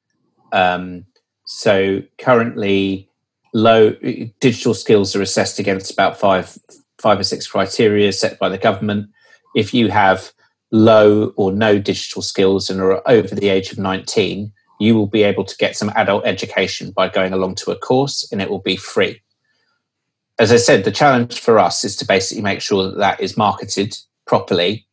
Um, 0.52 1.04
so 1.44 2.02
currently, 2.18 3.08
low 3.52 3.92
digital 4.40 4.74
skills 4.74 5.14
are 5.14 5.22
assessed 5.22 5.58
against 5.58 5.92
about 5.92 6.18
five 6.18 6.58
five 6.98 7.20
or 7.20 7.24
six 7.24 7.46
criteria 7.46 8.12
set 8.12 8.38
by 8.38 8.48
the 8.48 8.58
government. 8.58 9.10
If 9.54 9.74
you 9.74 9.90
have 9.90 10.32
low 10.70 11.32
or 11.36 11.52
no 11.52 11.78
digital 11.78 12.22
skills 12.22 12.70
and 12.70 12.80
are 12.80 13.02
over 13.06 13.34
the 13.34 13.48
age 13.48 13.72
of 13.72 13.78
19, 13.78 14.52
you 14.78 14.94
will 14.94 15.08
be 15.08 15.24
able 15.24 15.44
to 15.44 15.56
get 15.56 15.76
some 15.76 15.92
adult 15.94 16.24
education 16.24 16.92
by 16.92 17.08
going 17.08 17.32
along 17.32 17.56
to 17.56 17.72
a 17.72 17.76
course 17.76 18.26
and 18.30 18.40
it 18.40 18.48
will 18.48 18.60
be 18.60 18.76
free 18.76 19.20
as 20.40 20.50
I 20.50 20.56
said, 20.56 20.84
the 20.84 20.90
challenge 20.90 21.38
for 21.38 21.58
us 21.58 21.84
is 21.84 21.94
to 21.96 22.06
basically 22.06 22.42
make 22.42 22.62
sure 22.62 22.84
that 22.84 22.96
that 22.96 23.20
is 23.20 23.36
marketed 23.36 23.94
properly 24.26 24.86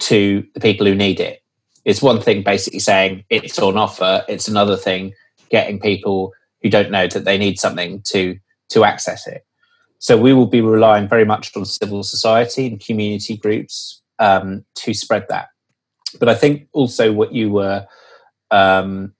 to 0.00 0.46
the 0.54 0.60
people 0.60 0.86
who 0.86 0.94
need 0.94 1.20
it. 1.20 1.42
It's 1.84 2.02
one 2.02 2.20
thing 2.20 2.42
basically 2.42 2.80
saying 2.80 3.24
it's 3.30 3.58
on 3.58 3.76
offer. 3.76 4.24
It's 4.28 4.48
another 4.48 4.76
thing 4.76 5.14
getting 5.50 5.80
people 5.80 6.32
who 6.62 6.68
don't 6.68 6.90
know 6.90 7.06
that 7.06 7.24
they 7.24 7.38
need 7.38 7.58
something 7.58 8.02
to 8.02 8.38
to 8.70 8.84
access 8.84 9.26
it. 9.26 9.44
So 9.98 10.16
we 10.16 10.32
will 10.32 10.46
be 10.46 10.60
relying 10.60 11.08
very 11.08 11.24
much 11.24 11.56
on 11.56 11.64
civil 11.64 12.02
society 12.02 12.66
and 12.66 12.80
community 12.80 13.36
groups 13.36 14.02
um, 14.18 14.64
to 14.76 14.94
spread 14.94 15.26
that. 15.28 15.48
But 16.20 16.28
I 16.28 16.34
think 16.34 16.68
also 16.72 17.12
what 17.12 17.32
you 17.32 17.50
were 17.50 17.86
um, 18.50 19.14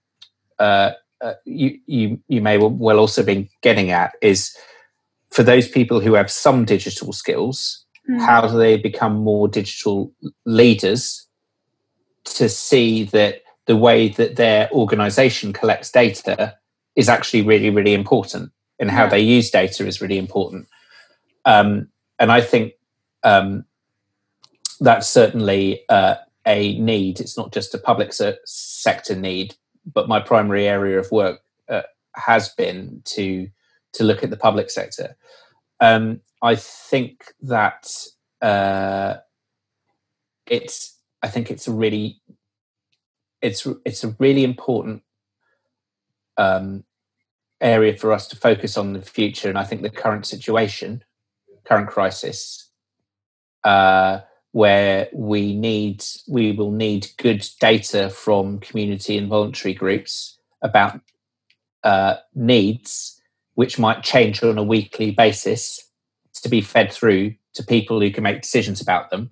uh, 0.59 0.91
uh, 1.21 1.33
you 1.45 1.79
you 1.85 2.19
you 2.27 2.41
may 2.41 2.57
well 2.57 2.99
also 2.99 3.23
be 3.23 3.49
getting 3.61 3.91
at 3.91 4.13
is 4.21 4.55
for 5.31 5.43
those 5.43 5.67
people 5.67 5.99
who 5.99 6.13
have 6.13 6.31
some 6.31 6.65
digital 6.65 7.13
skills, 7.13 7.85
mm. 8.09 8.19
how 8.19 8.41
do 8.41 8.57
they 8.57 8.77
become 8.77 9.15
more 9.15 9.47
digital 9.47 10.11
leaders 10.45 11.27
to 12.23 12.49
see 12.49 13.03
that 13.05 13.41
the 13.65 13.77
way 13.77 14.09
that 14.09 14.35
their 14.35 14.69
organization 14.71 15.53
collects 15.53 15.91
data 15.91 16.57
is 16.95 17.07
actually 17.07 17.41
really, 17.41 17.69
really 17.69 17.93
important 17.93 18.51
and 18.79 18.89
how 18.89 19.03
yeah. 19.03 19.09
they 19.09 19.19
use 19.19 19.49
data 19.49 19.85
is 19.85 20.01
really 20.01 20.17
important. 20.17 20.67
Um, 21.45 21.89
and 22.17 22.31
I 22.31 22.41
think 22.41 22.73
um, 23.23 23.65
that's 24.79 25.07
certainly 25.07 25.81
uh, 25.89 26.15
a 26.45 26.77
need. 26.79 27.19
It's 27.19 27.37
not 27.37 27.53
just 27.53 27.73
a 27.73 27.77
public 27.77 28.13
se- 28.13 28.39
sector 28.45 29.15
need, 29.15 29.55
but 29.85 30.07
my 30.07 30.19
primary 30.19 30.67
area 30.67 30.99
of 30.99 31.11
work 31.11 31.41
uh, 31.69 31.83
has 32.15 32.49
been 32.49 33.01
to 33.05 33.49
to 33.93 34.03
look 34.03 34.23
at 34.23 34.29
the 34.29 34.37
public 34.37 34.69
sector. 34.69 35.15
Um, 35.79 36.21
I 36.41 36.55
think 36.55 37.25
that 37.41 37.91
uh, 38.41 39.15
it's 40.47 40.97
I 41.21 41.27
think 41.27 41.51
it's 41.51 41.67
a 41.67 41.71
really 41.71 42.21
it's 43.41 43.67
it's 43.85 44.03
a 44.03 44.15
really 44.19 44.43
important 44.43 45.03
um, 46.37 46.83
area 47.59 47.97
for 47.97 48.13
us 48.13 48.27
to 48.29 48.35
focus 48.35 48.77
on 48.77 48.93
the 48.93 49.01
future, 49.01 49.49
and 49.49 49.57
I 49.57 49.63
think 49.63 49.81
the 49.81 49.89
current 49.89 50.25
situation, 50.25 51.03
current 51.65 51.89
crisis, 51.89 52.69
uh, 53.63 54.19
where 54.51 55.09
we 55.13 55.55
need 55.55 56.03
we 56.27 56.53
will 56.53 56.71
need 56.71 57.07
good 57.17 57.45
data 57.59 58.09
from 58.09 58.59
community 58.59 59.17
and 59.17 59.27
voluntary 59.27 59.73
groups 59.73 60.37
about 60.61 60.99
uh, 61.83 62.15
needs 62.33 63.15
which 63.55 63.77
might 63.77 64.03
change 64.03 64.41
on 64.41 64.57
a 64.57 64.63
weekly 64.63 65.11
basis 65.11 65.88
to 66.41 66.49
be 66.49 66.61
fed 66.61 66.91
through 66.91 67.33
to 67.53 67.63
people 67.63 67.99
who 67.99 68.11
can 68.11 68.23
make 68.23 68.41
decisions 68.41 68.81
about 68.81 69.09
them 69.09 69.31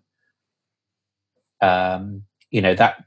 um, 1.62 2.24
you 2.51 2.62
know 2.62 2.76
that 2.76 3.03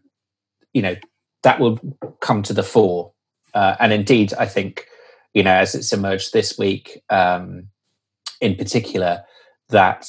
you 0.72 0.82
know 0.82 0.96
that 1.42 1.60
will 1.60 1.78
come 2.20 2.42
to 2.42 2.52
the 2.52 2.62
fore 2.62 3.12
uh, 3.54 3.76
and 3.80 3.92
indeed 3.92 4.32
i 4.38 4.46
think 4.46 4.86
you 5.34 5.42
know 5.42 5.54
as 5.54 5.74
it's 5.74 5.92
emerged 5.92 6.32
this 6.32 6.58
week 6.58 7.02
um, 7.10 7.68
in 8.40 8.56
particular 8.56 9.24
that 9.68 10.08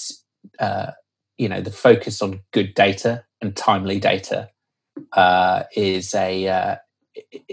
uh, 0.59 0.91
you 1.37 1.49
know 1.49 1.61
the 1.61 1.71
focus 1.71 2.21
on 2.21 2.41
good 2.51 2.73
data 2.73 3.23
and 3.41 3.55
timely 3.55 3.99
data 3.99 4.49
uh, 5.13 5.63
is 5.75 6.13
a 6.13 6.47
uh, 6.47 6.75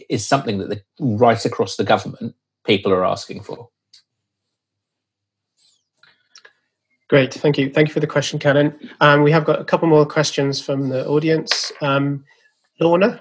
is 0.09 0.27
something 0.27 0.59
that 0.59 0.69
the, 0.69 0.83
right 1.01 1.45
across 1.45 1.77
the 1.77 1.85
government 1.85 2.35
people 2.65 2.93
are 2.93 3.05
asking 3.05 3.43
for. 3.43 3.69
Great, 7.09 7.33
thank 7.33 7.57
you. 7.57 7.71
Thank 7.71 7.89
you 7.89 7.95
for 7.95 8.01
the 8.01 8.07
question, 8.07 8.39
Canon. 8.39 8.79
Um, 9.01 9.23
we 9.23 9.33
have 9.33 9.45
got 9.45 9.61
a 9.61 9.65
couple 9.65 9.89
more 9.89 10.05
questions 10.05 10.61
from 10.61 10.91
the 10.91 11.07
audience. 11.09 11.73
Um, 11.81 12.25
Lorna, 12.81 13.21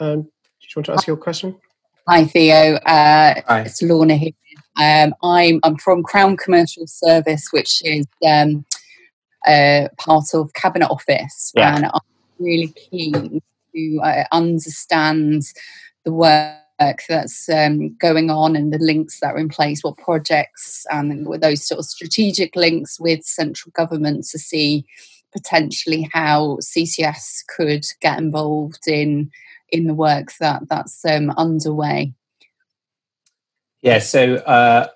um, 0.00 0.22
do 0.22 0.28
you 0.62 0.68
want 0.76 0.86
to 0.86 0.92
ask 0.92 1.06
your 1.06 1.16
question? 1.16 1.56
Hi, 2.08 2.24
Theo. 2.24 2.74
Uh, 2.74 3.34
Hi. 3.46 3.60
It's 3.60 3.80
Lorna 3.80 4.16
here. 4.16 4.32
Um, 4.80 5.14
I'm, 5.22 5.60
I'm 5.62 5.76
from 5.76 6.02
Crown 6.02 6.36
Commercial 6.36 6.86
Service, 6.86 7.48
which 7.52 7.80
is 7.84 8.06
um, 8.26 8.64
uh, 9.46 9.88
part 9.98 10.24
of 10.34 10.52
Cabinet 10.54 10.88
Office. 10.90 11.52
Yeah. 11.54 11.76
And 11.76 11.84
I'm 11.86 12.00
really 12.40 12.74
keen 12.90 13.40
to 13.74 14.00
uh, 14.02 14.24
understand 14.32 15.42
the 16.04 16.12
work 16.12 16.56
that's 16.78 17.48
um, 17.48 17.94
going 17.96 18.30
on 18.30 18.56
and 18.56 18.72
the 18.72 18.78
links 18.78 19.20
that 19.20 19.34
are 19.34 19.38
in 19.38 19.48
place, 19.48 19.82
what 19.82 19.96
projects 19.98 20.86
and 20.90 21.26
those 21.40 21.66
sort 21.66 21.78
of 21.78 21.84
strategic 21.84 22.54
links 22.56 23.00
with 23.00 23.24
central 23.24 23.72
government 23.72 24.24
to 24.30 24.38
see 24.38 24.86
potentially 25.32 26.08
how 26.12 26.58
CCS 26.60 27.44
could 27.54 27.84
get 28.00 28.18
involved 28.18 28.86
in 28.86 29.30
in 29.70 29.86
the 29.86 29.94
work 29.94 30.32
that 30.40 30.62
that's 30.68 31.04
um, 31.04 31.30
underway. 31.30 32.14
Yeah, 33.82 33.98
so 33.98 34.36
uh, 34.36 34.88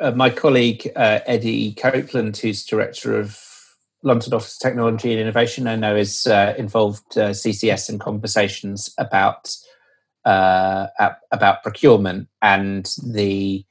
uh, 0.00 0.10
my 0.12 0.30
colleague 0.30 0.90
uh, 0.96 1.20
Eddie 1.26 1.74
Copeland, 1.74 2.36
who's 2.36 2.64
director 2.64 3.18
of 3.18 3.40
London 4.02 4.34
Office 4.34 4.56
of 4.56 4.60
Technology 4.60 5.12
and 5.12 5.20
Innovation, 5.20 5.66
I 5.66 5.76
know 5.76 5.96
is 5.96 6.26
uh, 6.26 6.54
involved 6.58 7.16
uh, 7.16 7.30
CCS 7.30 7.88
in 7.88 7.98
conversations 7.98 8.92
about 8.98 9.56
uh, 10.24 10.86
about 11.30 11.62
procurement 11.62 12.28
and 12.42 12.88
the 13.06 13.64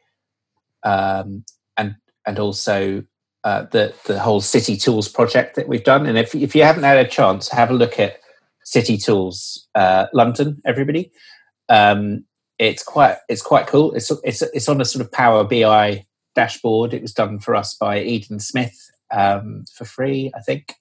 um, 0.84 1.44
and 1.76 1.96
and 2.26 2.40
also 2.40 3.04
uh, 3.44 3.64
the 3.72 3.94
the 4.06 4.20
whole 4.20 4.42
City 4.42 4.78
Tools 4.78 5.08
project 5.08 5.56
that 5.56 5.68
we've 5.68 5.84
done. 5.84 6.06
And 6.06 6.18
if 6.18 6.34
if 6.36 6.56
you 6.56 6.64
haven't 6.64 6.84
had 6.84 6.98
a 6.98 7.08
chance, 7.08 7.50
have 7.50 7.70
a 7.70 7.76
look 7.76 8.00
at 8.00 8.20
City 8.64 8.98
Tools 8.98 9.68
uh, 9.76 10.08
London, 10.14 10.62
everybody. 10.66 11.12
Um, 11.70 12.26
it's 12.60 12.84
quite 12.84 13.18
it's 13.30 13.42
quite 13.42 13.68
cool. 13.68 13.94
It's 13.94 14.12
it's 14.24 14.42
it's 14.42 14.70
on 14.70 14.82
a 14.82 14.86
sort 14.86 15.06
of 15.06 15.12
Power 15.12 15.44
BI 15.44 16.06
dashboard. 16.36 16.94
It 16.94 17.02
was 17.02 17.14
done 17.14 17.40
for 17.40 17.56
us 17.56 17.76
by 17.76 18.02
Eden 18.02 18.40
Smith 18.40 18.92
um, 19.12 19.66
for 19.74 19.86
free, 19.86 20.32
I 20.36 20.42
think, 20.42 20.74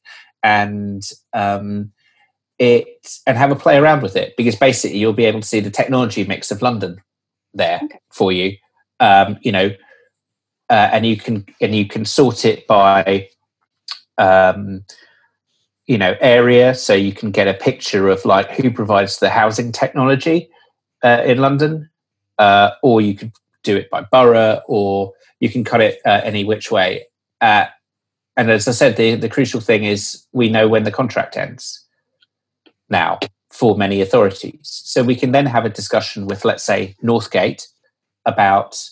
and 0.43 1.03
um, 1.33 1.93
it 2.59 3.18
and 3.26 3.36
have 3.36 3.50
a 3.50 3.57
play 3.57 3.76
around 3.76 4.02
with 4.02 4.16
it 4.16 4.34
because 4.36 4.57
basically 4.57 4.98
you'll 4.98 5.12
be 5.12 5.24
able 5.26 5.40
to 5.40 5.46
see 5.46 5.61
the 5.61 5.70
technology 5.70 6.24
mix 6.24 6.50
of 6.50 6.62
London 6.62 7.00
there 7.54 7.80
Okay. 7.84 7.98
for 8.11 8.32
you. 8.32 8.57
Um, 9.00 9.38
you 9.42 9.52
know, 9.52 9.70
uh, 10.70 10.88
and 10.92 11.07
you 11.07 11.16
can 11.16 11.44
and 11.61 11.74
you 11.74 11.86
can 11.86 12.04
sort 12.04 12.44
it 12.44 12.66
by 12.66 13.28
um, 14.18 14.84
you 15.86 15.98
know 15.98 16.16
area, 16.20 16.74
so 16.74 16.94
you 16.94 17.12
can 17.12 17.30
get 17.30 17.46
a 17.46 17.54
picture 17.54 18.09
of 18.09 18.24
like 18.24 18.50
who 18.52 18.70
provides 18.70 19.18
the 19.18 19.28
housing 19.28 19.70
technology 19.70 20.48
uh, 21.04 21.22
in 21.24 21.38
London, 21.38 21.90
uh, 22.38 22.70
or 22.82 23.00
you 23.00 23.14
could 23.14 23.32
do 23.64 23.76
it 23.76 23.90
by 23.90 24.02
borough, 24.11 24.62
or 24.66 25.12
you 25.40 25.50
can 25.50 25.62
cut 25.62 25.82
it 25.82 25.98
uh, 26.07 26.22
any 26.24 26.44
which 26.44 26.70
way. 26.70 27.07
Uh, 27.40 27.66
and 28.38 28.50
as 28.50 28.68
I 28.68 28.72
said, 28.72 28.96
the, 28.96 29.14
the 29.14 29.28
crucial 29.28 29.61
thing 29.61 29.84
is 29.84 30.26
we 30.32 30.48
know 30.48 30.68
when 30.68 30.84
the 30.84 30.90
contract 30.92 31.36
ends 31.36 31.86
now 32.89 33.18
for 33.51 33.76
many 33.76 34.01
authorities. 34.01 34.61
So 34.84 35.03
we 35.03 35.16
can 35.16 35.32
then 35.32 35.47
have 35.47 35.64
a 35.64 35.70
discussion 35.70 36.26
with, 36.26 36.45
let's 36.45 36.64
say, 36.64 36.95
Northgate 37.03 37.66
about, 38.24 38.82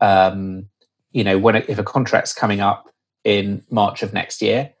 um, 0.00 0.68
you 1.12 1.24
know, 1.24 1.38
when 1.38 1.56
if 1.56 1.78
a 1.78 1.84
contract's 1.84 2.32
coming 2.32 2.60
up 2.60 2.88
in 3.24 3.62
March 3.70 4.02
of 4.02 4.12
next 4.12 4.40
year, 4.40 4.72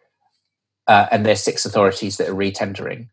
uh, 0.86 1.06
and 1.10 1.24
there's 1.24 1.42
six 1.42 1.64
authorities 1.66 2.16
that 2.16 2.28
are 2.28 2.34
retendering, 2.34 3.08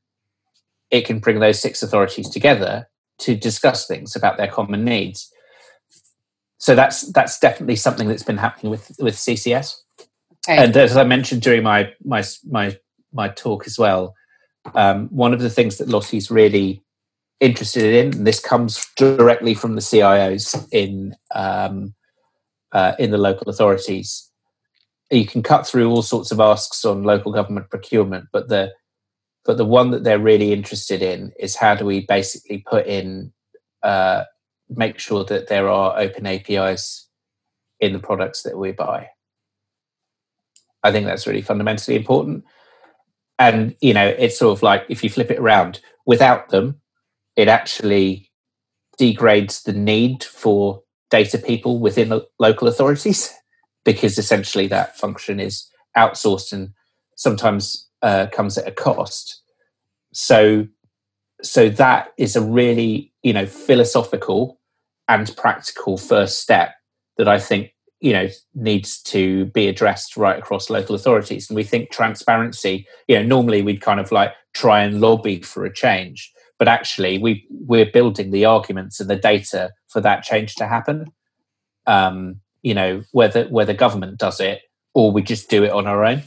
it 0.89 1.05
can 1.05 1.19
bring 1.19 1.39
those 1.39 1.59
six 1.59 1.83
authorities 1.83 2.29
together 2.29 2.87
to 3.19 3.35
discuss 3.35 3.85
things 3.85 4.15
about 4.15 4.37
their 4.37 4.47
common 4.47 4.83
needs. 4.83 5.31
So 6.57 6.75
that's 6.75 7.11
that's 7.11 7.39
definitely 7.39 7.75
something 7.75 8.07
that's 8.07 8.23
been 8.23 8.37
happening 8.37 8.71
with 8.71 8.91
with 8.99 9.15
CCS. 9.15 9.75
Okay. 10.47 10.63
And 10.63 10.75
as 10.75 10.97
I 10.97 11.03
mentioned 11.03 11.41
during 11.41 11.63
my 11.63 11.91
my 12.03 12.23
my 12.49 12.77
my 13.13 13.29
talk 13.29 13.67
as 13.67 13.77
well, 13.77 14.15
um, 14.73 15.07
one 15.09 15.33
of 15.33 15.39
the 15.39 15.49
things 15.49 15.77
that 15.77 15.87
LOTI's 15.89 16.29
really 16.29 16.83
interested 17.39 17.93
in, 17.93 18.13
and 18.13 18.27
this 18.27 18.39
comes 18.39 18.85
directly 18.97 19.53
from 19.53 19.75
the 19.75 19.81
CIOs 19.81 20.67
in 20.71 21.15
um, 21.33 21.93
uh, 22.71 22.93
in 22.99 23.11
the 23.11 23.17
local 23.17 23.49
authorities. 23.49 24.29
You 25.11 25.25
can 25.25 25.41
cut 25.41 25.65
through 25.65 25.89
all 25.89 26.03
sorts 26.03 26.31
of 26.31 26.39
asks 26.39 26.85
on 26.85 27.03
local 27.03 27.31
government 27.31 27.69
procurement, 27.69 28.25
but 28.31 28.49
the 28.49 28.73
but 29.45 29.57
the 29.57 29.65
one 29.65 29.91
that 29.91 30.03
they're 30.03 30.19
really 30.19 30.53
interested 30.53 31.01
in 31.01 31.31
is 31.39 31.55
how 31.55 31.75
do 31.75 31.85
we 31.85 32.05
basically 32.05 32.63
put 32.67 32.85
in 32.85 33.31
uh, 33.81 34.25
make 34.69 34.99
sure 34.99 35.23
that 35.25 35.47
there 35.47 35.69
are 35.69 35.97
open 35.97 36.27
APIs 36.27 37.07
in 37.79 37.93
the 37.93 37.99
products 37.99 38.43
that 38.43 38.57
we 38.57 38.71
buy. 38.71 39.07
I 40.83 40.91
think 40.91 41.05
that's 41.05 41.27
really 41.27 41.41
fundamentally 41.41 41.97
important. 41.97 42.45
And 43.39 43.75
you 43.81 43.93
know, 43.93 44.05
it's 44.05 44.37
sort 44.37 44.55
of 44.55 44.61
like 44.61 44.85
if 44.89 45.03
you 45.03 45.09
flip 45.09 45.31
it 45.31 45.39
around, 45.39 45.79
without 46.05 46.49
them, 46.49 46.81
it 47.35 47.47
actually 47.47 48.29
degrades 48.97 49.63
the 49.63 49.73
need 49.73 50.23
for 50.23 50.83
data 51.09 51.37
people 51.37 51.79
within 51.79 52.09
the 52.09 52.27
local 52.37 52.67
authorities 52.67 53.33
because 53.85 54.17
essentially 54.17 54.67
that 54.67 54.97
function 54.97 55.39
is 55.39 55.67
outsourced 55.97 56.51
and 56.51 56.71
sometimes 57.15 57.87
uh, 58.01 58.27
comes 58.31 58.57
at 58.57 58.67
a 58.67 58.71
cost. 58.71 59.41
So, 60.13 60.67
so 61.41 61.69
that 61.69 62.09
is 62.17 62.35
a 62.35 62.41
really 62.41 63.13
you 63.23 63.33
know 63.33 63.45
philosophical 63.45 64.59
and 65.07 65.35
practical 65.37 65.97
first 65.97 66.39
step 66.39 66.75
that 67.17 67.27
I 67.27 67.39
think 67.39 67.71
you 68.01 68.13
know 68.13 68.27
needs 68.55 69.01
to 69.03 69.45
be 69.47 69.67
addressed 69.67 70.15
right 70.15 70.37
across 70.37 70.69
local 70.69 70.95
authorities. 70.95 71.49
And 71.49 71.55
we 71.55 71.63
think 71.63 71.91
transparency. 71.91 72.87
You 73.07 73.17
know, 73.17 73.23
normally 73.23 73.61
we'd 73.61 73.81
kind 73.81 73.99
of 73.99 74.11
like 74.11 74.31
try 74.53 74.81
and 74.83 75.01
lobby 75.01 75.41
for 75.41 75.65
a 75.65 75.73
change, 75.73 76.31
but 76.57 76.67
actually 76.67 77.17
we 77.17 77.45
we're 77.49 77.91
building 77.91 78.31
the 78.31 78.45
arguments 78.45 78.99
and 78.99 79.09
the 79.09 79.15
data 79.15 79.71
for 79.87 80.01
that 80.01 80.23
change 80.23 80.55
to 80.55 80.67
happen. 80.67 81.11
Um, 81.87 82.41
you 82.61 82.73
know, 82.73 83.03
whether 83.11 83.45
whether 83.45 83.73
government 83.73 84.17
does 84.17 84.39
it 84.39 84.61
or 84.93 85.11
we 85.11 85.21
just 85.21 85.49
do 85.49 85.63
it 85.63 85.71
on 85.71 85.87
our 85.87 86.03
own. 86.05 86.23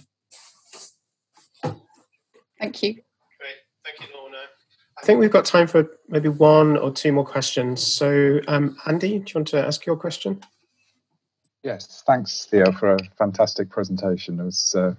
Thank 2.60 2.82
you. 2.82 2.94
Great, 2.94 3.56
thank 3.84 4.00
you, 4.00 4.16
Lorna. 4.16 4.36
I 5.02 5.04
think 5.04 5.18
we've 5.18 5.32
got 5.32 5.44
time 5.44 5.66
for 5.66 5.90
maybe 6.08 6.28
one 6.28 6.76
or 6.76 6.92
two 6.92 7.12
more 7.12 7.26
questions. 7.26 7.84
So, 7.84 8.40
um, 8.46 8.76
Andy, 8.86 9.18
do 9.18 9.24
you 9.26 9.32
want 9.34 9.48
to 9.48 9.66
ask 9.66 9.84
your 9.84 9.96
question? 9.96 10.40
Yes, 11.62 12.02
thanks, 12.06 12.44
Theo, 12.46 12.72
for 12.72 12.94
a 12.94 12.98
fantastic 13.16 13.70
presentation. 13.70 14.40
It 14.40 14.44
was 14.44 14.74
uh, 14.76 14.94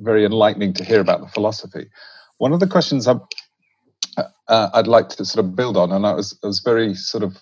very 0.00 0.24
enlightening 0.24 0.72
to 0.74 0.84
hear 0.84 1.00
about 1.00 1.20
the 1.20 1.28
philosophy. 1.28 1.88
One 2.38 2.52
of 2.52 2.60
the 2.60 2.68
questions 2.68 3.08
I, 3.08 3.16
uh, 4.48 4.70
I'd 4.72 4.86
like 4.86 5.08
to 5.10 5.24
sort 5.24 5.44
of 5.44 5.56
build 5.56 5.76
on, 5.76 5.90
and 5.90 6.06
I 6.06 6.12
was, 6.12 6.38
I 6.44 6.46
was 6.46 6.60
very 6.60 6.94
sort 6.94 7.24
of 7.24 7.36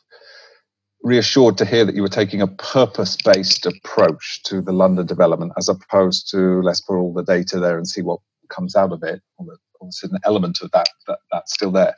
reassured 1.03 1.59
to 1.59 1.67
hear 1.67 1.85
that 1.85 1.95
you 1.95 2.01
were 2.01 2.09
taking 2.09 2.41
a 2.41 2.47
purpose-based 2.47 3.67
approach 3.67 4.43
to 4.45 4.63
the 4.63 4.73
London 4.73 5.05
development, 5.05 5.53
as 5.59 5.69
opposed 5.69 6.31
to 6.31 6.63
let's 6.63 6.81
put 6.81 6.97
all 6.97 7.13
the 7.13 7.25
data 7.25 7.61
there 7.61 7.77
and 7.77 7.87
see 7.87 8.01
what 8.01 8.21
comes 8.49 8.75
out 8.75 8.93
of 8.93 9.03
it. 9.03 9.21
Obviously, 9.81 10.11
an 10.13 10.19
element 10.25 10.59
of 10.63 10.71
that, 10.71 10.89
that 11.09 11.19
that's 11.31 11.53
still 11.53 11.73
there. 11.73 11.95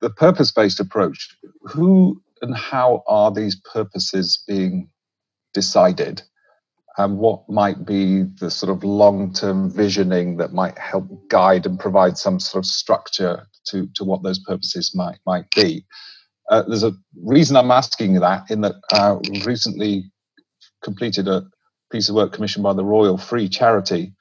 The 0.00 0.10
purpose-based 0.10 0.80
approach. 0.80 1.36
Who 1.62 2.20
and 2.42 2.56
how 2.56 3.04
are 3.06 3.30
these 3.30 3.54
purposes 3.72 4.42
being 4.46 4.90
decided 5.52 6.22
and 6.98 7.18
what 7.18 7.48
might 7.48 7.86
be 7.86 8.22
the 8.22 8.50
sort 8.50 8.70
of 8.70 8.84
long-term 8.84 9.70
visioning 9.70 10.36
that 10.36 10.52
might 10.52 10.78
help 10.78 11.06
guide 11.28 11.64
and 11.64 11.80
provide 11.80 12.18
some 12.18 12.38
sort 12.38 12.64
of 12.64 12.70
structure 12.70 13.46
to, 13.64 13.88
to 13.94 14.04
what 14.04 14.22
those 14.22 14.38
purposes 14.40 14.94
might 14.94 15.18
might 15.26 15.48
be. 15.54 15.84
Uh, 16.50 16.62
there's 16.62 16.82
a 16.82 16.92
reason 17.22 17.56
I'm 17.56 17.70
asking 17.70 18.14
that 18.20 18.50
in 18.50 18.60
that 18.62 18.74
uh, 18.92 19.16
recently 19.44 20.10
completed 20.82 21.28
a 21.28 21.46
piece 21.90 22.08
of 22.08 22.14
work 22.14 22.32
commissioned 22.32 22.64
by 22.64 22.72
the 22.72 22.84
Royal 22.84 23.16
Free 23.16 23.48
Charity 23.48 24.12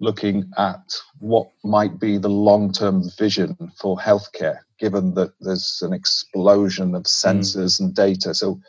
looking 0.00 0.50
at 0.56 0.82
what 1.18 1.48
might 1.62 1.98
be 2.00 2.18
the 2.18 2.28
long-term 2.28 3.02
vision 3.18 3.56
for 3.78 3.96
healthcare 3.96 4.58
given 4.78 5.14
that 5.14 5.32
there's 5.40 5.80
an 5.82 5.92
explosion 5.92 6.94
of 6.94 7.04
sensors 7.04 7.76
mm. 7.76 7.80
and 7.80 7.94
data 7.94 8.34
so 8.34 8.60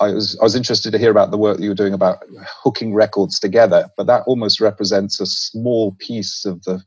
I 0.00 0.10
was 0.10 0.38
I 0.40 0.44
was 0.44 0.56
interested 0.56 0.90
to 0.92 0.98
hear 0.98 1.10
about 1.10 1.30
the 1.30 1.38
work 1.38 1.56
that 1.56 1.62
you 1.62 1.70
were 1.70 1.74
doing 1.74 1.94
about 1.94 2.18
hooking 2.62 2.94
records 2.94 3.38
together, 3.40 3.88
but 3.96 4.06
that 4.06 4.24
almost 4.26 4.60
represents 4.60 5.20
a 5.20 5.26
small 5.26 5.92
piece 5.98 6.44
of 6.44 6.62
the 6.64 6.82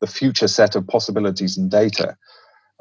the 0.00 0.06
future 0.06 0.48
set 0.48 0.76
of 0.76 0.86
possibilities 0.86 1.56
and 1.58 1.70
data. 1.70 2.16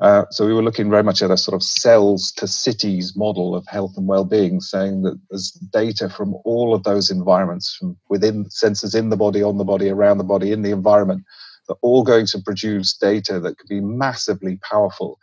Uh, 0.01 0.23
so 0.31 0.47
we 0.47 0.53
were 0.53 0.63
looking 0.63 0.89
very 0.89 1.03
much 1.03 1.21
at 1.21 1.29
a 1.31 1.35
sort 1.35 1.53
of 1.53 1.61
cells 1.61 2.31
to 2.31 2.47
cities 2.47 3.17
model 3.17 3.53
of 3.53 3.67
health 3.67 3.97
and 3.97 4.07
well-being, 4.07 4.61
saying 4.61 5.01
that 5.01 5.19
there's 5.29 5.51
data 5.73 6.09
from 6.09 6.35
all 6.45 6.73
of 6.73 6.83
those 6.83 7.11
environments, 7.11 7.75
from 7.75 7.97
within 8.09 8.45
sensors 8.45 8.95
in 8.95 9.09
the 9.09 9.17
body, 9.17 9.43
on 9.43 9.57
the 9.57 9.65
body, 9.65 9.89
around 9.89 10.17
the 10.17 10.23
body, 10.23 10.53
in 10.53 10.61
the 10.61 10.71
environment, 10.71 11.23
they're 11.67 11.75
all 11.81 12.03
going 12.03 12.25
to 12.27 12.41
produce 12.41 12.95
data 12.95 13.41
that 13.41 13.57
could 13.57 13.67
be 13.67 13.81
massively 13.81 14.57
powerful 14.69 15.19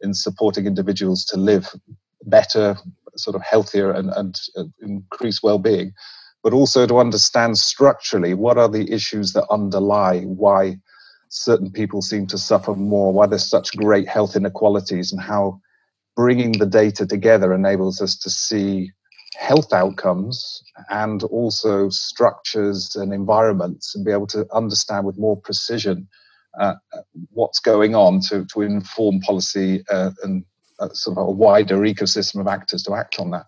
in 0.00 0.12
supporting 0.12 0.66
individuals 0.66 1.24
to 1.26 1.36
live 1.36 1.72
better, 2.26 2.76
sort 3.16 3.36
of 3.36 3.42
healthier, 3.42 3.90
and, 3.90 4.10
and 4.10 4.36
uh, 4.56 4.64
increase 4.80 5.42
well-being, 5.42 5.92
but 6.42 6.52
also 6.52 6.86
to 6.86 6.98
understand 6.98 7.58
structurally 7.58 8.34
what 8.34 8.58
are 8.58 8.68
the 8.68 8.90
issues 8.92 9.32
that 9.32 9.46
underlie 9.50 10.20
why 10.22 10.76
certain 11.28 11.70
people 11.70 12.02
seem 12.02 12.26
to 12.26 12.38
suffer 12.38 12.74
more, 12.74 13.12
why 13.12 13.26
there's 13.26 13.48
such 13.48 13.76
great 13.76 14.08
health 14.08 14.36
inequalities, 14.36 15.12
and 15.12 15.20
how 15.20 15.60
bringing 16.16 16.52
the 16.52 16.66
data 16.66 17.06
together 17.06 17.54
enables 17.54 18.00
us 18.00 18.16
to 18.16 18.30
see 18.30 18.90
health 19.36 19.72
outcomes 19.72 20.62
and 20.90 21.22
also 21.24 21.88
structures 21.88 22.96
and 22.96 23.12
environments 23.12 23.94
and 23.94 24.04
be 24.04 24.10
able 24.10 24.26
to 24.26 24.46
understand 24.52 25.06
with 25.06 25.18
more 25.18 25.40
precision 25.40 26.08
uh, 26.58 26.74
what's 27.30 27.60
going 27.60 27.94
on 27.94 28.20
to, 28.20 28.44
to 28.46 28.60
inform 28.60 29.20
policy 29.20 29.84
uh, 29.90 30.10
and 30.24 30.44
uh, 30.80 30.88
sort 30.92 31.18
of 31.18 31.28
a 31.28 31.30
wider 31.30 31.78
ecosystem 31.78 32.40
of 32.40 32.46
actors 32.46 32.82
to 32.84 32.94
act 32.94 33.18
on 33.18 33.30
that. 33.30 33.46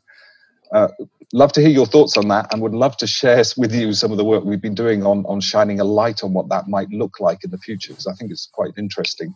Uh, 0.73 0.89
love 1.33 1.53
to 1.53 1.61
hear 1.61 1.71
your 1.71 1.87
thoughts 1.87 2.17
on 2.17 2.29
that 2.29 2.53
and 2.53 2.63
would 2.63 2.75
love 2.75 2.97
to 2.97 3.07
share 3.07 3.43
with 3.57 3.75
you 3.75 3.93
some 3.93 4.11
of 4.11 4.17
the 4.17 4.25
work 4.25 4.45
we've 4.45 4.61
been 4.61 4.75
doing 4.75 5.05
on, 5.05 5.25
on 5.27 5.41
shining 5.41 5.81
a 5.81 5.85
light 5.85 6.23
on 6.23 6.33
what 6.33 6.49
that 6.49 6.69
might 6.69 6.89
look 6.91 7.21
like 7.21 7.45
in 7.45 7.51
the 7.51 7.59
future 7.59 7.93
because 7.93 8.07
I 8.07 8.15
think 8.15 8.31
it's 8.31 8.49
quite 8.53 8.73
interesting. 8.79 9.35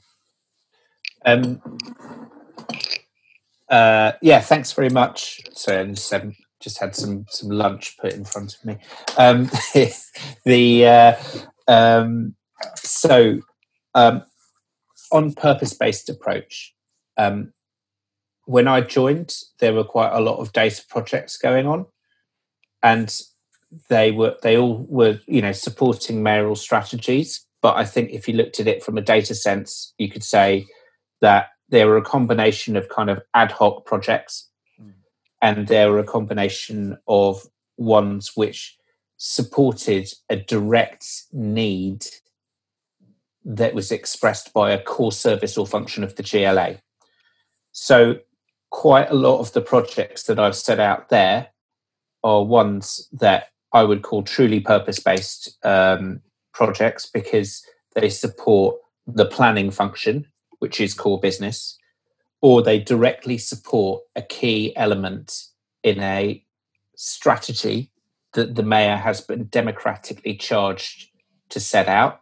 Um, 1.24 1.61
uh, 3.68 4.12
yeah, 4.22 4.40
thanks 4.40 4.72
very 4.72 4.90
much. 4.90 5.40
So 5.53 5.80
I 5.80 5.84
just, 5.86 6.12
um, 6.14 6.34
just 6.61 6.78
had 6.78 6.94
some 6.94 7.26
some 7.28 7.51
lunch 7.51 7.97
put 7.99 8.12
in 8.12 8.24
front 8.24 8.55
of 8.55 8.64
me. 8.64 8.78
Um, 9.18 9.51
the 10.44 10.86
uh, 10.86 11.16
um, 11.68 12.34
so 12.76 13.40
um, 13.94 14.22
on 15.12 15.32
purpose 15.32 15.74
based 15.74 16.09
approach. 16.09 16.74
Um, 17.18 17.53
when 18.47 18.68
I 18.68 18.80
joined, 18.80 19.34
there 19.59 19.74
were 19.74 19.84
quite 19.84 20.12
a 20.12 20.20
lot 20.20 20.38
of 20.38 20.53
data 20.53 20.82
projects 20.88 21.36
going 21.36 21.66
on, 21.66 21.86
and 22.82 23.20
they 23.88 24.12
were 24.12 24.36
they 24.42 24.57
all 24.57 24.86
were 24.88 25.20
you 25.26 25.42
know 25.42 25.53
supporting 25.53 26.22
mayoral 26.22 26.57
strategies. 26.57 27.44
But 27.61 27.76
I 27.76 27.84
think 27.84 28.11
if 28.11 28.28
you 28.28 28.34
looked 28.34 28.61
at 28.61 28.68
it 28.68 28.82
from 28.82 28.97
a 28.97 29.03
data 29.03 29.34
sense, 29.34 29.92
you 29.99 30.09
could 30.09 30.22
say 30.22 30.66
that 31.20 31.49
there 31.68 31.88
were 31.88 31.97
a 31.97 32.03
combination 32.03 32.76
of 32.76 32.88
kind 32.88 33.11
of 33.11 33.20
ad 33.34 33.51
hoc 33.51 33.84
projects, 33.84 34.49
mm. 34.80 34.92
and 35.42 35.66
there 35.66 35.90
were 35.90 35.99
a 35.99 36.05
combination 36.05 36.97
of 37.09 37.42
ones 37.76 38.32
which 38.36 38.78
supported 39.16 40.09
a 40.30 40.36
direct 40.36 41.07
need 41.32 42.07
that 43.44 43.74
was 43.74 43.90
expressed 43.90 44.53
by 44.53 44.70
a 44.70 44.82
core 44.82 45.12
service 45.12 45.57
or 45.57 45.66
function 45.66 46.05
of 46.05 46.16
the 46.16 46.22
GLA. 46.22 46.78
So 47.72 48.16
quite 48.71 49.11
a 49.11 49.14
lot 49.14 49.41
of 49.41 49.53
the 49.53 49.61
projects 49.61 50.25
that 50.25 50.39
I've 50.39 50.57
set 50.57 50.81
out 50.81 51.09
there 51.09 51.49
are 52.23 52.45
ones 52.45 53.09
that 53.12 53.49
I 53.73 53.85
would 53.85 54.03
call 54.03 54.23
truly 54.23 54.61
purpose 54.61 54.99
based 54.99 55.57
um, 55.64 56.21
projects 56.53 57.07
because 57.07 57.64
they 57.95 58.09
support 58.09 58.77
the 59.07 59.27
planning 59.27 59.71
function, 59.71 60.27
which 60.59 60.81
is 60.81 60.95
core 60.95 61.21
business, 61.21 61.79
or 62.41 62.62
they 62.62 62.79
directly 62.79 63.39
support 63.39 64.03
a 64.14 64.23
key 64.23 64.75
element 64.77 65.45
in 65.83 66.01
a 66.01 66.43
strategy 66.97 67.91
that 68.33 68.55
the 68.55 68.62
mayor 68.62 68.97
has 68.97 69.21
been 69.21 69.47
democratically 69.49 70.35
charged 70.35 71.09
to 71.49 71.61
set 71.61 71.89
out. 71.89 72.21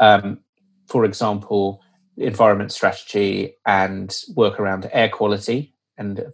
Um, 0.00 0.40
for 0.86 1.04
example, 1.04 1.82
environment 2.18 2.72
strategy 2.72 3.54
and 3.66 4.16
work 4.34 4.58
around 4.58 4.88
air 4.92 5.08
quality 5.08 5.74
and 5.96 6.26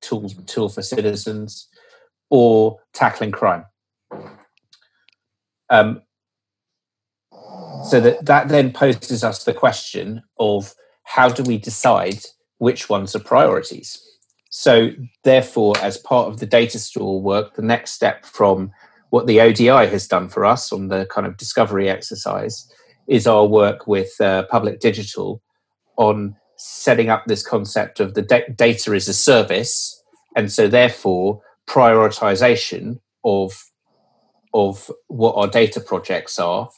tools 0.00 0.34
tool 0.46 0.68
for 0.68 0.82
citizens 0.82 1.68
or 2.28 2.78
tackling 2.92 3.30
crime. 3.30 3.64
Um, 5.68 6.02
so 7.84 8.00
that 8.00 8.26
that 8.26 8.48
then 8.48 8.72
poses 8.72 9.22
us 9.24 9.44
the 9.44 9.54
question 9.54 10.22
of 10.38 10.74
how 11.04 11.28
do 11.28 11.42
we 11.42 11.58
decide 11.58 12.20
which 12.58 12.88
ones 12.88 13.14
are 13.14 13.20
priorities? 13.20 14.00
So 14.50 14.90
therefore, 15.22 15.74
as 15.80 15.96
part 15.98 16.28
of 16.28 16.40
the 16.40 16.46
data 16.46 16.78
store 16.78 17.22
work, 17.22 17.54
the 17.54 17.62
next 17.62 17.92
step 17.92 18.24
from 18.24 18.72
what 19.10 19.26
the 19.26 19.40
ODI 19.40 19.86
has 19.88 20.06
done 20.06 20.28
for 20.28 20.44
us 20.44 20.72
on 20.72 20.88
the 20.88 21.06
kind 21.06 21.26
of 21.26 21.36
discovery 21.36 21.88
exercise 21.88 22.70
is 23.06 23.26
our 23.26 23.46
work 23.46 23.86
with 23.86 24.20
uh, 24.20 24.44
public 24.44 24.80
digital 24.80 25.42
on 25.96 26.36
setting 26.56 27.08
up 27.08 27.24
this 27.26 27.46
concept 27.46 28.00
of 28.00 28.14
the 28.14 28.22
da- 28.22 28.48
data 28.54 28.92
as 28.92 29.08
a 29.08 29.14
service 29.14 30.02
and 30.36 30.52
so 30.52 30.68
therefore 30.68 31.40
prioritization 31.66 32.98
of 33.24 33.64
of 34.52 34.90
what 35.06 35.34
our 35.36 35.46
data 35.46 35.80
projects 35.80 36.38
are 36.38 36.68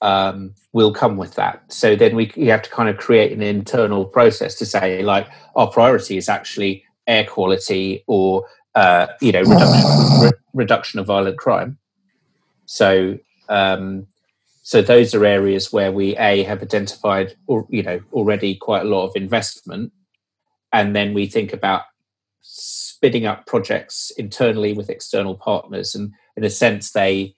um, 0.00 0.54
will 0.72 0.92
come 0.92 1.16
with 1.16 1.34
that. 1.34 1.62
So 1.72 1.96
then 1.96 2.14
we, 2.14 2.32
we 2.36 2.46
have 2.46 2.62
to 2.62 2.70
kind 2.70 2.88
of 2.88 2.96
create 2.96 3.32
an 3.32 3.42
internal 3.42 4.04
process 4.04 4.54
to 4.56 4.66
say 4.66 5.02
like 5.02 5.28
our 5.56 5.68
priority 5.68 6.16
is 6.16 6.28
actually 6.28 6.84
air 7.06 7.24
quality 7.24 8.04
or 8.06 8.46
uh, 8.74 9.08
you 9.20 9.32
know 9.32 9.42
reduction, 9.42 10.20
re- 10.22 10.30
reduction 10.54 11.00
of 11.00 11.06
violent 11.06 11.38
crime. 11.38 11.78
So 12.66 13.18
um, 13.48 14.06
so 14.68 14.82
those 14.82 15.14
are 15.14 15.24
areas 15.24 15.72
where 15.72 15.90
we 15.90 16.14
a 16.18 16.42
have 16.42 16.60
identified 16.60 17.34
or 17.46 17.66
you 17.70 17.82
know 17.82 18.00
already 18.12 18.54
quite 18.54 18.82
a 18.82 18.88
lot 18.88 19.06
of 19.06 19.16
investment. 19.16 19.92
And 20.74 20.94
then 20.94 21.14
we 21.14 21.26
think 21.26 21.54
about 21.54 21.84
spinning 22.42 23.24
up 23.24 23.46
projects 23.46 24.12
internally 24.18 24.74
with 24.74 24.90
external 24.90 25.38
partners. 25.38 25.94
And 25.94 26.12
in 26.36 26.44
a 26.44 26.50
sense 26.50 26.92
they 26.92 27.34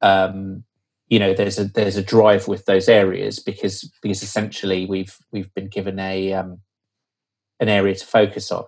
um, 0.00 0.64
you 1.08 1.18
know 1.18 1.34
there's 1.34 1.58
a 1.58 1.64
there's 1.64 1.98
a 1.98 2.02
drive 2.02 2.48
with 2.48 2.64
those 2.64 2.88
areas 2.88 3.38
because 3.38 3.92
because 4.00 4.22
essentially 4.22 4.86
we've 4.86 5.14
we've 5.32 5.52
been 5.52 5.68
given 5.68 5.98
a 5.98 6.32
um, 6.32 6.62
an 7.60 7.68
area 7.68 7.96
to 7.96 8.06
focus 8.06 8.50
on. 8.50 8.64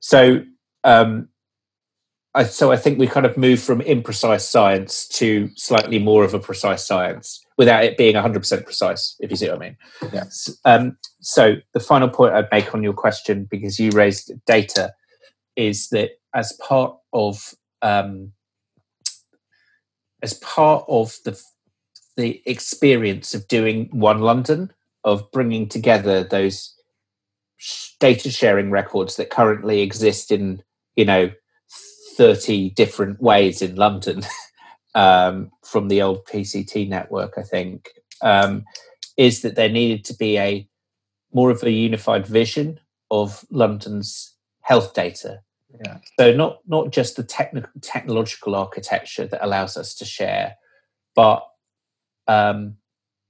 So 0.00 0.44
um, 0.82 1.28
I, 2.36 2.44
so 2.44 2.70
I 2.70 2.76
think 2.76 2.98
we 2.98 3.06
kind 3.06 3.24
of 3.24 3.38
move 3.38 3.60
from 3.62 3.80
imprecise 3.80 4.42
science 4.42 5.08
to 5.08 5.50
slightly 5.56 5.98
more 5.98 6.22
of 6.22 6.34
a 6.34 6.38
precise 6.38 6.84
science 6.84 7.42
without 7.56 7.82
it 7.82 7.96
being 7.96 8.14
100% 8.14 8.64
precise, 8.64 9.16
if 9.20 9.30
you 9.30 9.36
see 9.38 9.48
what 9.48 9.56
I 9.56 9.58
mean. 9.58 9.76
Yes. 10.12 10.54
Um, 10.66 10.98
so 11.20 11.56
the 11.72 11.80
final 11.80 12.10
point 12.10 12.34
I'd 12.34 12.48
make 12.52 12.74
on 12.74 12.82
your 12.82 12.92
question, 12.92 13.48
because 13.50 13.80
you 13.80 13.90
raised 13.92 14.30
data, 14.44 14.92
is 15.56 15.88
that 15.88 16.10
as 16.34 16.52
part 16.60 16.94
of 17.14 17.54
um, 17.80 18.32
as 20.22 20.34
part 20.34 20.84
of 20.88 21.16
the 21.24 21.40
the 22.16 22.42
experience 22.46 23.34
of 23.34 23.48
doing 23.48 23.88
One 23.92 24.20
London, 24.20 24.72
of 25.04 25.30
bringing 25.32 25.68
together 25.68 26.22
those 26.22 26.74
data 28.00 28.30
sharing 28.30 28.70
records 28.70 29.16
that 29.16 29.30
currently 29.30 29.80
exist 29.80 30.30
in 30.30 30.62
you 30.96 31.06
know 31.06 31.30
30 32.16 32.70
different 32.70 33.20
ways 33.20 33.62
in 33.62 33.76
London 33.76 34.22
um, 34.94 35.50
from 35.64 35.88
the 35.88 36.02
old 36.02 36.24
PCT 36.26 36.88
network, 36.88 37.34
I 37.36 37.42
think, 37.42 37.90
um, 38.22 38.64
is 39.16 39.42
that 39.42 39.56
there 39.56 39.68
needed 39.68 40.04
to 40.06 40.14
be 40.14 40.38
a 40.38 40.68
more 41.32 41.50
of 41.50 41.62
a 41.62 41.70
unified 41.70 42.26
vision 42.26 42.80
of 43.10 43.44
London's 43.50 44.34
health 44.62 44.94
data. 44.94 45.40
Yeah. 45.84 45.98
So 46.18 46.32
not 46.32 46.60
not 46.66 46.90
just 46.90 47.16
the 47.16 47.22
technical 47.22 47.70
technological 47.82 48.54
architecture 48.54 49.26
that 49.26 49.44
allows 49.44 49.76
us 49.76 49.94
to 49.96 50.04
share, 50.04 50.56
but 51.14 51.46
um, 52.26 52.76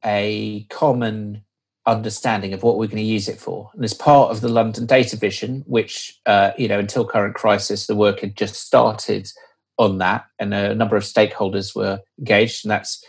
a 0.05 0.67
common 0.71 1.43
understanding 1.87 2.53
of 2.53 2.63
what 2.63 2.79
we're 2.79 2.87
going 2.87 2.97
to 2.97 3.03
use 3.03 3.29
it 3.29 3.39
for. 3.39 3.71
And 3.75 3.85
as 3.85 3.95
part 3.95 4.31
of 4.31 4.41
the 4.41 4.49
London 4.49 4.87
Data 4.87 5.17
Vision, 5.17 5.65
which, 5.67 6.19
uh, 6.27 6.51
you 6.59 6.69
know, 6.69 6.79
until 6.79 7.07
current 7.07 7.35
crisis, 7.35 7.87
the 7.87 7.95
work 7.95 8.21
had 8.21 8.37
just 8.37 8.57
started 8.57 9.31
on 9.79 9.99
that, 9.99 10.25
and 10.39 10.53
a 10.53 10.75
number 10.75 10.97
of 10.97 11.05
stakeholders 11.05 11.77
were 11.77 12.01
engaged, 12.19 12.65
and 12.65 12.71
that's 12.71 13.05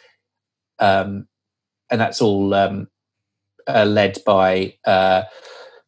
um, 0.80 1.28
and 1.90 2.00
that's 2.00 2.22
all 2.22 2.54
um, 2.54 2.88
uh, 3.68 3.86
led 3.86 4.18
by 4.26 4.74
uh, 4.86 5.24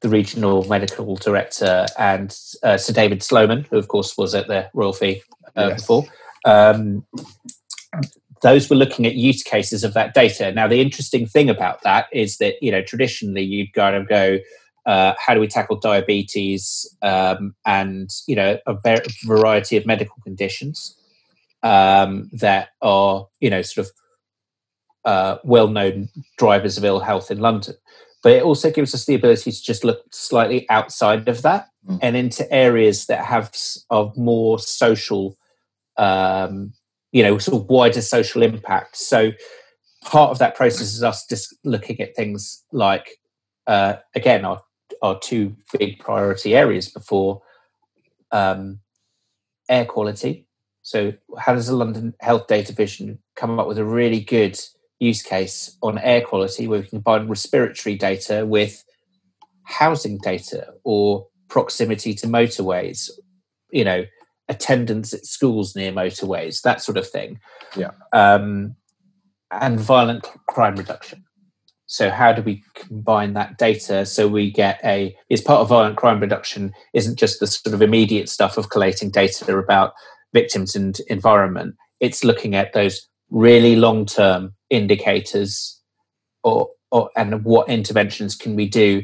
the 0.01 0.09
regional 0.09 0.67
medical 0.67 1.15
director 1.15 1.85
and 1.97 2.35
uh, 2.63 2.77
Sir 2.77 2.93
David 2.93 3.21
Sloman, 3.21 3.65
who 3.69 3.77
of 3.77 3.87
course 3.87 4.17
was 4.17 4.33
at 4.33 4.47
the 4.47 4.69
Royal 4.73 4.93
Free 4.93 5.21
uh, 5.57 5.69
yes. 5.69 5.81
before. 5.81 6.05
Um, 6.45 7.05
those 8.41 8.69
were 8.69 8.75
looking 8.75 9.05
at 9.05 9.15
use 9.15 9.43
cases 9.43 9.83
of 9.83 9.93
that 9.93 10.13
data. 10.13 10.51
Now, 10.51 10.67
the 10.67 10.81
interesting 10.81 11.25
thing 11.25 11.49
about 11.49 11.81
that 11.83 12.07
is 12.13 12.37
that 12.37 12.55
you 12.61 12.71
know 12.71 12.81
traditionally 12.81 13.43
you'd 13.43 13.73
kind 13.73 13.95
of 13.95 14.07
go, 14.07 14.39
uh, 14.85 15.13
how 15.17 15.33
do 15.33 15.39
we 15.39 15.47
tackle 15.47 15.77
diabetes 15.77 16.85
um, 17.01 17.55
and 17.65 18.09
you 18.27 18.35
know 18.35 18.57
a 18.65 18.73
ver- 18.73 19.03
variety 19.25 19.77
of 19.77 19.85
medical 19.85 20.15
conditions 20.23 20.95
um, 21.63 22.29
that 22.33 22.69
are 22.81 23.27
you 23.39 23.49
know 23.49 23.61
sort 23.61 23.87
of 23.87 23.93
uh, 25.05 25.37
well-known 25.43 26.09
drivers 26.37 26.77
of 26.77 26.83
ill 26.83 26.99
health 26.99 27.31
in 27.31 27.39
London. 27.39 27.73
but 28.21 28.33
it 28.33 28.43
also 28.43 28.69
gives 28.69 28.93
us 28.93 29.05
the 29.05 29.15
ability 29.15 29.51
to 29.51 29.63
just 29.63 29.83
look 29.83 30.03
slightly 30.11 30.69
outside 30.69 31.27
of 31.27 31.41
that 31.41 31.67
mm. 31.87 31.97
and 32.01 32.17
into 32.17 32.51
areas 32.53 33.05
that 33.05 33.23
have 33.23 33.51
of 33.89 34.15
more 34.17 34.59
social 34.59 35.37
um, 35.97 36.73
you 37.11 37.23
know 37.23 37.37
sort 37.37 37.61
of 37.61 37.69
wider 37.69 38.01
social 38.01 38.41
impact. 38.43 38.97
So 38.97 39.31
part 40.03 40.31
of 40.31 40.39
that 40.39 40.55
process 40.55 40.93
is 40.93 41.03
us 41.03 41.25
just 41.27 41.55
looking 41.63 41.99
at 41.99 42.15
things 42.15 42.63
like 42.71 43.09
uh, 43.67 43.95
again 44.15 44.45
our 44.45 44.61
our 45.01 45.19
two 45.19 45.55
big 45.77 45.99
priority 45.99 46.55
areas 46.55 46.89
before 46.89 47.41
um, 48.31 48.79
air 49.69 49.85
quality. 49.85 50.45
So 50.81 51.13
how 51.37 51.53
does 51.53 51.67
the 51.67 51.75
london 51.75 52.15
health 52.19 52.47
data 52.47 52.73
vision 52.73 53.19
come 53.35 53.59
up 53.59 53.67
with 53.67 53.77
a 53.77 53.85
really 53.85 54.21
good 54.21 54.59
use 54.99 55.21
case 55.21 55.77
on 55.81 55.97
air 55.99 56.21
quality 56.21 56.67
where 56.67 56.79
we 56.79 56.87
can 56.87 57.01
combine 57.01 57.27
respiratory 57.27 57.95
data 57.95 58.45
with 58.45 58.83
housing 59.63 60.17
data 60.17 60.67
or 60.83 61.27
proximity 61.47 62.13
to 62.13 62.27
motorways, 62.27 63.09
you 63.71 63.83
know, 63.83 64.03
attendance 64.49 65.13
at 65.13 65.25
schools 65.25 65.75
near 65.75 65.91
motorways, 65.91 66.61
that 66.63 66.81
sort 66.81 66.97
of 66.97 67.07
thing. 67.07 67.39
Yeah. 67.75 67.91
Um, 68.11 68.75
and 69.51 69.79
violent 69.79 70.27
crime 70.47 70.75
reduction. 70.75 71.23
So 71.85 72.11
how 72.11 72.33
do 72.33 72.43
we 72.43 72.63
combine 72.75 73.33
that 73.33 73.57
data 73.57 74.05
so 74.05 74.27
we 74.27 74.51
get 74.51 74.79
a 74.83 75.15
is 75.29 75.41
part 75.41 75.61
of 75.61 75.69
violent 75.69 75.97
crime 75.97 76.19
reduction 76.19 76.71
isn't 76.93 77.17
just 77.17 77.39
the 77.39 77.47
sort 77.47 77.73
of 77.73 77.81
immediate 77.81 78.29
stuff 78.29 78.57
of 78.57 78.69
collating 78.69 79.09
data 79.09 79.57
about 79.57 79.93
victims 80.31 80.75
and 80.75 80.99
environment. 81.07 81.75
It's 81.99 82.23
looking 82.23 82.53
at 82.53 82.73
those 82.73 83.07
really 83.31 83.75
long 83.75 84.05
term 84.05 84.53
indicators 84.69 85.81
or, 86.43 86.69
or 86.91 87.09
and 87.15 87.43
what 87.43 87.69
interventions 87.69 88.35
can 88.35 88.55
we 88.55 88.67
do 88.67 89.03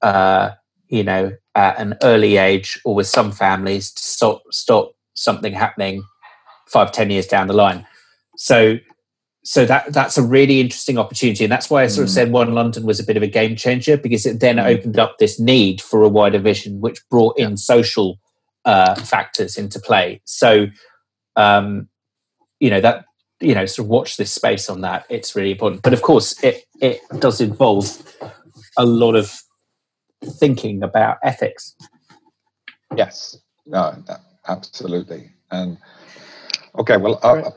uh, 0.00 0.50
you 0.88 1.04
know 1.04 1.32
at 1.54 1.78
an 1.78 1.94
early 2.02 2.36
age 2.36 2.80
or 2.84 2.94
with 2.94 3.06
some 3.06 3.30
families 3.30 3.92
to 3.92 4.02
stop 4.02 4.42
stop 4.50 4.92
something 5.14 5.52
happening 5.52 6.02
five 6.66 6.92
ten 6.92 7.10
years 7.10 7.26
down 7.26 7.46
the 7.46 7.54
line. 7.54 7.86
So 8.36 8.78
so 9.44 9.66
that 9.66 9.92
that's 9.92 10.16
a 10.16 10.22
really 10.22 10.60
interesting 10.60 10.98
opportunity. 10.98 11.44
And 11.44 11.52
that's 11.52 11.68
why 11.68 11.82
i 11.82 11.86
sort 11.88 12.04
of 12.04 12.10
mm. 12.10 12.14
said 12.14 12.32
one 12.32 12.54
london 12.54 12.86
was 12.86 13.00
a 13.00 13.04
bit 13.04 13.16
of 13.16 13.22
a 13.22 13.26
game 13.26 13.56
changer 13.56 13.96
because 13.96 14.24
it 14.24 14.40
then 14.40 14.56
mm. 14.56 14.64
opened 14.64 14.98
up 14.98 15.18
this 15.18 15.40
need 15.40 15.80
for 15.80 16.02
a 16.02 16.08
wider 16.08 16.38
vision 16.38 16.80
which 16.80 17.00
brought 17.10 17.38
in 17.38 17.56
social 17.56 18.18
uh, 18.64 18.94
factors 18.94 19.56
into 19.56 19.80
play. 19.80 20.20
So 20.24 20.66
um, 21.36 21.88
you 22.60 22.70
know 22.70 22.80
that 22.80 23.04
you 23.40 23.54
know 23.54 23.66
sort 23.66 23.86
of 23.86 23.90
watch 23.90 24.16
this 24.16 24.32
space 24.32 24.70
on 24.70 24.82
that. 24.82 25.04
It's 25.08 25.34
really 25.34 25.52
important. 25.52 25.82
But 25.82 25.92
of 25.92 26.02
course 26.02 26.42
it 26.42 26.64
it 26.80 27.00
does 27.18 27.40
involve 27.40 27.86
a 28.78 28.86
lot 28.86 29.16
of 29.16 29.42
thinking 30.24 30.82
about 30.82 31.18
ethics. 31.22 31.74
Yes. 32.96 33.38
No 33.66 34.02
absolutely. 34.48 35.30
And 35.50 35.78
okay 36.78 36.96
well 36.96 37.20
I'll, 37.22 37.56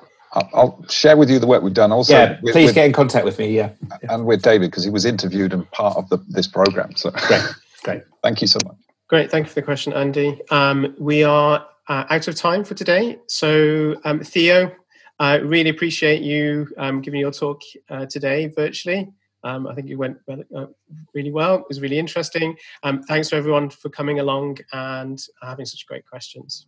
I'll, 0.53 0.85
share 0.89 1.15
with 1.15 1.29
you 1.29 1.39
the 1.39 1.47
work 1.47 1.63
we've 1.63 1.73
done. 1.73 1.91
Also 1.91 2.13
yeah 2.13 2.39
with, 2.41 2.53
please 2.53 2.67
with, 2.67 2.75
get 2.75 2.85
in 2.85 2.93
contact 2.93 3.25
with 3.25 3.39
me 3.39 3.55
yeah, 3.55 3.71
and 4.09 4.25
with 4.25 4.41
david 4.41 4.71
because 4.71 4.83
he 4.83 4.89
was 4.89 5.05
interviewed 5.05 5.53
and 5.53 5.69
part 5.71 5.95
of 5.97 6.09
the, 6.09 6.17
this 6.27 6.47
program 6.47 6.95
so. 6.95 7.11
Great 7.11 7.43
great. 7.83 8.03
Thank 8.23 8.41
you 8.41 8.47
so 8.47 8.59
much. 8.65 8.75
Great 9.07 9.31
thank 9.31 9.45
you 9.45 9.49
for 9.49 9.55
the 9.55 9.61
question 9.61 9.93
andy. 9.93 10.41
Um, 10.49 10.95
we 10.99 11.23
are 11.23 11.65
uh, 11.87 12.05
out 12.09 12.27
of 12.27 12.35
time 12.35 12.63
for 12.63 12.73
today. 12.73 13.19
So 13.27 13.95
um, 14.03 14.19
theo 14.21 14.71
I 15.19 15.35
really 15.35 15.69
appreciate 15.69 16.21
you 16.21 16.67
um, 16.77 17.01
giving 17.01 17.19
your 17.19 17.31
talk 17.31 17.61
uh, 17.89 18.05
today 18.07 18.47
virtually. 18.47 19.13
Um, 19.45 19.67
I 19.67 19.75
think 19.75 19.89
it 19.89 19.95
went 19.95 20.17
uh, 20.27 20.65
really 21.13 21.31
well. 21.31 21.55
It 21.55 21.65
was 21.69 21.79
really 21.79 21.99
interesting. 21.99 22.57
Um, 22.81 23.03
thanks 23.03 23.29
to 23.29 23.35
everyone 23.35 23.69
for 23.69 23.89
coming 23.89 24.19
along 24.19 24.57
and 24.73 25.21
having 25.41 25.67
such 25.67 25.85
great 25.85 26.05
questions. 26.05 26.65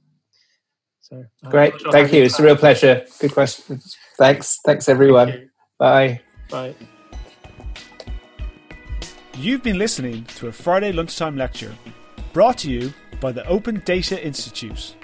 So 1.01 1.25
uh, 1.43 1.49
great, 1.49 1.79
sure 1.81 1.91
thank 1.91 2.13
you. 2.13 2.23
It's 2.23 2.37
a 2.39 2.43
real 2.43 2.55
pleasure. 2.55 3.03
Good 3.19 3.33
questions. 3.33 3.97
Thanks, 4.17 4.59
thanks 4.63 4.87
everyone. 4.87 5.29
Thank 5.31 5.49
Bye. 5.79 6.21
Bye. 6.51 6.75
You've 9.35 9.63
been 9.63 9.79
listening 9.79 10.25
to 10.37 10.47
a 10.47 10.51
Friday 10.51 10.91
lunchtime 10.91 11.35
lecture 11.35 11.73
brought 12.33 12.59
to 12.59 12.71
you 12.71 12.93
by 13.19 13.31
the 13.31 13.45
Open 13.47 13.81
Data 13.85 14.23
Institute. 14.23 14.95